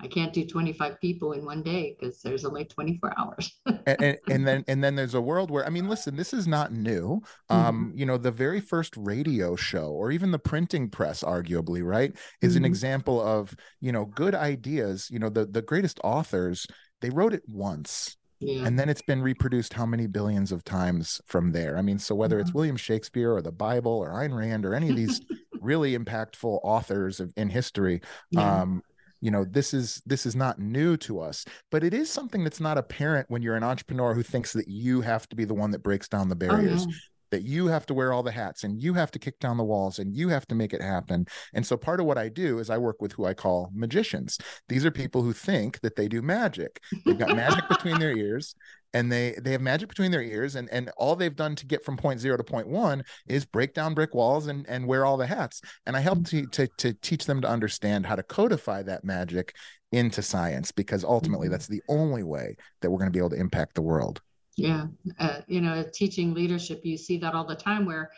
i 0.00 0.06
can't 0.06 0.34
do 0.34 0.44
25 0.44 1.00
people 1.00 1.32
in 1.32 1.44
one 1.44 1.62
day 1.62 1.96
because 1.98 2.20
there's 2.20 2.44
only 2.44 2.64
24 2.64 3.14
hours 3.16 3.58
and, 3.64 3.80
and, 3.86 4.18
and, 4.30 4.46
then 4.46 4.64
and 4.68 4.84
then 4.84 4.94
there's 4.94 5.14
a 5.14 5.20
world 5.20 5.50
where 5.50 5.64
i 5.64 5.70
mean 5.70 5.88
listen 5.88 6.16
this 6.16 6.34
is 6.34 6.46
not 6.46 6.72
new 6.72 7.22
um 7.48 7.86
mm-hmm. 7.88 7.98
you 7.98 8.04
know 8.04 8.18
the 8.18 8.30
very 8.30 8.60
first 8.60 8.94
radio 8.98 9.56
show 9.56 9.86
or 9.86 10.10
even 10.10 10.30
the 10.30 10.38
printing 10.38 10.90
press 10.90 11.22
arguably 11.22 11.82
right 11.82 12.12
is 12.42 12.52
mm-hmm. 12.52 12.58
an 12.58 12.64
example 12.66 13.22
of 13.22 13.54
you 13.80 13.92
know 13.92 14.04
good 14.04 14.34
ideas 14.34 15.08
you 15.10 15.18
know 15.18 15.30
the 15.30 15.46
the 15.46 15.62
greatest 15.62 15.98
authors 16.04 16.66
they 17.00 17.10
wrote 17.10 17.34
it 17.34 17.42
once 17.46 18.16
yeah. 18.40 18.66
and 18.66 18.78
then 18.78 18.88
it's 18.88 19.02
been 19.02 19.22
reproduced 19.22 19.72
how 19.72 19.86
many 19.86 20.06
billions 20.06 20.52
of 20.52 20.64
times 20.64 21.20
from 21.26 21.52
there 21.52 21.76
i 21.76 21.82
mean 21.82 21.98
so 21.98 22.14
whether 22.14 22.38
it's 22.38 22.52
william 22.52 22.76
shakespeare 22.76 23.32
or 23.32 23.42
the 23.42 23.52
bible 23.52 23.92
or 23.92 24.10
ayn 24.10 24.36
rand 24.36 24.64
or 24.64 24.74
any 24.74 24.90
of 24.90 24.96
these 24.96 25.20
really 25.60 25.96
impactful 25.96 26.60
authors 26.62 27.20
of, 27.20 27.32
in 27.36 27.48
history 27.48 28.00
yeah. 28.30 28.60
um 28.60 28.82
you 29.20 29.30
know 29.30 29.44
this 29.44 29.72
is 29.72 30.02
this 30.04 30.26
is 30.26 30.36
not 30.36 30.58
new 30.58 30.96
to 30.96 31.18
us 31.20 31.44
but 31.70 31.82
it 31.82 31.94
is 31.94 32.10
something 32.10 32.44
that's 32.44 32.60
not 32.60 32.76
apparent 32.76 33.28
when 33.30 33.42
you're 33.42 33.56
an 33.56 33.64
entrepreneur 33.64 34.12
who 34.12 34.22
thinks 34.22 34.52
that 34.52 34.68
you 34.68 35.00
have 35.00 35.26
to 35.28 35.34
be 35.34 35.44
the 35.44 35.54
one 35.54 35.70
that 35.70 35.82
breaks 35.82 36.08
down 36.08 36.28
the 36.28 36.36
barriers 36.36 36.84
oh, 36.86 36.90
yeah 36.90 36.96
that 37.30 37.42
you 37.42 37.66
have 37.66 37.86
to 37.86 37.94
wear 37.94 38.12
all 38.12 38.22
the 38.22 38.30
hats 38.30 38.64
and 38.64 38.80
you 38.80 38.94
have 38.94 39.10
to 39.12 39.18
kick 39.18 39.38
down 39.38 39.56
the 39.56 39.64
walls 39.64 39.98
and 39.98 40.14
you 40.14 40.28
have 40.28 40.46
to 40.46 40.54
make 40.54 40.72
it 40.72 40.82
happen. 40.82 41.26
And 41.54 41.66
so 41.66 41.76
part 41.76 42.00
of 42.00 42.06
what 42.06 42.18
I 42.18 42.28
do 42.28 42.58
is 42.58 42.70
I 42.70 42.78
work 42.78 43.00
with 43.00 43.12
who 43.12 43.24
I 43.24 43.34
call 43.34 43.70
magicians. 43.74 44.38
These 44.68 44.84
are 44.84 44.90
people 44.90 45.22
who 45.22 45.32
think 45.32 45.80
that 45.80 45.96
they 45.96 46.08
do 46.08 46.22
magic. 46.22 46.80
They've 47.04 47.18
got 47.18 47.36
magic 47.36 47.68
between 47.68 47.98
their 47.98 48.16
ears 48.16 48.54
and 48.96 49.12
they 49.12 49.34
they 49.42 49.52
have 49.52 49.60
magic 49.60 49.88
between 49.88 50.10
their 50.10 50.22
ears 50.22 50.56
and 50.56 50.70
and 50.70 50.90
all 50.96 51.14
they've 51.14 51.36
done 51.36 51.54
to 51.54 51.66
get 51.66 51.84
from 51.84 51.96
point 51.96 52.18
zero 52.18 52.36
to 52.36 52.44
point 52.44 52.66
one 52.66 53.02
is 53.26 53.44
break 53.44 53.74
down 53.74 53.92
brick 53.94 54.14
walls 54.14 54.46
and 54.46 54.66
and 54.68 54.86
wear 54.86 55.04
all 55.04 55.18
the 55.18 55.26
hats 55.26 55.60
and 55.84 55.96
i 55.96 56.00
help 56.00 56.24
to 56.24 56.46
to, 56.46 56.66
to 56.78 56.94
teach 56.94 57.26
them 57.26 57.42
to 57.42 57.48
understand 57.48 58.06
how 58.06 58.16
to 58.16 58.22
codify 58.22 58.82
that 58.82 59.04
magic 59.04 59.54
into 59.92 60.22
science 60.22 60.72
because 60.72 61.04
ultimately 61.04 61.46
mm-hmm. 61.46 61.52
that's 61.52 61.66
the 61.66 61.82
only 61.88 62.22
way 62.22 62.56
that 62.80 62.90
we're 62.90 62.98
going 62.98 63.10
to 63.10 63.16
be 63.16 63.18
able 63.18 63.30
to 63.30 63.36
impact 63.36 63.74
the 63.74 63.82
world 63.82 64.22
yeah, 64.56 64.86
uh, 65.18 65.40
you 65.46 65.60
know, 65.60 65.84
teaching 65.92 66.32
leadership, 66.32 66.80
you 66.84 66.96
see 66.96 67.18
that 67.18 67.34
all 67.34 67.46
the 67.46 67.54
time 67.54 67.84
where 67.84 68.10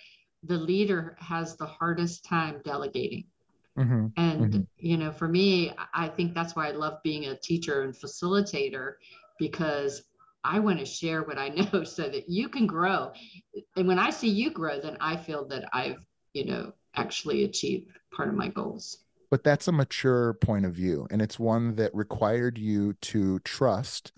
the 0.44 0.56
leader 0.56 1.16
has 1.18 1.56
the 1.56 1.66
hardest 1.66 2.24
time 2.24 2.60
delegating. 2.64 3.24
Mm-hmm. 3.76 4.06
And, 4.16 4.52
mm-hmm. 4.52 4.60
you 4.78 4.96
know, 4.96 5.10
for 5.10 5.28
me, 5.28 5.72
I 5.94 6.08
think 6.08 6.34
that's 6.34 6.54
why 6.54 6.68
I 6.68 6.72
love 6.72 6.98
being 7.02 7.26
a 7.26 7.36
teacher 7.36 7.82
and 7.82 7.94
facilitator 7.94 8.94
because 9.38 10.02
I 10.44 10.60
want 10.60 10.78
to 10.78 10.84
share 10.84 11.22
what 11.22 11.38
I 11.38 11.48
know 11.72 11.84
so 11.84 12.08
that 12.08 12.28
you 12.28 12.48
can 12.48 12.66
grow. 12.66 13.12
And 13.76 13.88
when 13.88 13.98
I 13.98 14.10
see 14.10 14.28
you 14.28 14.50
grow, 14.50 14.80
then 14.80 14.96
I 15.00 15.16
feel 15.16 15.46
that 15.48 15.68
I've, 15.72 16.04
you 16.34 16.46
know, 16.46 16.72
actually 16.94 17.44
achieved 17.44 17.90
part 18.12 18.28
of 18.28 18.34
my 18.34 18.48
goals. 18.48 18.98
But 19.30 19.44
that's 19.44 19.68
a 19.68 19.72
mature 19.72 20.34
point 20.34 20.64
of 20.64 20.72
view. 20.72 21.06
And 21.10 21.20
it's 21.20 21.38
one 21.38 21.74
that 21.76 21.94
required 21.94 22.58
you 22.58 22.94
to 22.94 23.40
trust 23.40 24.12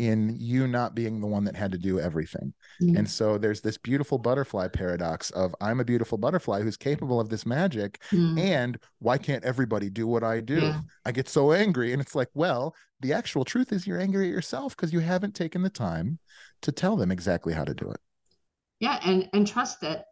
in 0.00 0.34
you 0.40 0.66
not 0.66 0.94
being 0.94 1.20
the 1.20 1.26
one 1.26 1.44
that 1.44 1.54
had 1.54 1.70
to 1.70 1.78
do 1.78 2.00
everything. 2.00 2.54
Mm-hmm. 2.82 2.96
And 2.96 3.08
so 3.08 3.36
there's 3.36 3.60
this 3.60 3.76
beautiful 3.76 4.16
butterfly 4.16 4.68
paradox 4.68 5.30
of 5.32 5.54
I'm 5.60 5.78
a 5.78 5.84
beautiful 5.84 6.16
butterfly 6.16 6.62
who's 6.62 6.78
capable 6.78 7.20
of 7.20 7.28
this 7.28 7.44
magic. 7.44 8.00
Mm-hmm. 8.10 8.38
And 8.38 8.78
why 9.00 9.18
can't 9.18 9.44
everybody 9.44 9.90
do 9.90 10.06
what 10.06 10.24
I 10.24 10.40
do? 10.40 10.60
Yeah. 10.60 10.80
I 11.04 11.12
get 11.12 11.28
so 11.28 11.52
angry. 11.52 11.92
And 11.92 12.00
it's 12.00 12.14
like, 12.14 12.30
well, 12.32 12.74
the 13.00 13.12
actual 13.12 13.44
truth 13.44 13.72
is 13.72 13.86
you're 13.86 14.00
angry 14.00 14.28
at 14.28 14.32
yourself 14.32 14.74
because 14.74 14.90
you 14.90 15.00
haven't 15.00 15.34
taken 15.34 15.60
the 15.60 15.70
time 15.70 16.18
to 16.62 16.72
tell 16.72 16.96
them 16.96 17.12
exactly 17.12 17.52
how 17.52 17.64
to 17.64 17.74
do 17.74 17.90
it. 17.90 18.00
Yeah. 18.80 19.00
And, 19.04 19.28
and 19.34 19.46
trust 19.46 19.82
that 19.82 20.06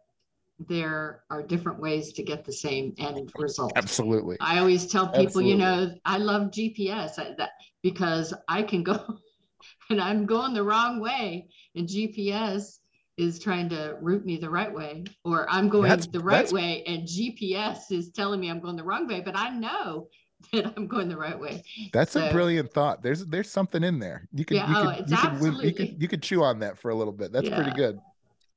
there 0.67 1.23
are 1.31 1.41
different 1.41 1.79
ways 1.79 2.13
to 2.13 2.21
get 2.21 2.45
the 2.45 2.53
same 2.53 2.93
end 2.99 3.31
result. 3.35 3.71
Absolutely. 3.75 4.37
I 4.39 4.59
always 4.59 4.85
tell 4.85 5.07
people, 5.07 5.23
Absolutely. 5.23 5.51
you 5.51 5.57
know, 5.57 5.95
I 6.05 6.17
love 6.17 6.51
GPS 6.51 7.15
that 7.15 7.49
because 7.81 8.35
I 8.47 8.61
can 8.61 8.83
go 8.83 9.17
and 9.89 10.01
I'm 10.01 10.25
going 10.25 10.53
the 10.53 10.63
wrong 10.63 10.99
way, 10.99 11.49
and 11.75 11.87
GPS 11.87 12.77
is 13.17 13.37
trying 13.37 13.69
to 13.69 13.97
route 14.01 14.25
me 14.25 14.37
the 14.37 14.49
right 14.49 14.73
way, 14.73 15.03
or 15.25 15.45
I'm 15.49 15.67
going 15.67 15.89
that's, 15.89 16.07
the 16.07 16.21
right 16.21 16.49
way, 16.51 16.83
and 16.85 17.03
GPS 17.03 17.91
is 17.91 18.11
telling 18.11 18.39
me 18.39 18.49
I'm 18.49 18.61
going 18.61 18.77
the 18.77 18.83
wrong 18.83 19.07
way, 19.07 19.19
but 19.19 19.37
I 19.37 19.49
know 19.49 20.07
that 20.53 20.73
I'm 20.77 20.87
going 20.87 21.09
the 21.09 21.17
right 21.17 21.37
way. 21.37 21.63
That's 21.91 22.13
so, 22.13 22.27
a 22.27 22.31
brilliant 22.31 22.71
thought. 22.71 23.03
There's 23.03 23.25
there's 23.25 23.51
something 23.51 23.83
in 23.83 23.99
there. 23.99 24.27
You 24.33 24.45
can 24.45 24.57
yeah, 24.57 24.69
you 24.69 24.77
oh, 24.77 24.95
could, 24.95 25.09
you 25.09 25.17
could, 25.17 25.63
you 25.63 25.73
could 25.73 26.01
you 26.03 26.07
could 26.07 26.23
chew 26.23 26.43
on 26.43 26.59
that 26.59 26.77
for 26.77 26.91
a 26.91 26.95
little 26.95 27.13
bit. 27.13 27.31
That's 27.31 27.49
yeah. 27.49 27.55
pretty 27.55 27.75
good. 27.75 27.99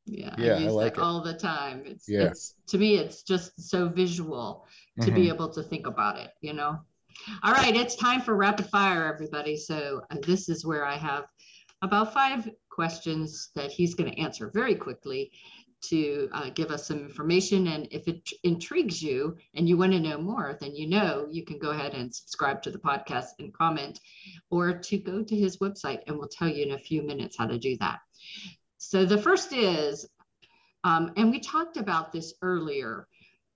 Yeah, 0.05 0.35
yeah, 0.37 0.55
I 0.55 0.59
use 0.59 0.69
I 0.69 0.71
like 0.71 0.95
that 0.95 1.01
it. 1.01 1.05
all 1.05 1.23
the 1.23 1.35
time. 1.35 1.83
It's 1.87 2.09
yeah. 2.09 2.25
it's 2.25 2.55
to 2.69 2.79
me 2.79 2.97
it's 2.97 3.23
just 3.23 3.61
so 3.61 3.89
visual 3.89 4.67
to 5.01 5.07
mm-hmm. 5.07 5.15
be 5.15 5.29
able 5.29 5.49
to 5.51 5.63
think 5.63 5.87
about 5.87 6.19
it, 6.19 6.31
you 6.41 6.53
know. 6.53 6.81
All 7.43 7.53
right, 7.53 7.75
it's 7.75 7.97
time 7.97 8.21
for 8.21 8.35
rapid 8.35 8.67
fire, 8.67 9.13
everybody. 9.13 9.57
So 9.57 10.03
uh, 10.11 10.17
this 10.27 10.49
is 10.49 10.65
where 10.65 10.85
I 10.85 10.97
have 10.97 11.25
about 11.83 12.15
five 12.15 12.49
questions 12.71 13.51
that 13.55 13.71
he's 13.71 13.95
going 13.95 14.11
to 14.11 14.21
answer 14.21 14.51
very 14.53 14.75
quickly 14.75 15.31
to 15.83 16.29
uh, 16.33 16.49
give 16.51 16.71
us 16.71 16.87
some 16.87 17.01
information. 17.01 17.67
And 17.67 17.89
if 17.91 18.07
it 18.07 18.29
intrigues 18.45 19.03
you 19.03 19.37
and 19.55 19.69
you 19.69 19.77
want 19.77 19.93
to 19.93 20.01
know 20.01 20.19
more, 20.19 20.57
then 20.61 20.75
you 20.75 20.89
know 20.89 21.27
you 21.31 21.45
can 21.45 21.59
go 21.59 21.71
ahead 21.71 21.95
and 21.95 22.15
subscribe 22.15 22.63
to 22.63 22.71
the 22.71 22.79
podcast 22.79 23.31
and 23.41 23.53
comment, 23.53 23.99
or 24.51 24.73
to 24.73 24.99
go 24.99 25.23
to 25.23 25.37
his 25.37 25.59
website, 25.59 26.01
and 26.07 26.17
we'll 26.17 26.29
tell 26.29 26.49
you 26.49 26.65
in 26.65 26.73
a 26.73 26.79
few 26.79 27.03
minutes 27.03 27.37
how 27.37 27.47
to 27.47 27.59
do 27.59 27.77
that. 27.79 27.99
So 28.79 29.05
the 29.05 29.19
first 29.19 29.53
is, 29.53 30.09
um, 30.85 31.13
and 31.17 31.31
we 31.31 31.41
talked 31.41 31.77
about 31.77 32.13
this 32.13 32.35
earlier, 32.43 33.09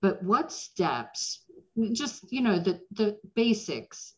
but 0.03 0.23
what 0.23 0.53
steps 0.53 1.45
just 1.93 2.31
you 2.33 2.41
know 2.41 2.59
the 2.59 2.81
the 2.93 3.19
basics 3.35 4.15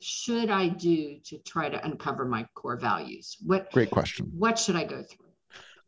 should 0.00 0.50
I 0.50 0.68
do 0.68 1.18
to 1.24 1.38
try 1.38 1.68
to 1.68 1.84
uncover 1.84 2.24
my 2.24 2.46
core 2.54 2.76
values? 2.76 3.36
What 3.44 3.70
great 3.72 3.90
question. 3.90 4.30
What 4.36 4.58
should 4.58 4.76
I 4.76 4.84
go 4.84 5.02
through? 5.02 5.26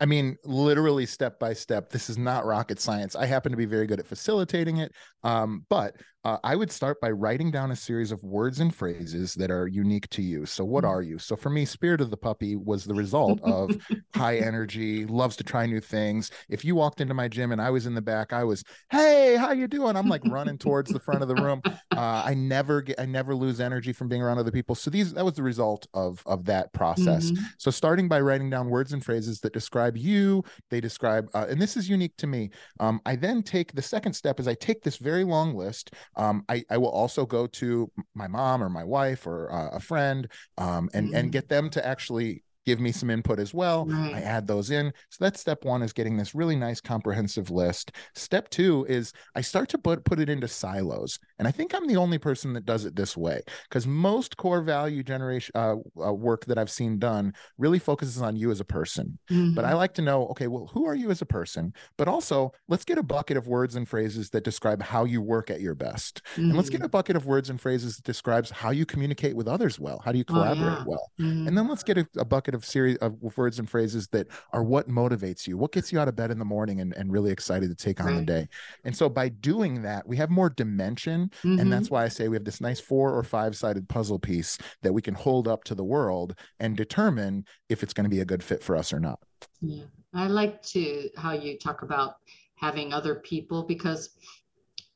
I 0.00 0.04
mean, 0.04 0.36
literally 0.44 1.06
step 1.06 1.38
by 1.38 1.52
step. 1.52 1.90
This 1.90 2.10
is 2.10 2.18
not 2.18 2.44
rocket 2.44 2.80
science. 2.80 3.14
I 3.14 3.24
happen 3.24 3.52
to 3.52 3.56
be 3.56 3.66
very 3.66 3.86
good 3.86 4.00
at 4.00 4.06
facilitating 4.06 4.78
it. 4.78 4.92
Um, 5.22 5.64
but 5.68 5.94
uh, 6.24 6.38
I 6.44 6.54
would 6.54 6.70
start 6.70 7.00
by 7.00 7.10
writing 7.10 7.50
down 7.50 7.72
a 7.72 7.76
series 7.76 8.12
of 8.12 8.22
words 8.22 8.60
and 8.60 8.72
phrases 8.72 9.34
that 9.34 9.50
are 9.50 9.66
unique 9.66 10.08
to 10.10 10.22
you. 10.22 10.46
So, 10.46 10.64
what 10.64 10.84
are 10.84 11.02
you? 11.02 11.18
So, 11.18 11.34
for 11.34 11.50
me, 11.50 11.64
Spirit 11.64 12.00
of 12.00 12.10
the 12.10 12.16
Puppy 12.16 12.54
was 12.54 12.84
the 12.84 12.94
result 12.94 13.40
of 13.42 13.70
high 14.14 14.36
energy, 14.38 15.04
loves 15.04 15.34
to 15.36 15.44
try 15.44 15.66
new 15.66 15.80
things. 15.80 16.30
If 16.48 16.64
you 16.64 16.76
walked 16.76 17.00
into 17.00 17.14
my 17.14 17.26
gym 17.26 17.50
and 17.50 17.60
I 17.60 17.70
was 17.70 17.86
in 17.86 17.94
the 17.94 18.02
back, 18.02 18.32
I 18.32 18.44
was, 18.44 18.62
"Hey, 18.90 19.36
how 19.36 19.50
you 19.50 19.66
doing?" 19.66 19.96
I'm 19.96 20.08
like 20.08 20.22
running 20.26 20.58
towards 20.58 20.92
the 20.92 21.00
front 21.00 21.22
of 21.22 21.28
the 21.28 21.34
room. 21.34 21.60
Uh, 21.66 22.22
I 22.24 22.34
never 22.34 22.82
get, 22.82 23.00
I 23.00 23.06
never 23.06 23.34
lose 23.34 23.60
energy 23.60 23.92
from 23.92 24.08
being 24.08 24.22
around 24.22 24.38
other 24.38 24.52
people. 24.52 24.76
So 24.76 24.90
these 24.90 25.12
that 25.14 25.24
was 25.24 25.34
the 25.34 25.42
result 25.42 25.88
of 25.92 26.22
of 26.26 26.44
that 26.44 26.72
process. 26.72 27.32
Mm-hmm. 27.32 27.44
So, 27.58 27.72
starting 27.72 28.06
by 28.08 28.20
writing 28.20 28.48
down 28.48 28.70
words 28.70 28.92
and 28.92 29.04
phrases 29.04 29.40
that 29.40 29.52
describe 29.52 29.96
you, 29.96 30.44
they 30.70 30.80
describe, 30.80 31.28
uh, 31.34 31.46
and 31.48 31.60
this 31.60 31.76
is 31.76 31.88
unique 31.88 32.16
to 32.18 32.28
me. 32.28 32.50
Um, 32.78 33.00
I 33.06 33.16
then 33.16 33.42
take 33.42 33.74
the 33.74 33.82
second 33.82 34.12
step 34.12 34.38
is 34.38 34.46
I 34.46 34.54
take 34.54 34.82
this 34.82 34.98
very 34.98 35.24
long 35.24 35.56
list 35.56 35.92
um, 36.16 36.44
I, 36.48 36.64
I 36.70 36.78
will 36.78 36.90
also 36.90 37.26
go 37.26 37.46
to 37.46 37.90
my 38.14 38.28
mom 38.28 38.62
or 38.62 38.68
my 38.68 38.84
wife 38.84 39.26
or 39.26 39.52
uh, 39.52 39.76
a 39.76 39.80
friend 39.80 40.28
um, 40.58 40.90
and 40.92 41.08
mm-hmm. 41.08 41.16
and 41.16 41.32
get 41.32 41.48
them 41.48 41.70
to 41.70 41.86
actually 41.86 42.42
give 42.66 42.80
me 42.80 42.92
some 42.92 43.10
input 43.10 43.38
as 43.38 43.52
well. 43.52 43.86
Right. 43.86 44.14
I 44.14 44.20
add 44.20 44.46
those 44.46 44.70
in. 44.70 44.92
So 45.10 45.24
that's 45.24 45.40
step 45.40 45.64
one 45.64 45.82
is 45.82 45.92
getting 45.92 46.16
this 46.16 46.34
really 46.34 46.56
nice 46.56 46.80
comprehensive 46.80 47.50
list. 47.50 47.92
Step 48.14 48.48
two 48.50 48.86
is 48.88 49.12
I 49.34 49.40
start 49.40 49.68
to 49.70 49.78
put, 49.78 50.04
put 50.04 50.20
it 50.20 50.28
into 50.28 50.48
silos. 50.48 51.18
And 51.38 51.48
I 51.48 51.50
think 51.50 51.74
I'm 51.74 51.86
the 51.86 51.96
only 51.96 52.18
person 52.18 52.52
that 52.54 52.64
does 52.64 52.84
it 52.84 52.94
this 52.94 53.16
way 53.16 53.42
because 53.68 53.86
most 53.86 54.36
core 54.36 54.62
value 54.62 55.02
generation 55.02 55.52
uh, 55.54 55.74
uh, 56.04 56.12
work 56.12 56.44
that 56.46 56.58
I've 56.58 56.70
seen 56.70 56.98
done 56.98 57.34
really 57.58 57.78
focuses 57.78 58.22
on 58.22 58.36
you 58.36 58.50
as 58.50 58.60
a 58.60 58.64
person. 58.64 59.18
Mm-hmm. 59.30 59.54
But 59.54 59.64
I 59.64 59.68
mm-hmm. 59.68 59.78
like 59.78 59.94
to 59.94 60.02
know, 60.02 60.26
okay, 60.28 60.46
well, 60.46 60.70
who 60.72 60.86
are 60.86 60.94
you 60.94 61.10
as 61.10 61.22
a 61.22 61.26
person? 61.26 61.72
But 61.98 62.08
also 62.08 62.52
let's 62.68 62.84
get 62.84 62.98
a 62.98 63.02
bucket 63.02 63.36
of 63.36 63.46
words 63.46 63.76
and 63.76 63.88
phrases 63.88 64.30
that 64.30 64.44
describe 64.44 64.82
how 64.82 65.04
you 65.04 65.20
work 65.20 65.50
at 65.50 65.60
your 65.60 65.74
best. 65.74 66.22
Mm-hmm. 66.32 66.42
And 66.42 66.56
let's 66.56 66.70
get 66.70 66.78
mm-hmm. 66.78 66.86
a 66.86 66.90
bucket 66.90 67.16
of 67.16 67.26
words 67.26 67.50
and 67.50 67.60
phrases 67.60 67.96
that 67.96 68.04
describes 68.04 68.50
how 68.50 68.70
you 68.70 68.86
communicate 68.86 69.34
with 69.34 69.48
others 69.48 69.80
well. 69.80 70.00
How 70.04 70.12
do 70.12 70.18
you 70.18 70.24
collaborate 70.24 70.72
oh, 70.72 70.78
yeah. 70.78 70.84
well? 70.86 71.10
Mm-hmm. 71.20 71.48
And 71.48 71.58
then 71.58 71.68
let's 71.68 71.82
get 71.82 71.98
a, 71.98 72.06
a 72.16 72.24
bucket 72.24 72.51
of 72.54 72.64
series 72.64 72.96
of 72.98 73.14
words 73.36 73.58
and 73.58 73.68
phrases 73.68 74.08
that 74.08 74.28
are 74.52 74.62
what 74.62 74.88
motivates 74.88 75.46
you, 75.46 75.56
what 75.56 75.72
gets 75.72 75.92
you 75.92 75.98
out 75.98 76.08
of 76.08 76.16
bed 76.16 76.30
in 76.30 76.38
the 76.38 76.44
morning 76.44 76.80
and, 76.80 76.94
and 76.94 77.12
really 77.12 77.30
excited 77.30 77.68
to 77.68 77.74
take 77.74 78.00
on 78.00 78.06
right. 78.06 78.16
the 78.18 78.24
day. 78.24 78.48
And 78.84 78.96
so 78.96 79.08
by 79.08 79.28
doing 79.28 79.82
that, 79.82 80.06
we 80.06 80.16
have 80.16 80.30
more 80.30 80.50
dimension. 80.50 81.30
Mm-hmm. 81.44 81.60
And 81.60 81.72
that's 81.72 81.90
why 81.90 82.04
I 82.04 82.08
say 82.08 82.28
we 82.28 82.36
have 82.36 82.44
this 82.44 82.60
nice 82.60 82.80
four 82.80 83.16
or 83.16 83.22
five 83.22 83.56
sided 83.56 83.88
puzzle 83.88 84.18
piece 84.18 84.58
that 84.82 84.92
we 84.92 85.02
can 85.02 85.14
hold 85.14 85.48
up 85.48 85.64
to 85.64 85.74
the 85.74 85.84
world 85.84 86.34
and 86.60 86.76
determine 86.76 87.44
if 87.68 87.82
it's 87.82 87.92
going 87.92 88.04
to 88.04 88.10
be 88.10 88.20
a 88.20 88.24
good 88.24 88.42
fit 88.42 88.62
for 88.62 88.76
us 88.76 88.92
or 88.92 89.00
not. 89.00 89.18
Yeah. 89.60 89.84
I 90.14 90.26
like 90.26 90.62
to 90.62 91.08
how 91.16 91.32
you 91.32 91.58
talk 91.58 91.82
about 91.82 92.16
having 92.56 92.92
other 92.92 93.16
people 93.16 93.62
because 93.62 94.10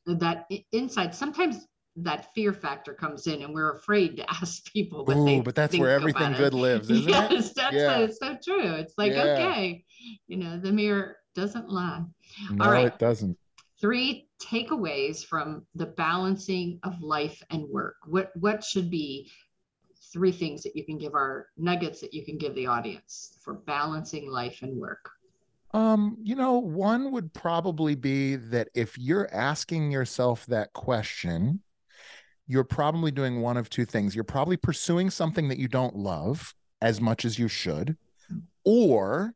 that 0.07 0.47
insight 0.73 1.15
sometimes 1.15 1.67
that 1.97 2.33
fear 2.35 2.53
factor 2.53 2.93
comes 2.93 3.27
in 3.27 3.43
and 3.43 3.55
we're 3.55 3.73
afraid 3.73 4.17
to 4.17 4.31
ask 4.31 4.71
people 4.73 5.05
what 5.05 5.17
Ooh, 5.17 5.25
they 5.25 5.41
but 5.41 5.55
that's 5.55 5.77
where 5.79 5.91
everything 5.91 6.33
good 6.33 6.53
it. 6.53 6.57
lives 6.57 6.91
isn't 6.91 7.09
yes, 7.09 7.51
it 7.51 7.55
that's 7.57 7.75
yeah. 7.75 8.07
so, 8.07 8.13
so 8.13 8.39
true 8.45 8.75
it's 8.75 8.95
like 8.99 9.13
yeah. 9.13 9.23
okay 9.23 9.85
you 10.27 10.37
know 10.37 10.59
the 10.59 10.73
mirror 10.73 11.17
doesn't 11.35 11.69
lie 11.69 12.03
no 12.51 12.65
All 12.65 12.71
right. 12.71 12.87
it 12.87 12.99
doesn't 12.99 13.37
three 13.81 14.29
takeaways 14.41 15.25
from 15.25 15.67
the 15.75 15.87
balancing 15.87 16.79
of 16.83 17.01
life 17.01 17.43
and 17.51 17.69
work 17.69 17.97
what 18.07 18.31
what 18.37 18.63
should 18.63 18.91
be 18.91 19.31
three 20.13 20.33
things 20.33 20.63
that 20.63 20.77
you 20.77 20.85
can 20.85 20.99
give 20.99 21.15
our 21.15 21.49
nuggets 21.57 22.01
that 22.01 22.15
you 22.15 22.25
can 22.25 22.39
give 22.39 22.55
the 22.55 22.67
audience 22.67 23.39
for 23.43 23.55
balancing 23.55 24.31
life 24.31 24.61
and 24.63 24.77
work 24.77 25.11
um, 25.73 26.17
you 26.23 26.37
know, 26.37 26.55
one 26.59 27.13
would 27.13 27.35
probably 27.35 27.95
be 27.95 28.37
that 28.37 28.69
if 28.75 28.97
you're 28.97 29.29
asking 29.31 29.91
yourself 29.91 30.47
that 30.47 30.73
question, 30.73 31.61
you're 32.47 32.65
probably 32.65 33.11
doing 33.11 33.41
one 33.41 33.57
of 33.57 33.69
two 33.69 33.85
things. 33.85 34.15
You're 34.15 34.25
probably 34.25 34.57
pursuing 34.57 35.11
something 35.11 35.49
that 35.49 35.59
you 35.59 35.69
don't 35.69 35.97
love 35.97 36.55
as 36.81 37.01
much 37.01 37.25
as 37.25 37.39
you 37.39 37.49
should, 37.49 37.97
or 38.65 39.33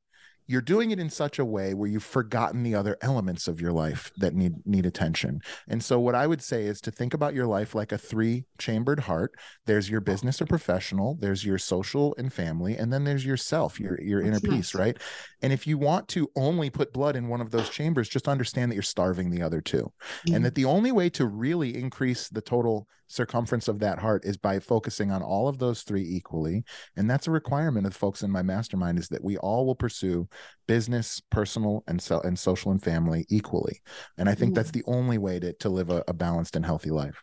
you're 0.46 0.60
doing 0.60 0.90
it 0.90 0.98
in 0.98 1.08
such 1.08 1.38
a 1.38 1.44
way 1.44 1.74
where 1.74 1.88
you've 1.88 2.02
forgotten 2.02 2.64
the 2.64 2.74
other 2.74 2.96
elements 3.02 3.46
of 3.46 3.60
your 3.60 3.70
life 3.70 4.10
that 4.16 4.34
need 4.34 4.54
need 4.66 4.84
attention. 4.84 5.40
And 5.68 5.82
so 5.82 6.00
what 6.00 6.16
I 6.16 6.26
would 6.26 6.42
say 6.42 6.64
is 6.64 6.80
to 6.80 6.90
think 6.90 7.14
about 7.14 7.34
your 7.34 7.46
life 7.46 7.72
like 7.72 7.92
a 7.92 7.98
three-chambered 7.98 8.98
heart. 8.98 9.32
There's 9.66 9.88
your 9.88 10.00
business 10.00 10.42
or 10.42 10.46
professional, 10.46 11.16
there's 11.20 11.44
your 11.44 11.56
social 11.56 12.16
and 12.18 12.32
family, 12.32 12.76
and 12.76 12.92
then 12.92 13.04
there's 13.04 13.24
yourself, 13.24 13.78
your 13.78 14.00
your 14.02 14.22
inner 14.22 14.40
peace, 14.40 14.74
right? 14.74 14.96
And 15.40 15.52
if 15.52 15.68
you 15.68 15.78
want 15.78 16.08
to 16.08 16.28
only 16.34 16.68
put 16.68 16.92
blood 16.92 17.14
in 17.14 17.28
one 17.28 17.40
of 17.40 17.52
those 17.52 17.70
chambers, 17.70 18.08
just 18.08 18.26
understand 18.26 18.72
that 18.72 18.74
you're 18.74 18.82
starving 18.82 19.30
the 19.30 19.42
other 19.42 19.60
2 19.60 19.76
mm-hmm. 19.76 20.34
And 20.34 20.44
that 20.44 20.56
the 20.56 20.64
only 20.64 20.90
way 20.90 21.10
to 21.10 21.26
really 21.26 21.76
increase 21.76 22.28
the 22.28 22.42
total 22.42 22.88
circumference 23.10 23.66
of 23.68 23.80
that 23.80 23.98
heart 23.98 24.24
is 24.24 24.36
by 24.36 24.60
focusing 24.60 25.10
on 25.10 25.22
all 25.22 25.48
of 25.48 25.58
those 25.58 25.82
three 25.82 26.04
equally. 26.04 26.64
And 26.96 27.10
that's 27.10 27.26
a 27.26 27.32
requirement 27.32 27.86
of 27.86 27.94
folks 27.94 28.22
in 28.22 28.30
my 28.30 28.42
mastermind 28.42 28.98
is 28.98 29.08
that 29.08 29.24
we 29.24 29.36
all 29.38 29.66
will 29.66 29.74
pursue 29.74 30.28
business, 30.68 31.20
personal, 31.30 31.82
and 31.88 32.00
so 32.00 32.20
and 32.20 32.38
social 32.38 32.70
and 32.70 32.82
family 32.82 33.26
equally. 33.28 33.80
And 34.16 34.28
I 34.28 34.34
think 34.34 34.50
mm-hmm. 34.50 34.56
that's 34.56 34.70
the 34.70 34.84
only 34.86 35.18
way 35.18 35.40
to, 35.40 35.52
to 35.54 35.68
live 35.68 35.90
a, 35.90 36.04
a 36.06 36.14
balanced 36.14 36.54
and 36.54 36.64
healthy 36.64 36.90
life. 36.90 37.22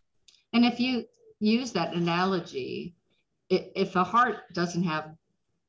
And 0.54 0.66
if 0.66 0.80
you 0.80 1.06
use 1.40 1.72
that 1.72 1.94
analogy, 1.94 2.96
if 3.50 3.96
a 3.96 4.04
heart 4.04 4.54
doesn't 4.54 4.84
have 4.84 5.12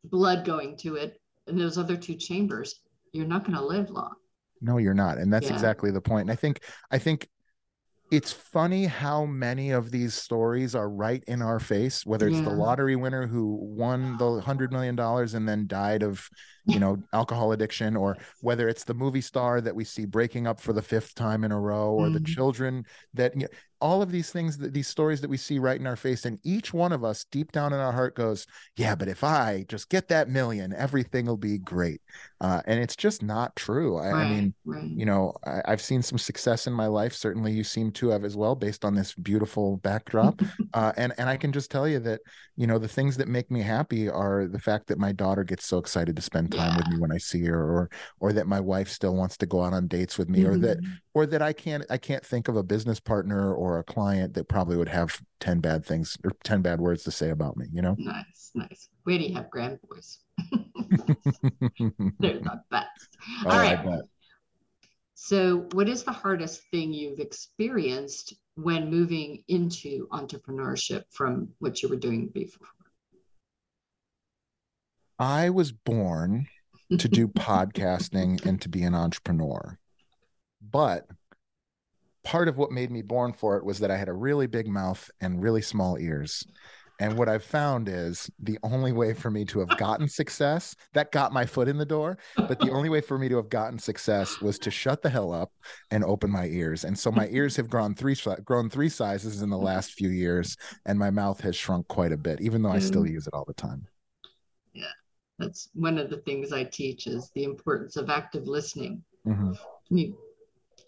blood 0.04 0.44
going 0.44 0.76
to 0.78 0.96
it 0.96 1.20
and 1.46 1.60
those 1.60 1.78
other 1.78 1.96
two 1.96 2.14
chambers, 2.14 2.80
you're 3.12 3.26
not 3.26 3.44
going 3.44 3.56
to 3.56 3.64
live 3.64 3.88
long. 3.90 4.14
No, 4.60 4.78
you're 4.78 4.94
not. 4.94 5.18
And 5.18 5.32
that's 5.32 5.46
yeah. 5.46 5.54
exactly 5.54 5.92
the 5.92 6.00
point. 6.00 6.22
And 6.22 6.32
I 6.32 6.34
think, 6.34 6.62
I 6.90 6.98
think 6.98 7.28
it's 8.10 8.32
funny 8.32 8.86
how 8.86 9.24
many 9.26 9.70
of 9.70 9.90
these 9.90 10.14
stories 10.14 10.74
are 10.74 10.88
right 10.88 11.22
in 11.26 11.42
our 11.42 11.60
face 11.60 12.06
whether 12.06 12.26
it's 12.26 12.36
yeah. 12.36 12.44
the 12.44 12.50
lottery 12.50 12.96
winner 12.96 13.26
who 13.26 13.58
won 13.60 14.16
the 14.18 14.40
hundred 14.40 14.72
million 14.72 14.96
dollars 14.96 15.34
and 15.34 15.48
then 15.48 15.66
died 15.66 16.02
of 16.02 16.28
you 16.68 16.78
know 16.78 16.98
alcohol 17.12 17.52
addiction 17.52 17.96
or 17.96 18.16
whether 18.42 18.68
it's 18.68 18.84
the 18.84 18.94
movie 18.94 19.20
star 19.20 19.60
that 19.60 19.74
we 19.74 19.84
see 19.84 20.04
breaking 20.04 20.46
up 20.46 20.60
for 20.60 20.72
the 20.72 20.82
fifth 20.82 21.14
time 21.14 21.42
in 21.42 21.50
a 21.50 21.58
row 21.58 21.92
or 21.92 22.06
mm-hmm. 22.06 22.14
the 22.14 22.20
children 22.20 22.84
that 23.14 23.34
you 23.34 23.42
know, 23.42 23.48
all 23.80 24.02
of 24.02 24.10
these 24.10 24.30
things 24.30 24.58
that 24.58 24.74
these 24.74 24.88
stories 24.88 25.20
that 25.20 25.30
we 25.30 25.36
see 25.36 25.58
right 25.58 25.78
in 25.78 25.86
our 25.86 25.96
face 25.96 26.24
and 26.24 26.38
each 26.42 26.74
one 26.74 26.92
of 26.92 27.04
us 27.04 27.24
deep 27.30 27.52
down 27.52 27.72
in 27.72 27.78
our 27.78 27.92
heart 27.92 28.14
goes 28.16 28.46
yeah 28.76 28.94
but 28.94 29.08
if 29.08 29.22
i 29.22 29.64
just 29.68 29.88
get 29.88 30.08
that 30.08 30.28
million 30.28 30.74
everything 30.74 31.26
will 31.26 31.36
be 31.36 31.58
great 31.58 32.00
uh, 32.40 32.60
and 32.66 32.80
it's 32.80 32.96
just 32.96 33.22
not 33.22 33.54
true 33.56 33.96
i, 33.98 34.10
right, 34.10 34.26
I 34.26 34.30
mean 34.30 34.54
right. 34.64 34.84
you 34.84 35.06
know 35.06 35.32
I, 35.46 35.62
have 35.66 35.80
seen 35.80 36.02
some 36.02 36.18
success 36.18 36.66
in 36.66 36.72
my 36.72 36.86
life 36.86 37.14
certainly 37.14 37.52
you 37.52 37.64
seem 37.64 37.92
to 37.92 38.08
have 38.08 38.24
as 38.24 38.36
well 38.36 38.54
based 38.54 38.84
on 38.84 38.94
this 38.94 39.14
beautiful 39.14 39.76
backdrop 39.78 40.40
uh, 40.74 40.92
and 40.96 41.12
and 41.18 41.28
i 41.28 41.36
can 41.36 41.52
just 41.52 41.70
tell 41.70 41.86
you 41.86 42.00
that 42.00 42.20
you 42.56 42.66
know 42.66 42.78
the 42.78 42.88
things 42.88 43.16
that 43.16 43.28
make 43.28 43.50
me 43.50 43.62
happy 43.62 44.08
are 44.08 44.46
the 44.46 44.58
fact 44.58 44.88
that 44.88 44.98
my 44.98 45.12
daughter 45.12 45.44
gets 45.44 45.66
so 45.66 45.78
excited 45.78 46.16
to 46.16 46.22
spend 46.22 46.50
time 46.50 46.57
yeah. 46.58 46.76
with 46.76 46.88
me 46.88 46.98
when 46.98 47.12
i 47.12 47.18
see 47.18 47.44
her 47.44 47.60
or 47.60 47.90
or 48.20 48.32
that 48.32 48.46
my 48.46 48.60
wife 48.60 48.88
still 48.88 49.14
wants 49.14 49.36
to 49.36 49.46
go 49.46 49.62
out 49.62 49.72
on 49.72 49.86
dates 49.86 50.18
with 50.18 50.28
me 50.28 50.40
mm-hmm. 50.40 50.52
or 50.52 50.58
that 50.58 50.80
mm-hmm. 50.80 50.92
or 51.14 51.26
that 51.26 51.42
i 51.42 51.52
can't 51.52 51.84
i 51.90 51.96
can't 51.96 52.24
think 52.24 52.48
of 52.48 52.56
a 52.56 52.62
business 52.62 53.00
partner 53.00 53.54
or 53.54 53.78
a 53.78 53.84
client 53.84 54.34
that 54.34 54.48
probably 54.48 54.76
would 54.76 54.88
have 54.88 55.20
10 55.40 55.60
bad 55.60 55.84
things 55.84 56.16
or 56.24 56.32
10 56.44 56.62
bad 56.62 56.80
words 56.80 57.02
to 57.04 57.10
say 57.10 57.30
about 57.30 57.56
me, 57.56 57.66
you 57.72 57.82
know? 57.82 57.94
Nice, 57.98 58.50
nice. 58.54 58.88
Where 59.04 59.18
do 59.18 59.24
you 59.24 59.34
have 59.34 59.50
grand 59.50 59.78
boys? 59.88 60.18
They're 62.18 62.40
the 62.40 62.62
best. 62.70 63.08
Oh, 63.44 63.50
All 63.50 63.58
right. 63.58 64.00
So, 65.14 65.66
what 65.72 65.88
is 65.88 66.04
the 66.04 66.12
hardest 66.12 66.62
thing 66.70 66.92
you've 66.92 67.18
experienced 67.18 68.34
when 68.54 68.88
moving 68.88 69.42
into 69.48 70.06
entrepreneurship 70.08 71.04
from 71.10 71.48
what 71.58 71.82
you 71.82 71.88
were 71.88 71.96
doing 71.96 72.28
before? 72.28 72.68
I 75.18 75.50
was 75.50 75.72
born 75.72 76.46
to 76.96 77.08
do 77.08 77.28
podcasting 77.28 78.44
and 78.46 78.60
to 78.62 78.68
be 78.68 78.82
an 78.82 78.94
entrepreneur. 78.94 79.78
But 80.62 81.06
part 82.24 82.48
of 82.48 82.56
what 82.56 82.70
made 82.70 82.90
me 82.90 83.02
born 83.02 83.32
for 83.32 83.56
it 83.56 83.64
was 83.64 83.80
that 83.80 83.90
I 83.90 83.96
had 83.96 84.08
a 84.08 84.12
really 84.12 84.46
big 84.46 84.68
mouth 84.68 85.10
and 85.20 85.42
really 85.42 85.62
small 85.62 85.98
ears. 85.98 86.44
And 87.00 87.16
what 87.16 87.28
I've 87.28 87.44
found 87.44 87.88
is 87.88 88.28
the 88.40 88.58
only 88.64 88.90
way 88.90 89.14
for 89.14 89.30
me 89.30 89.44
to 89.46 89.60
have 89.60 89.78
gotten 89.78 90.08
success, 90.08 90.74
that 90.94 91.12
got 91.12 91.32
my 91.32 91.46
foot 91.46 91.68
in 91.68 91.78
the 91.78 91.86
door, 91.86 92.18
but 92.36 92.58
the 92.58 92.72
only 92.72 92.88
way 92.88 93.00
for 93.00 93.18
me 93.18 93.28
to 93.28 93.36
have 93.36 93.48
gotten 93.48 93.78
success 93.78 94.40
was 94.40 94.58
to 94.58 94.70
shut 94.70 95.02
the 95.02 95.08
hell 95.08 95.32
up 95.32 95.52
and 95.92 96.04
open 96.04 96.28
my 96.28 96.46
ears. 96.46 96.84
And 96.84 96.98
so 96.98 97.12
my 97.12 97.28
ears 97.30 97.54
have 97.54 97.70
grown 97.70 97.94
three 97.94 98.16
grown 98.44 98.68
three 98.68 98.88
sizes 98.88 99.42
in 99.42 99.50
the 99.50 99.58
last 99.58 99.92
few 99.92 100.08
years 100.08 100.56
and 100.86 100.98
my 100.98 101.10
mouth 101.10 101.40
has 101.42 101.54
shrunk 101.54 101.86
quite 101.86 102.12
a 102.12 102.16
bit 102.16 102.40
even 102.40 102.62
though 102.62 102.72
I 102.72 102.80
still 102.80 103.04
mm. 103.04 103.10
use 103.10 103.28
it 103.28 103.34
all 103.34 103.44
the 103.44 103.54
time. 103.54 103.86
Yeah. 104.72 104.86
That's 105.38 105.68
one 105.74 105.98
of 105.98 106.10
the 106.10 106.18
things 106.18 106.52
I 106.52 106.64
teach 106.64 107.06
is 107.06 107.30
the 107.34 107.44
importance 107.44 107.96
of 107.96 108.10
active 108.10 108.48
listening. 108.48 109.02
Mm-hmm. 109.26 109.52
You 109.90 110.16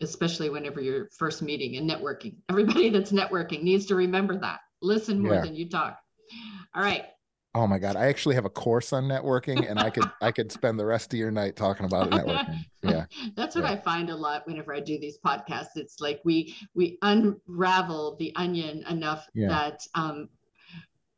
especially 0.02 0.48
whenever 0.48 0.80
you're 0.80 1.08
first 1.16 1.42
meeting 1.42 1.76
and 1.76 1.88
networking. 1.88 2.36
Everybody 2.48 2.90
that's 2.90 3.12
networking 3.12 3.62
needs 3.62 3.86
to 3.86 3.94
remember 3.94 4.38
that. 4.38 4.60
listen 4.82 5.20
more 5.20 5.34
yeah. 5.34 5.42
than 5.42 5.54
you 5.54 5.68
talk. 5.68 5.98
All 6.74 6.82
right. 6.82 7.04
Oh 7.54 7.66
my 7.66 7.78
God. 7.80 7.96
I 7.96 8.06
actually 8.06 8.36
have 8.36 8.44
a 8.44 8.50
course 8.50 8.92
on 8.92 9.04
networking 9.04 9.68
and 9.68 9.78
I 9.80 9.90
could 9.90 10.08
I 10.20 10.30
could 10.30 10.52
spend 10.52 10.78
the 10.78 10.86
rest 10.86 11.12
of 11.12 11.18
your 11.18 11.32
night 11.32 11.56
talking 11.56 11.84
about 11.84 12.10
networking. 12.10 12.64
Yeah. 12.82 13.06
That's 13.34 13.56
what 13.56 13.64
yeah. 13.64 13.72
I 13.72 13.76
find 13.76 14.08
a 14.08 14.14
lot 14.14 14.46
whenever 14.46 14.72
I 14.72 14.80
do 14.80 14.98
these 15.00 15.18
podcasts. 15.18 15.70
It's 15.74 16.00
like 16.00 16.20
we 16.24 16.54
we 16.74 16.96
unravel 17.02 18.16
the 18.18 18.32
onion 18.36 18.84
enough 18.88 19.26
yeah. 19.34 19.48
that 19.48 19.80
um 19.96 20.28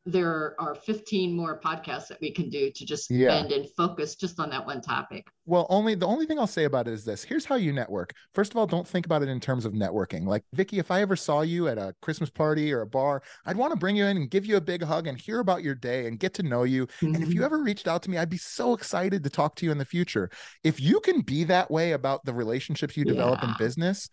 there 0.05 0.55
are 0.59 0.75
15 0.75 1.33
more 1.33 1.59
podcasts 1.59 2.09
that 2.09 2.19
we 2.19 2.29
can 2.29 2.49
do 2.49 2.69
to 2.71 2.85
just 2.85 3.09
yeah. 3.09 3.29
spend 3.29 3.53
and 3.53 3.69
focus 3.77 4.15
just 4.15 4.37
on 4.39 4.49
that 4.49 4.65
one 4.65 4.81
topic. 4.81 5.27
Well, 5.45 5.65
only 5.69 5.95
the 5.95 6.07
only 6.07 6.25
thing 6.25 6.37
I'll 6.37 6.47
say 6.47 6.65
about 6.65 6.87
it 6.87 6.93
is 6.93 7.05
this. 7.05 7.23
Here's 7.23 7.45
how 7.45 7.55
you 7.55 7.71
network. 7.71 8.13
First 8.33 8.51
of 8.51 8.57
all, 8.57 8.67
don't 8.67 8.87
think 8.87 9.05
about 9.05 9.23
it 9.23 9.29
in 9.29 9.39
terms 9.39 9.65
of 9.65 9.73
networking. 9.73 10.25
Like 10.25 10.43
Vicki, 10.53 10.79
if 10.79 10.91
I 10.91 11.01
ever 11.01 11.15
saw 11.15 11.41
you 11.41 11.69
at 11.69 11.77
a 11.77 11.95
Christmas 12.01 12.29
party 12.29 12.73
or 12.73 12.81
a 12.81 12.87
bar, 12.87 13.23
I'd 13.45 13.57
want 13.57 13.71
to 13.71 13.79
bring 13.79 13.95
you 13.95 14.05
in 14.05 14.17
and 14.17 14.29
give 14.29 14.45
you 14.45 14.57
a 14.57 14.61
big 14.61 14.83
hug 14.83 15.07
and 15.07 15.17
hear 15.17 15.39
about 15.39 15.63
your 15.63 15.75
day 15.75 16.07
and 16.07 16.19
get 16.19 16.33
to 16.35 16.43
know 16.43 16.63
you. 16.63 16.87
Mm-hmm. 16.87 17.15
And 17.15 17.23
if 17.23 17.29
you 17.29 17.35
mm-hmm. 17.35 17.45
ever 17.45 17.63
reached 17.63 17.87
out 17.87 18.03
to 18.03 18.09
me, 18.09 18.17
I'd 18.17 18.29
be 18.29 18.37
so 18.37 18.73
excited 18.73 19.23
to 19.23 19.29
talk 19.29 19.55
to 19.55 19.65
you 19.65 19.71
in 19.71 19.77
the 19.77 19.85
future. 19.85 20.29
If 20.63 20.81
you 20.81 20.99
can 20.99 21.21
be 21.21 21.45
that 21.45 21.71
way 21.71 21.93
about 21.93 22.25
the 22.25 22.33
relationships 22.33 22.97
you 22.97 23.05
develop 23.05 23.41
yeah. 23.41 23.49
in 23.49 23.55
business, 23.57 24.09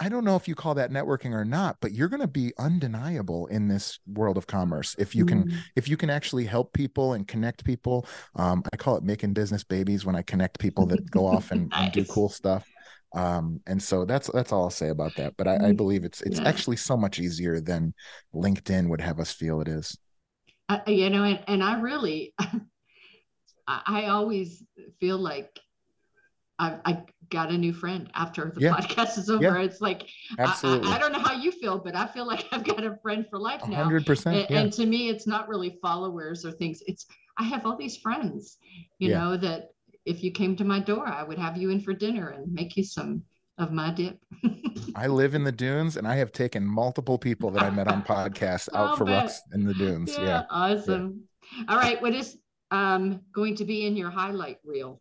I 0.00 0.08
don't 0.08 0.24
know 0.24 0.36
if 0.36 0.46
you 0.46 0.54
call 0.54 0.74
that 0.74 0.90
networking 0.90 1.32
or 1.32 1.44
not, 1.44 1.76
but 1.80 1.92
you're 1.92 2.08
going 2.08 2.20
to 2.20 2.28
be 2.28 2.52
undeniable 2.58 3.46
in 3.46 3.68
this 3.68 3.98
world 4.06 4.36
of 4.36 4.46
commerce 4.46 4.94
if 4.98 5.14
you 5.14 5.24
can 5.24 5.44
mm. 5.44 5.56
if 5.74 5.88
you 5.88 5.96
can 5.96 6.10
actually 6.10 6.44
help 6.44 6.72
people 6.72 7.14
and 7.14 7.26
connect 7.26 7.64
people. 7.64 8.06
Um, 8.34 8.62
I 8.72 8.76
call 8.76 8.96
it 8.96 9.04
making 9.04 9.32
business 9.32 9.64
babies 9.64 10.04
when 10.04 10.16
I 10.16 10.22
connect 10.22 10.58
people 10.58 10.86
that 10.86 11.10
go 11.10 11.26
off 11.34 11.50
and, 11.50 11.70
nice. 11.70 11.84
and, 11.84 11.92
do 11.92 12.04
cool 12.12 12.28
stuff. 12.28 12.66
Um, 13.14 13.60
and 13.66 13.82
so 13.82 14.04
that's 14.04 14.30
that's 14.32 14.52
all 14.52 14.64
I'll 14.64 14.70
say 14.70 14.88
about 14.88 15.14
that. 15.16 15.34
But 15.36 15.48
I, 15.48 15.54
I 15.54 15.58
mm. 15.58 15.76
believe 15.76 16.04
it's 16.04 16.20
it's 16.22 16.40
yeah. 16.40 16.48
actually 16.48 16.76
so 16.76 16.96
much 16.96 17.18
easier 17.18 17.60
than 17.60 17.94
LinkedIn 18.34 18.88
would 18.88 19.00
have 19.00 19.18
us 19.18 19.32
feel 19.32 19.60
it 19.60 19.68
is. 19.68 19.96
Uh, 20.68 20.80
you 20.86 21.10
know, 21.10 21.22
and, 21.22 21.40
and 21.46 21.62
I 21.62 21.80
really, 21.80 22.34
I 23.68 24.06
always 24.06 24.62
feel 25.00 25.18
like 25.18 25.60
I, 26.58 26.78
I 26.84 27.02
got 27.30 27.50
a 27.50 27.58
new 27.58 27.72
friend 27.72 28.10
after 28.14 28.50
the 28.54 28.60
yeah. 28.60 28.76
podcast 28.76 29.18
is 29.18 29.28
over. 29.28 29.42
Yeah. 29.42 29.58
It's 29.62 29.80
like 29.80 30.08
Absolutely. 30.38 30.90
I, 30.90 30.96
I, 30.96 30.98
don't 30.98 31.12
know 31.12 31.18
how 31.18 31.34
you 31.34 31.52
feel, 31.52 31.78
but 31.78 31.94
I 31.94 32.06
feel 32.06 32.26
like 32.26 32.46
I've 32.52 32.64
got 32.64 32.84
a 32.84 32.96
friend 33.02 33.26
for 33.28 33.38
life 33.38 33.66
now. 33.66 33.82
Hundred 33.82 34.06
percent. 34.06 34.50
And, 34.50 34.72
to 34.74 34.86
me, 34.86 35.08
it's 35.08 35.26
not 35.26 35.48
really 35.48 35.78
followers 35.82 36.44
or 36.44 36.52
things. 36.52 36.82
It's 36.86 37.06
I 37.38 37.44
have 37.44 37.66
all 37.66 37.76
these 37.76 37.96
friends, 37.96 38.58
you 38.98 39.10
know, 39.10 39.36
that 39.36 39.70
if 40.06 40.22
you 40.22 40.30
came 40.30 40.56
to 40.56 40.64
my 40.64 40.78
door, 40.78 41.06
I 41.06 41.22
would 41.22 41.38
have 41.38 41.56
you 41.56 41.70
in 41.70 41.80
for 41.80 41.92
dinner 41.92 42.30
and 42.30 42.50
make 42.52 42.76
you 42.76 42.84
some 42.84 43.22
of 43.58 43.72
my 43.72 43.90
dip. 43.90 44.18
I 44.94 45.06
live 45.06 45.34
in 45.34 45.44
the 45.44 45.52
dunes 45.52 45.96
and 45.96 46.06
I 46.06 46.16
have 46.16 46.32
taken 46.32 46.64
multiple 46.64 47.18
people 47.18 47.50
that 47.50 47.62
I 47.62 47.70
met 47.70 47.88
on 47.88 48.02
podcasts 48.02 48.68
out 48.74 48.96
for 48.96 49.04
walks 49.04 49.42
in 49.52 49.64
the 49.64 49.74
dunes. 49.74 50.16
Yeah. 50.16 50.44
Awesome. 50.48 51.22
All 51.68 51.76
right. 51.76 52.00
What 52.00 52.14
is 52.14 52.38
um, 52.70 53.20
going 53.34 53.56
to 53.56 53.64
be 53.64 53.86
in 53.86 53.96
your 53.96 54.10
highlight 54.10 54.58
reel? 54.64 55.00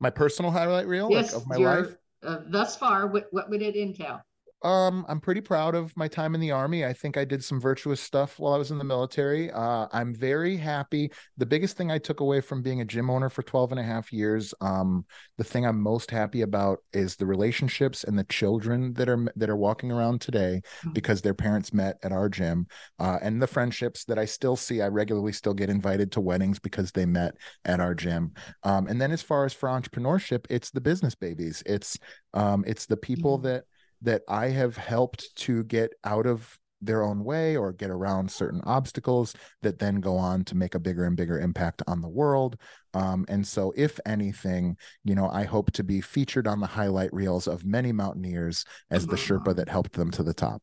My 0.00 0.10
personal 0.10 0.50
highlight 0.50 0.86
reel 0.86 1.08
yes, 1.10 1.32
like, 1.32 1.42
of 1.42 1.48
my 1.48 1.56
life. 1.56 1.96
uh, 2.22 2.38
thus 2.46 2.76
far 2.76 3.06
what, 3.06 3.26
what 3.30 3.48
would 3.50 3.62
it 3.62 3.76
entail 3.76 4.20
um, 4.62 5.04
I'm 5.08 5.20
pretty 5.20 5.42
proud 5.42 5.74
of 5.74 5.94
my 5.96 6.08
time 6.08 6.34
in 6.34 6.40
the 6.40 6.50
army. 6.50 6.84
I 6.84 6.92
think 6.92 7.16
I 7.16 7.24
did 7.24 7.44
some 7.44 7.60
virtuous 7.60 8.00
stuff 8.00 8.38
while 8.38 8.54
I 8.54 8.58
was 8.58 8.70
in 8.70 8.78
the 8.78 8.84
military. 8.84 9.50
Uh, 9.50 9.86
I'm 9.92 10.14
very 10.14 10.56
happy. 10.56 11.12
The 11.36 11.44
biggest 11.44 11.76
thing 11.76 11.90
I 11.90 11.98
took 11.98 12.20
away 12.20 12.40
from 12.40 12.62
being 12.62 12.80
a 12.80 12.84
gym 12.84 13.10
owner 13.10 13.28
for 13.28 13.42
12 13.42 13.72
and 13.72 13.80
a 13.80 13.84
half 13.84 14.12
years, 14.12 14.54
um, 14.62 15.04
the 15.36 15.44
thing 15.44 15.66
I'm 15.66 15.80
most 15.80 16.10
happy 16.10 16.40
about 16.40 16.78
is 16.94 17.16
the 17.16 17.26
relationships 17.26 18.04
and 18.04 18.18
the 18.18 18.24
children 18.24 18.94
that 18.94 19.10
are 19.10 19.26
that 19.36 19.50
are 19.50 19.56
walking 19.56 19.92
around 19.92 20.22
today 20.22 20.62
mm-hmm. 20.80 20.92
because 20.92 21.20
their 21.20 21.34
parents 21.34 21.74
met 21.74 21.98
at 22.02 22.12
our 22.12 22.28
gym, 22.28 22.66
uh, 22.98 23.18
and 23.20 23.42
the 23.42 23.46
friendships 23.46 24.04
that 24.06 24.18
I 24.18 24.24
still 24.24 24.56
see. 24.56 24.80
I 24.80 24.88
regularly 24.88 25.32
still 25.32 25.54
get 25.54 25.68
invited 25.68 26.10
to 26.12 26.20
weddings 26.22 26.58
because 26.58 26.92
they 26.92 27.04
met 27.04 27.34
at 27.66 27.80
our 27.80 27.94
gym. 27.94 28.32
Um, 28.62 28.86
and 28.86 29.00
then 29.00 29.12
as 29.12 29.22
far 29.22 29.44
as 29.44 29.52
for 29.52 29.68
entrepreneurship, 29.68 30.46
it's 30.48 30.70
the 30.70 30.80
business 30.80 31.14
babies. 31.14 31.62
It's 31.66 31.98
um, 32.32 32.64
it's 32.66 32.86
the 32.86 32.96
people 32.96 33.36
mm-hmm. 33.36 33.48
that 33.48 33.64
that 34.02 34.22
I 34.28 34.48
have 34.48 34.76
helped 34.76 35.34
to 35.36 35.64
get 35.64 35.92
out 36.04 36.26
of 36.26 36.58
their 36.82 37.02
own 37.02 37.24
way 37.24 37.56
or 37.56 37.72
get 37.72 37.90
around 37.90 38.30
certain 38.30 38.60
obstacles 38.64 39.34
that 39.62 39.78
then 39.78 39.96
go 40.00 40.16
on 40.16 40.44
to 40.44 40.54
make 40.54 40.74
a 40.74 40.78
bigger 40.78 41.04
and 41.04 41.16
bigger 41.16 41.40
impact 41.40 41.82
on 41.86 42.00
the 42.00 42.08
world. 42.08 42.56
Um, 42.94 43.24
and 43.28 43.46
so, 43.46 43.72
if 43.76 43.98
anything, 44.06 44.76
you 45.04 45.14
know, 45.14 45.28
I 45.28 45.44
hope 45.44 45.72
to 45.72 45.84
be 45.84 46.00
featured 46.00 46.46
on 46.46 46.60
the 46.60 46.66
highlight 46.66 47.12
reels 47.12 47.46
of 47.46 47.64
many 47.64 47.92
mountaineers 47.92 48.64
as 48.90 49.06
the 49.06 49.16
Sherpa 49.16 49.54
that 49.56 49.68
helped 49.68 49.92
them 49.92 50.10
to 50.12 50.22
the 50.22 50.34
top. 50.34 50.62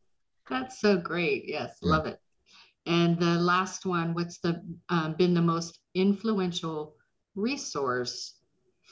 That's 0.50 0.80
so 0.80 0.98
great. 0.98 1.44
Yes, 1.48 1.78
yeah. 1.82 1.90
love 1.90 2.06
it. 2.06 2.20
And 2.86 3.18
the 3.18 3.36
last 3.40 3.86
one, 3.86 4.14
what's 4.14 4.40
the 4.40 4.62
um, 4.90 5.16
been 5.18 5.34
the 5.34 5.42
most 5.42 5.80
influential 5.96 6.96
resource 7.36 8.36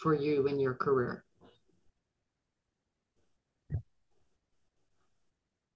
for 0.01 0.13
you 0.13 0.47
in 0.47 0.59
your 0.59 0.73
career? 0.73 1.25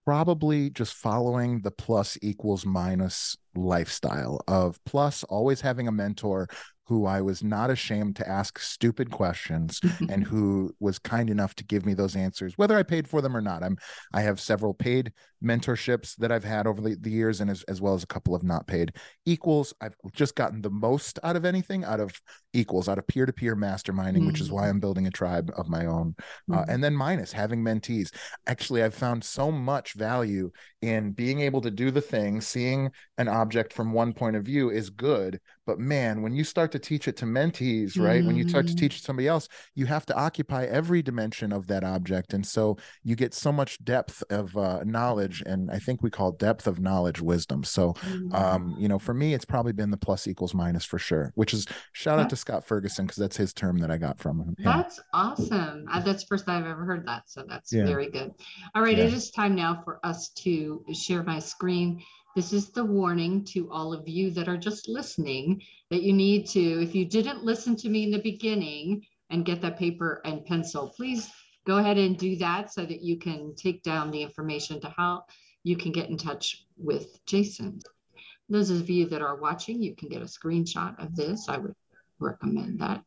Probably 0.05 0.69
just 0.69 0.93
following 0.93 1.61
the 1.61 1.71
plus 1.71 2.17
equals 2.21 2.65
minus 2.65 3.37
lifestyle 3.55 4.41
of 4.47 4.83
plus 4.85 5.23
always 5.25 5.61
having 5.61 5.87
a 5.87 5.91
mentor 5.91 6.47
who 6.87 7.05
I 7.05 7.21
was 7.21 7.43
not 7.43 7.71
ashamed 7.71 8.15
to 8.17 8.29
ask 8.29 8.59
stupid 8.59 9.09
questions 9.09 9.81
and 10.07 10.23
who 10.27 10.75
was 10.79 10.99
kind 10.99 11.29
enough 11.29 11.55
to 11.55 11.63
give 11.63 11.85
me 11.85 11.95
those 11.95 12.15
answers, 12.15 12.57
whether 12.57 12.77
I 12.77 12.83
paid 12.83 13.07
for 13.07 13.21
them 13.21 13.35
or 13.35 13.41
not. 13.41 13.63
I'm 13.63 13.77
I 14.13 14.21
have 14.21 14.39
several 14.39 14.73
paid 14.73 15.11
mentorships 15.43 16.15
that 16.17 16.31
I've 16.31 16.43
had 16.43 16.67
over 16.67 16.81
the, 16.81 16.95
the 16.99 17.09
years 17.09 17.41
and 17.41 17.49
as, 17.49 17.63
as 17.63 17.81
well 17.81 17.93
as 17.93 18.03
a 18.03 18.07
couple 18.07 18.35
of 18.35 18.43
not 18.43 18.67
paid 18.67 18.93
equals. 19.25 19.73
I've 19.81 19.95
just 20.13 20.35
gotten 20.35 20.61
the 20.61 20.69
most 20.69 21.19
out 21.23 21.35
of 21.35 21.45
anything 21.45 21.83
out 21.83 21.99
of 21.99 22.13
equals, 22.53 22.87
out 22.87 22.97
of 22.97 23.07
peer-to-peer 23.07 23.55
masterminding, 23.55 24.17
mm-hmm. 24.17 24.27
which 24.27 24.41
is 24.41 24.51
why 24.51 24.63
mm. 24.63 24.69
I'm 24.69 24.79
building 24.79 25.07
a 25.07 25.11
tribe 25.11 25.51
of 25.57 25.67
my 25.67 25.85
own. 25.85 26.15
Uh, 26.17 26.21
mm-hmm. 26.21 26.53
Uh, 26.53 26.65
and 26.67 26.83
then 26.83 26.95
minus 26.95 27.31
having 27.31 27.63
mentees. 27.63 28.09
Actually, 28.47 28.83
I've 28.83 28.95
found 28.95 29.23
so 29.23 29.51
much 29.51 29.93
value 29.93 30.51
in 30.81 31.11
being 31.11 31.41
able 31.41 31.61
to 31.61 31.71
do 31.71 31.91
the 31.91 32.01
thing, 32.01 32.41
seeing 32.41 32.91
an 33.17 33.27
object 33.27 33.44
from 33.73 33.93
one 33.93 34.13
point 34.13 34.35
of 34.35 34.43
view 34.43 34.69
is 34.69 34.89
good. 34.89 35.39
But 35.65 35.79
man, 35.79 36.21
when 36.21 36.33
you 36.33 36.43
start 36.43 36.71
to 36.73 36.79
teach 36.79 37.07
it 37.07 37.17
to 37.17 37.25
mentees, 37.25 37.99
right? 37.99 38.19
Mm-hmm. 38.19 38.27
When 38.27 38.35
you 38.35 38.47
start 38.47 38.67
to 38.67 38.73
mm-hmm. 38.73 38.79
teach 38.79 39.01
somebody 39.01 39.27
else, 39.27 39.47
you 39.73 39.87
have 39.87 40.05
to 40.07 40.15
occupy 40.15 40.65
every 40.65 41.01
dimension 41.01 41.51
of 41.51 41.67
that 41.67 41.83
object. 41.83 42.33
And 42.33 42.45
so 42.45 42.77
you 43.03 43.15
get 43.15 43.33
so 43.33 43.51
much 43.51 43.83
depth 43.83 44.23
of 44.29 44.55
uh, 44.55 44.83
knowledge. 44.83 45.41
And 45.45 45.71
I 45.71 45.79
think 45.79 46.03
we 46.03 46.11
call 46.11 46.33
depth 46.33 46.67
of 46.67 46.79
knowledge 46.79 47.19
wisdom. 47.19 47.63
So, 47.63 47.93
mm-hmm. 47.93 48.35
um, 48.35 48.75
you 48.77 48.87
know, 48.87 48.99
for 48.99 49.13
me, 49.13 49.33
it's 49.33 49.45
probably 49.45 49.73
been 49.73 49.89
the 49.89 49.97
plus 49.97 50.27
equals 50.27 50.53
minus 50.53 50.85
for 50.85 50.99
sure, 50.99 51.31
which 51.35 51.53
is 51.53 51.65
shout 51.93 52.19
out 52.19 52.29
to 52.29 52.35
Scott 52.35 52.65
Ferguson 52.65 53.05
because 53.05 53.17
that's 53.17 53.37
his 53.37 53.53
term 53.53 53.79
that 53.79 53.89
I 53.89 53.97
got 53.97 54.19
from 54.19 54.39
him. 54.39 54.55
Yeah. 54.59 54.77
That's 54.77 54.99
awesome. 55.13 55.85
Uh, 55.91 55.99
that's 56.01 56.23
first 56.23 56.45
time 56.45 56.63
I've 56.63 56.69
ever 56.69 56.85
heard 56.85 57.07
that. 57.07 57.23
So 57.27 57.43
that's 57.47 57.73
yeah. 57.73 57.85
very 57.85 58.09
good. 58.11 58.33
All 58.75 58.83
right. 58.83 58.97
Yeah. 58.97 59.05
It 59.05 59.13
is 59.13 59.31
time 59.31 59.55
now 59.55 59.81
for 59.83 59.99
us 60.03 60.29
to 60.43 60.85
share 60.93 61.23
my 61.23 61.39
screen. 61.39 62.03
This 62.35 62.51
is 62.51 62.69
the 62.69 62.83
warning 62.83 63.45
to 63.45 63.71
all 63.71 63.93
of 63.93 64.09
you 64.09 64.29
that 64.31 64.49
are 64.49 64.57
just 64.57 64.89
listening 64.89 65.61
that 65.89 66.03
you 66.03 66.11
need 66.11 66.45
to, 66.47 66.83
if 66.83 66.93
you 66.93 67.05
didn't 67.05 67.45
listen 67.45 67.77
to 67.77 67.87
me 67.87 68.03
in 68.03 68.11
the 68.11 68.21
beginning 68.21 69.05
and 69.29 69.45
get 69.45 69.61
that 69.61 69.79
paper 69.79 70.21
and 70.25 70.45
pencil, 70.45 70.93
please 70.97 71.31
go 71.65 71.77
ahead 71.77 71.97
and 71.97 72.17
do 72.17 72.35
that 72.35 72.73
so 72.73 72.85
that 72.85 73.01
you 73.01 73.17
can 73.17 73.55
take 73.55 73.81
down 73.83 74.11
the 74.11 74.21
information 74.21 74.81
to 74.81 74.89
how 74.89 75.23
you 75.63 75.77
can 75.77 75.93
get 75.93 76.09
in 76.09 76.17
touch 76.17 76.65
with 76.75 77.25
Jason. 77.25 77.79
Those 78.49 78.69
of 78.69 78.89
you 78.89 79.05
that 79.07 79.21
are 79.21 79.37
watching, 79.37 79.81
you 79.81 79.95
can 79.95 80.09
get 80.09 80.21
a 80.21 80.25
screenshot 80.25 81.01
of 81.01 81.15
this. 81.15 81.47
I 81.47 81.57
would 81.57 81.73
recommend 82.19 82.79
that. 82.81 83.01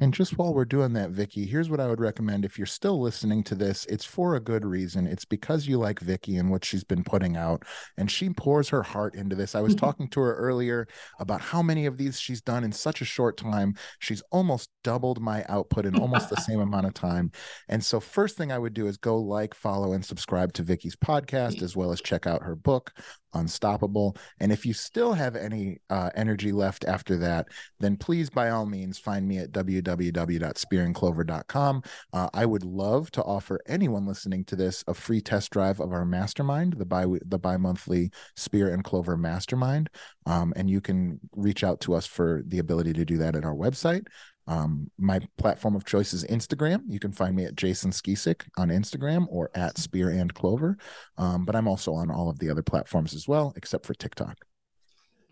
And 0.00 0.12
just 0.12 0.36
while 0.36 0.52
we're 0.52 0.64
doing 0.64 0.92
that, 0.94 1.10
Vicki, 1.10 1.46
here's 1.46 1.70
what 1.70 1.80
I 1.80 1.86
would 1.86 2.00
recommend. 2.00 2.44
If 2.44 2.58
you're 2.58 2.66
still 2.66 3.00
listening 3.00 3.44
to 3.44 3.54
this, 3.54 3.86
it's 3.86 4.04
for 4.04 4.34
a 4.34 4.40
good 4.40 4.64
reason. 4.64 5.06
It's 5.06 5.24
because 5.24 5.68
you 5.68 5.78
like 5.78 6.00
Vicki 6.00 6.36
and 6.36 6.50
what 6.50 6.64
she's 6.64 6.82
been 6.82 7.04
putting 7.04 7.36
out, 7.36 7.64
and 7.96 8.10
she 8.10 8.30
pours 8.30 8.68
her 8.70 8.82
heart 8.82 9.14
into 9.14 9.36
this. 9.36 9.54
I 9.54 9.60
was 9.60 9.74
mm-hmm. 9.74 9.86
talking 9.86 10.08
to 10.08 10.20
her 10.20 10.34
earlier 10.34 10.88
about 11.20 11.40
how 11.40 11.62
many 11.62 11.86
of 11.86 11.96
these 11.96 12.18
she's 12.18 12.42
done 12.42 12.64
in 12.64 12.72
such 12.72 13.00
a 13.00 13.04
short 13.04 13.36
time. 13.36 13.74
She's 14.00 14.22
almost 14.32 14.70
doubled 14.82 15.20
my 15.20 15.44
output 15.48 15.86
in 15.86 15.96
almost 15.96 16.28
the 16.28 16.36
same 16.36 16.60
amount 16.60 16.86
of 16.86 16.94
time. 16.94 17.30
And 17.68 17.84
so, 17.84 18.00
first 18.00 18.36
thing 18.36 18.50
I 18.50 18.58
would 18.58 18.74
do 18.74 18.88
is 18.88 18.96
go 18.96 19.18
like, 19.18 19.54
follow, 19.54 19.92
and 19.92 20.04
subscribe 20.04 20.52
to 20.54 20.62
Vicki's 20.62 20.96
podcast, 20.96 21.62
as 21.62 21.76
well 21.76 21.92
as 21.92 22.00
check 22.00 22.26
out 22.26 22.42
her 22.42 22.56
book, 22.56 22.92
Unstoppable. 23.34 24.16
And 24.40 24.50
if 24.52 24.64
you 24.64 24.72
still 24.72 25.12
have 25.12 25.36
any 25.36 25.80
uh, 25.90 26.08
energy 26.14 26.52
left 26.52 26.84
after 26.84 27.16
that, 27.18 27.48
then 27.80 27.96
please, 27.96 28.30
by 28.30 28.50
all 28.50 28.66
means, 28.66 28.96
find 28.98 29.26
me 29.26 29.38
at 29.38 29.50
www.spearandclover.com. 29.52 31.82
Uh, 32.12 32.28
I 32.32 32.46
would 32.46 32.64
love 32.64 33.10
to 33.12 33.22
offer 33.22 33.60
anyone 33.66 34.06
listening 34.06 34.44
to 34.46 34.56
this 34.56 34.82
a 34.86 34.94
free 34.94 35.20
test 35.20 35.50
drive 35.50 35.80
of 35.80 35.92
our 35.92 36.04
mastermind, 36.04 36.74
the 36.74 36.86
bi 36.86 37.06
the 37.26 37.38
bi-monthly 37.38 38.10
Spear 38.36 38.72
and 38.72 38.84
Clover 38.84 39.16
Mastermind. 39.16 39.90
Um, 40.26 40.52
and 40.56 40.70
you 40.70 40.80
can 40.80 41.20
reach 41.36 41.64
out 41.64 41.80
to 41.80 41.94
us 41.94 42.06
for 42.06 42.42
the 42.46 42.58
ability 42.58 42.92
to 42.94 43.04
do 43.04 43.18
that 43.18 43.36
at 43.36 43.44
our 43.44 43.54
website. 43.54 44.06
Um, 44.46 44.90
my 44.98 45.20
platform 45.38 45.74
of 45.74 45.84
choice 45.84 46.12
is 46.12 46.24
Instagram. 46.24 46.82
You 46.86 47.00
can 47.00 47.12
find 47.12 47.34
me 47.34 47.44
at 47.44 47.56
Jason 47.56 47.90
Skeesick 47.90 48.42
on 48.56 48.68
Instagram 48.68 49.26
or 49.30 49.50
at 49.54 49.78
Spear 49.78 50.10
and 50.10 50.32
Clover. 50.34 50.76
Um, 51.16 51.44
but 51.44 51.56
I'm 51.56 51.68
also 51.68 51.94
on 51.94 52.10
all 52.10 52.28
of 52.28 52.38
the 52.38 52.50
other 52.50 52.62
platforms 52.62 53.14
as 53.14 53.26
well, 53.26 53.52
except 53.56 53.86
for 53.86 53.94
TikTok. 53.94 54.44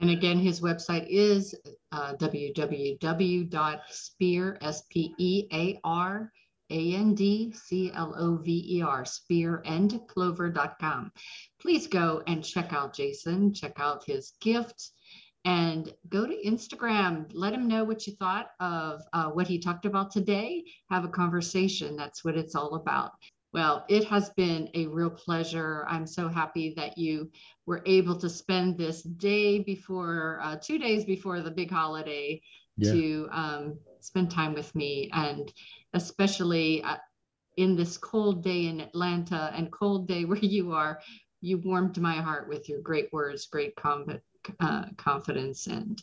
And 0.01 0.11
again, 0.11 0.39
his 0.39 0.61
website 0.61 1.07
is 1.09 1.55
uh, 1.93 2.15
www.spear, 2.15 2.99
S-P-E-A-R, 4.61 6.33
a-N-D-C-L-O-V-E-R, 6.71 7.45
spearandclover.com. 9.05 11.13
Please 11.61 11.87
go 11.87 12.23
and 12.27 12.45
check 12.45 12.73
out 12.73 12.95
Jason, 12.95 13.55
check 13.55 13.75
out 13.79 14.03
his 14.05 14.33
gift, 14.41 14.91
and 15.45 15.93
go 16.09 16.27
to 16.27 16.45
Instagram. 16.45 17.27
Let 17.33 17.53
him 17.53 17.69
know 17.69 17.85
what 17.85 18.07
you 18.07 18.15
thought 18.15 18.51
of 18.61 19.03
uh, 19.13 19.31
what 19.31 19.49
he 19.49 19.59
talked 19.59 19.87
about 19.87 20.11
today. 20.11 20.65
Have 20.91 21.05
a 21.05 21.09
conversation. 21.09 21.97
That's 21.97 22.25
what 22.25 22.37
it's 22.37 22.55
all 22.55 22.75
about. 22.75 23.13
Well, 23.53 23.85
it 23.89 24.05
has 24.05 24.31
been 24.31 24.71
a 24.75 24.87
real 24.87 25.11
pleasure. 25.11 25.85
I'm 25.89 26.07
so 26.07 26.29
happy 26.29 26.73
that 26.77 26.97
you 26.97 27.31
were 27.67 27.83
able 27.85 28.19
to 28.19 28.29
spend 28.31 28.79
this 28.79 29.03
day 29.03 29.59
before, 29.59 30.41
uh, 30.43 30.57
two 30.57 30.79
days 30.79 31.05
before 31.05 31.41
the 31.41 31.51
big 31.51 31.71
holiday, 31.71 32.41
yeah. 32.79 32.93
to 32.93 33.29
um, 33.31 33.79
spend 34.01 34.31
time 34.31 34.55
with 34.55 34.75
me. 34.75 35.11
And 35.13 35.53
especially 35.93 36.83
uh, 36.83 36.97
in 37.59 37.77
this 37.77 37.99
cold 37.99 38.43
day 38.43 38.67
in 38.67 38.81
Atlanta 38.81 39.53
and 39.55 39.71
cold 39.71 40.09
day 40.09 40.25
where 40.25 40.39
you 40.39 40.73
are, 40.73 41.01
you 41.43 41.59
warmed 41.59 42.01
my 42.01 42.15
heart 42.15 42.49
with 42.49 42.69
your 42.71 42.81
great 42.81 43.13
words, 43.13 43.47
great 43.47 43.77
com- 43.77 44.21
uh, 44.61 44.85
confidence. 44.97 45.67
And 45.67 46.03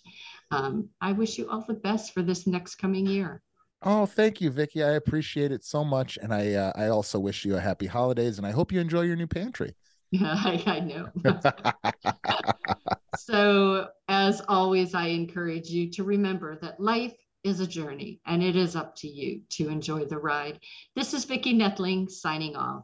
um, 0.51 0.89
I 1.01 1.11
wish 1.11 1.37
you 1.37 1.49
all 1.49 1.63
the 1.67 1.73
best 1.73 2.13
for 2.13 2.21
this 2.21 2.47
next 2.47 2.75
coming 2.75 3.05
year. 3.05 3.41
Oh, 3.81 4.05
thank 4.05 4.41
you, 4.41 4.49
Vicki. 4.49 4.83
I 4.83 4.91
appreciate 4.91 5.51
it 5.51 5.63
so 5.63 5.85
much, 5.85 6.17
and 6.21 6.33
I 6.33 6.53
uh, 6.53 6.73
I 6.75 6.87
also 6.87 7.17
wish 7.17 7.45
you 7.45 7.55
a 7.55 7.61
happy 7.61 7.87
holidays, 7.87 8.37
and 8.37 8.45
I 8.45 8.51
hope 8.51 8.73
you 8.73 8.81
enjoy 8.81 9.01
your 9.01 9.15
new 9.15 9.27
pantry. 9.27 9.73
Yeah, 10.11 10.33
I, 10.35 10.63
I 10.65 10.79
know. 10.81 11.09
so, 13.17 13.87
as 14.09 14.41
always, 14.49 14.93
I 14.93 15.07
encourage 15.07 15.69
you 15.69 15.89
to 15.91 16.03
remember 16.03 16.57
that 16.61 16.79
life 16.79 17.15
is 17.45 17.61
a 17.61 17.67
journey, 17.67 18.19
and 18.25 18.43
it 18.43 18.57
is 18.57 18.75
up 18.75 18.97
to 18.97 19.07
you 19.07 19.41
to 19.51 19.69
enjoy 19.69 20.03
the 20.03 20.17
ride. 20.17 20.59
This 20.95 21.13
is 21.13 21.23
Vicki 21.23 21.53
Netling 21.53 22.11
signing 22.11 22.57
off. 22.57 22.83